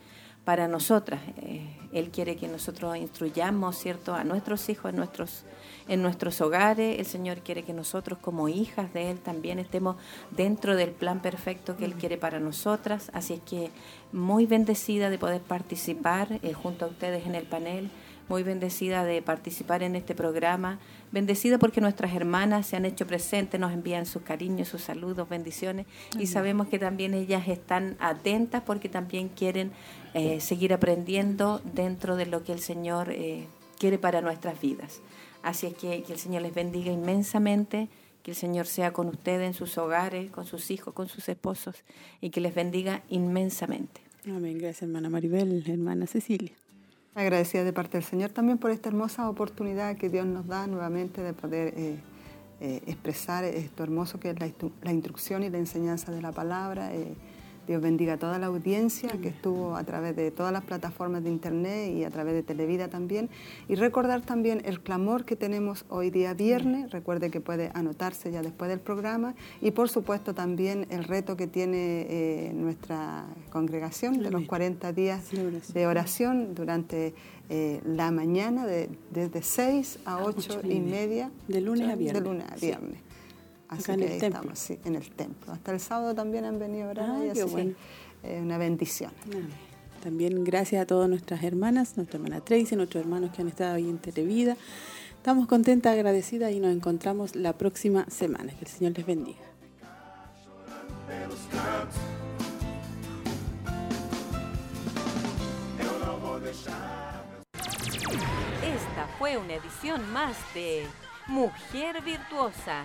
para 0.46 0.68
nosotras. 0.68 1.20
Eh, 1.38 1.66
él 1.92 2.10
quiere 2.10 2.36
que 2.36 2.46
nosotros 2.46 2.96
instruyamos, 2.96 3.76
¿cierto?, 3.76 4.14
a 4.14 4.22
nuestros 4.22 4.68
hijos 4.68 4.90
en 4.90 4.96
nuestros, 4.96 5.44
en 5.88 6.02
nuestros 6.02 6.40
hogares. 6.40 7.00
El 7.00 7.04
Señor 7.04 7.40
quiere 7.40 7.64
que 7.64 7.72
nosotros 7.72 8.20
como 8.20 8.48
hijas 8.48 8.92
de 8.94 9.10
Él 9.10 9.18
también 9.18 9.58
estemos 9.58 9.96
dentro 10.30 10.76
del 10.76 10.90
plan 10.90 11.20
perfecto 11.20 11.76
que 11.76 11.84
Él 11.84 11.94
quiere 11.94 12.16
para 12.16 12.38
nosotras. 12.38 13.10
Así 13.12 13.34
es 13.34 13.40
que 13.40 13.72
muy 14.12 14.46
bendecida 14.46 15.10
de 15.10 15.18
poder 15.18 15.40
participar 15.40 16.38
eh, 16.42 16.52
junto 16.52 16.84
a 16.84 16.88
ustedes 16.88 17.26
en 17.26 17.34
el 17.34 17.46
panel. 17.46 17.90
Muy 18.28 18.44
bendecida 18.44 19.04
de 19.04 19.22
participar 19.22 19.82
en 19.82 19.96
este 19.96 20.14
programa. 20.14 20.78
Bendecida 21.16 21.58
porque 21.58 21.80
nuestras 21.80 22.14
hermanas 22.14 22.66
se 22.66 22.76
han 22.76 22.84
hecho 22.84 23.06
presentes, 23.06 23.58
nos 23.58 23.72
envían 23.72 24.04
sus 24.04 24.20
cariños, 24.20 24.68
sus 24.68 24.82
saludos, 24.82 25.26
bendiciones. 25.26 25.86
Y 26.18 26.26
sabemos 26.26 26.68
que 26.68 26.78
también 26.78 27.14
ellas 27.14 27.48
están 27.48 27.96
atentas 28.00 28.62
porque 28.66 28.90
también 28.90 29.30
quieren 29.30 29.72
eh, 30.12 30.40
seguir 30.40 30.74
aprendiendo 30.74 31.62
dentro 31.72 32.16
de 32.16 32.26
lo 32.26 32.44
que 32.44 32.52
el 32.52 32.58
Señor 32.58 33.08
eh, 33.12 33.46
quiere 33.78 33.96
para 33.96 34.20
nuestras 34.20 34.60
vidas. 34.60 35.00
Así 35.42 35.68
es 35.68 35.72
que, 35.72 36.02
que 36.02 36.12
el 36.12 36.18
Señor 36.18 36.42
les 36.42 36.52
bendiga 36.52 36.92
inmensamente, 36.92 37.88
que 38.22 38.32
el 38.32 38.36
Señor 38.36 38.66
sea 38.66 38.92
con 38.92 39.08
ustedes 39.08 39.46
en 39.46 39.54
sus 39.54 39.78
hogares, 39.78 40.30
con 40.30 40.44
sus 40.44 40.70
hijos, 40.70 40.92
con 40.92 41.08
sus 41.08 41.30
esposos 41.30 41.76
y 42.20 42.28
que 42.28 42.42
les 42.42 42.54
bendiga 42.54 43.00
inmensamente. 43.08 44.02
Amén. 44.26 44.58
Gracias, 44.58 44.82
hermana 44.82 45.08
Maribel, 45.08 45.64
hermana 45.66 46.06
Cecilia. 46.06 46.52
Agradecida 47.16 47.64
de 47.64 47.72
parte 47.72 47.96
del 47.96 48.04
Señor 48.04 48.30
también 48.30 48.58
por 48.58 48.70
esta 48.70 48.90
hermosa 48.90 49.30
oportunidad 49.30 49.96
que 49.96 50.10
Dios 50.10 50.26
nos 50.26 50.46
da 50.46 50.66
nuevamente 50.66 51.22
de 51.22 51.32
poder 51.32 51.72
eh, 51.74 51.96
eh, 52.60 52.82
expresar 52.86 53.42
esto 53.44 53.82
hermoso 53.82 54.20
que 54.20 54.28
es 54.30 54.38
la, 54.38 54.46
instru- 54.46 54.72
la 54.82 54.92
instrucción 54.92 55.42
y 55.42 55.48
la 55.48 55.56
enseñanza 55.56 56.12
de 56.12 56.20
la 56.20 56.32
palabra. 56.32 56.94
Eh, 56.94 57.14
Dios 57.66 57.82
bendiga 57.82 58.14
a 58.14 58.16
toda 58.16 58.38
la 58.38 58.46
audiencia 58.46 59.08
que 59.20 59.28
estuvo 59.28 59.74
a 59.74 59.84
través 59.84 60.14
de 60.14 60.30
todas 60.30 60.52
las 60.52 60.64
plataformas 60.64 61.24
de 61.24 61.30
internet 61.30 61.92
y 61.92 62.04
a 62.04 62.10
través 62.10 62.34
de 62.34 62.42
Televida 62.42 62.88
también. 62.88 63.28
Y 63.68 63.74
recordar 63.74 64.22
también 64.22 64.62
el 64.64 64.80
clamor 64.80 65.24
que 65.24 65.36
tenemos 65.36 65.84
hoy 65.88 66.10
día 66.10 66.34
viernes. 66.34 66.92
Recuerde 66.92 67.30
que 67.30 67.40
puede 67.40 67.70
anotarse 67.74 68.30
ya 68.30 68.42
después 68.42 68.70
del 68.70 68.80
programa. 68.80 69.34
Y 69.60 69.72
por 69.72 69.88
supuesto 69.88 70.34
también 70.34 70.86
el 70.90 71.04
reto 71.04 71.36
que 71.36 71.46
tiene 71.46 72.06
eh, 72.08 72.52
nuestra 72.54 73.26
congregación 73.50 74.22
de 74.22 74.30
los 74.30 74.44
40 74.44 74.92
días 74.92 75.30
de 75.72 75.86
oración 75.86 76.54
durante 76.54 77.14
eh, 77.48 77.80
la 77.84 78.10
mañana 78.10 78.66
de, 78.66 78.88
desde 79.10 79.42
6 79.42 80.00
a 80.04 80.22
8 80.22 80.36
Ocho 80.36 80.60
y 80.64 80.80
media. 80.80 81.30
De 81.48 81.60
lunes 81.60 81.88
a 81.88 81.94
viernes. 81.96 82.22
De 82.22 82.28
lunes 82.28 82.46
a 82.50 82.56
Sí. 82.56 82.72
Así 83.68 83.82
Acá 83.82 83.94
en 83.94 83.98
que 84.00 84.06
el 84.06 84.12
ahí 84.12 84.18
templo. 84.20 84.40
estamos, 84.40 84.58
sí, 84.58 84.78
en 84.84 84.94
el 84.96 85.10
templo. 85.10 85.52
Hasta 85.52 85.72
el 85.72 85.80
sábado 85.80 86.14
también 86.14 86.44
han 86.44 86.58
venido 86.58 86.86
a 86.88 86.90
orar 86.90 87.10
Ah, 87.10 87.18
qué 87.22 87.30
así 87.32 87.40
que, 87.40 87.46
bueno. 87.46 87.74
eh, 88.22 88.40
una 88.42 88.58
bendición. 88.58 89.10
Amén. 89.24 89.48
También 90.02 90.44
gracias 90.44 90.82
a 90.82 90.86
todas 90.86 91.08
nuestras 91.08 91.42
hermanas, 91.42 91.96
nuestra 91.96 92.18
hermana 92.18 92.40
Tracy, 92.40 92.76
nuestros 92.76 93.02
hermanos 93.02 93.30
que 93.34 93.42
han 93.42 93.48
estado 93.48 93.74
ahí 93.74 93.88
en 93.88 93.98
Televida. 93.98 94.56
Estamos 95.16 95.48
contentas, 95.48 95.92
agradecidas 95.94 96.52
y 96.52 96.60
nos 96.60 96.70
encontramos 96.74 97.34
la 97.34 97.54
próxima 97.54 98.06
semana. 98.08 98.52
Que 98.52 98.66
el 98.66 98.70
Señor 98.70 98.92
les 98.96 99.04
bendiga. 99.06 99.40
Esta 108.62 109.06
fue 109.18 109.36
una 109.36 109.54
edición 109.54 110.10
más 110.12 110.36
de 110.54 110.86
Mujer 111.26 112.02
Virtuosa. 112.02 112.84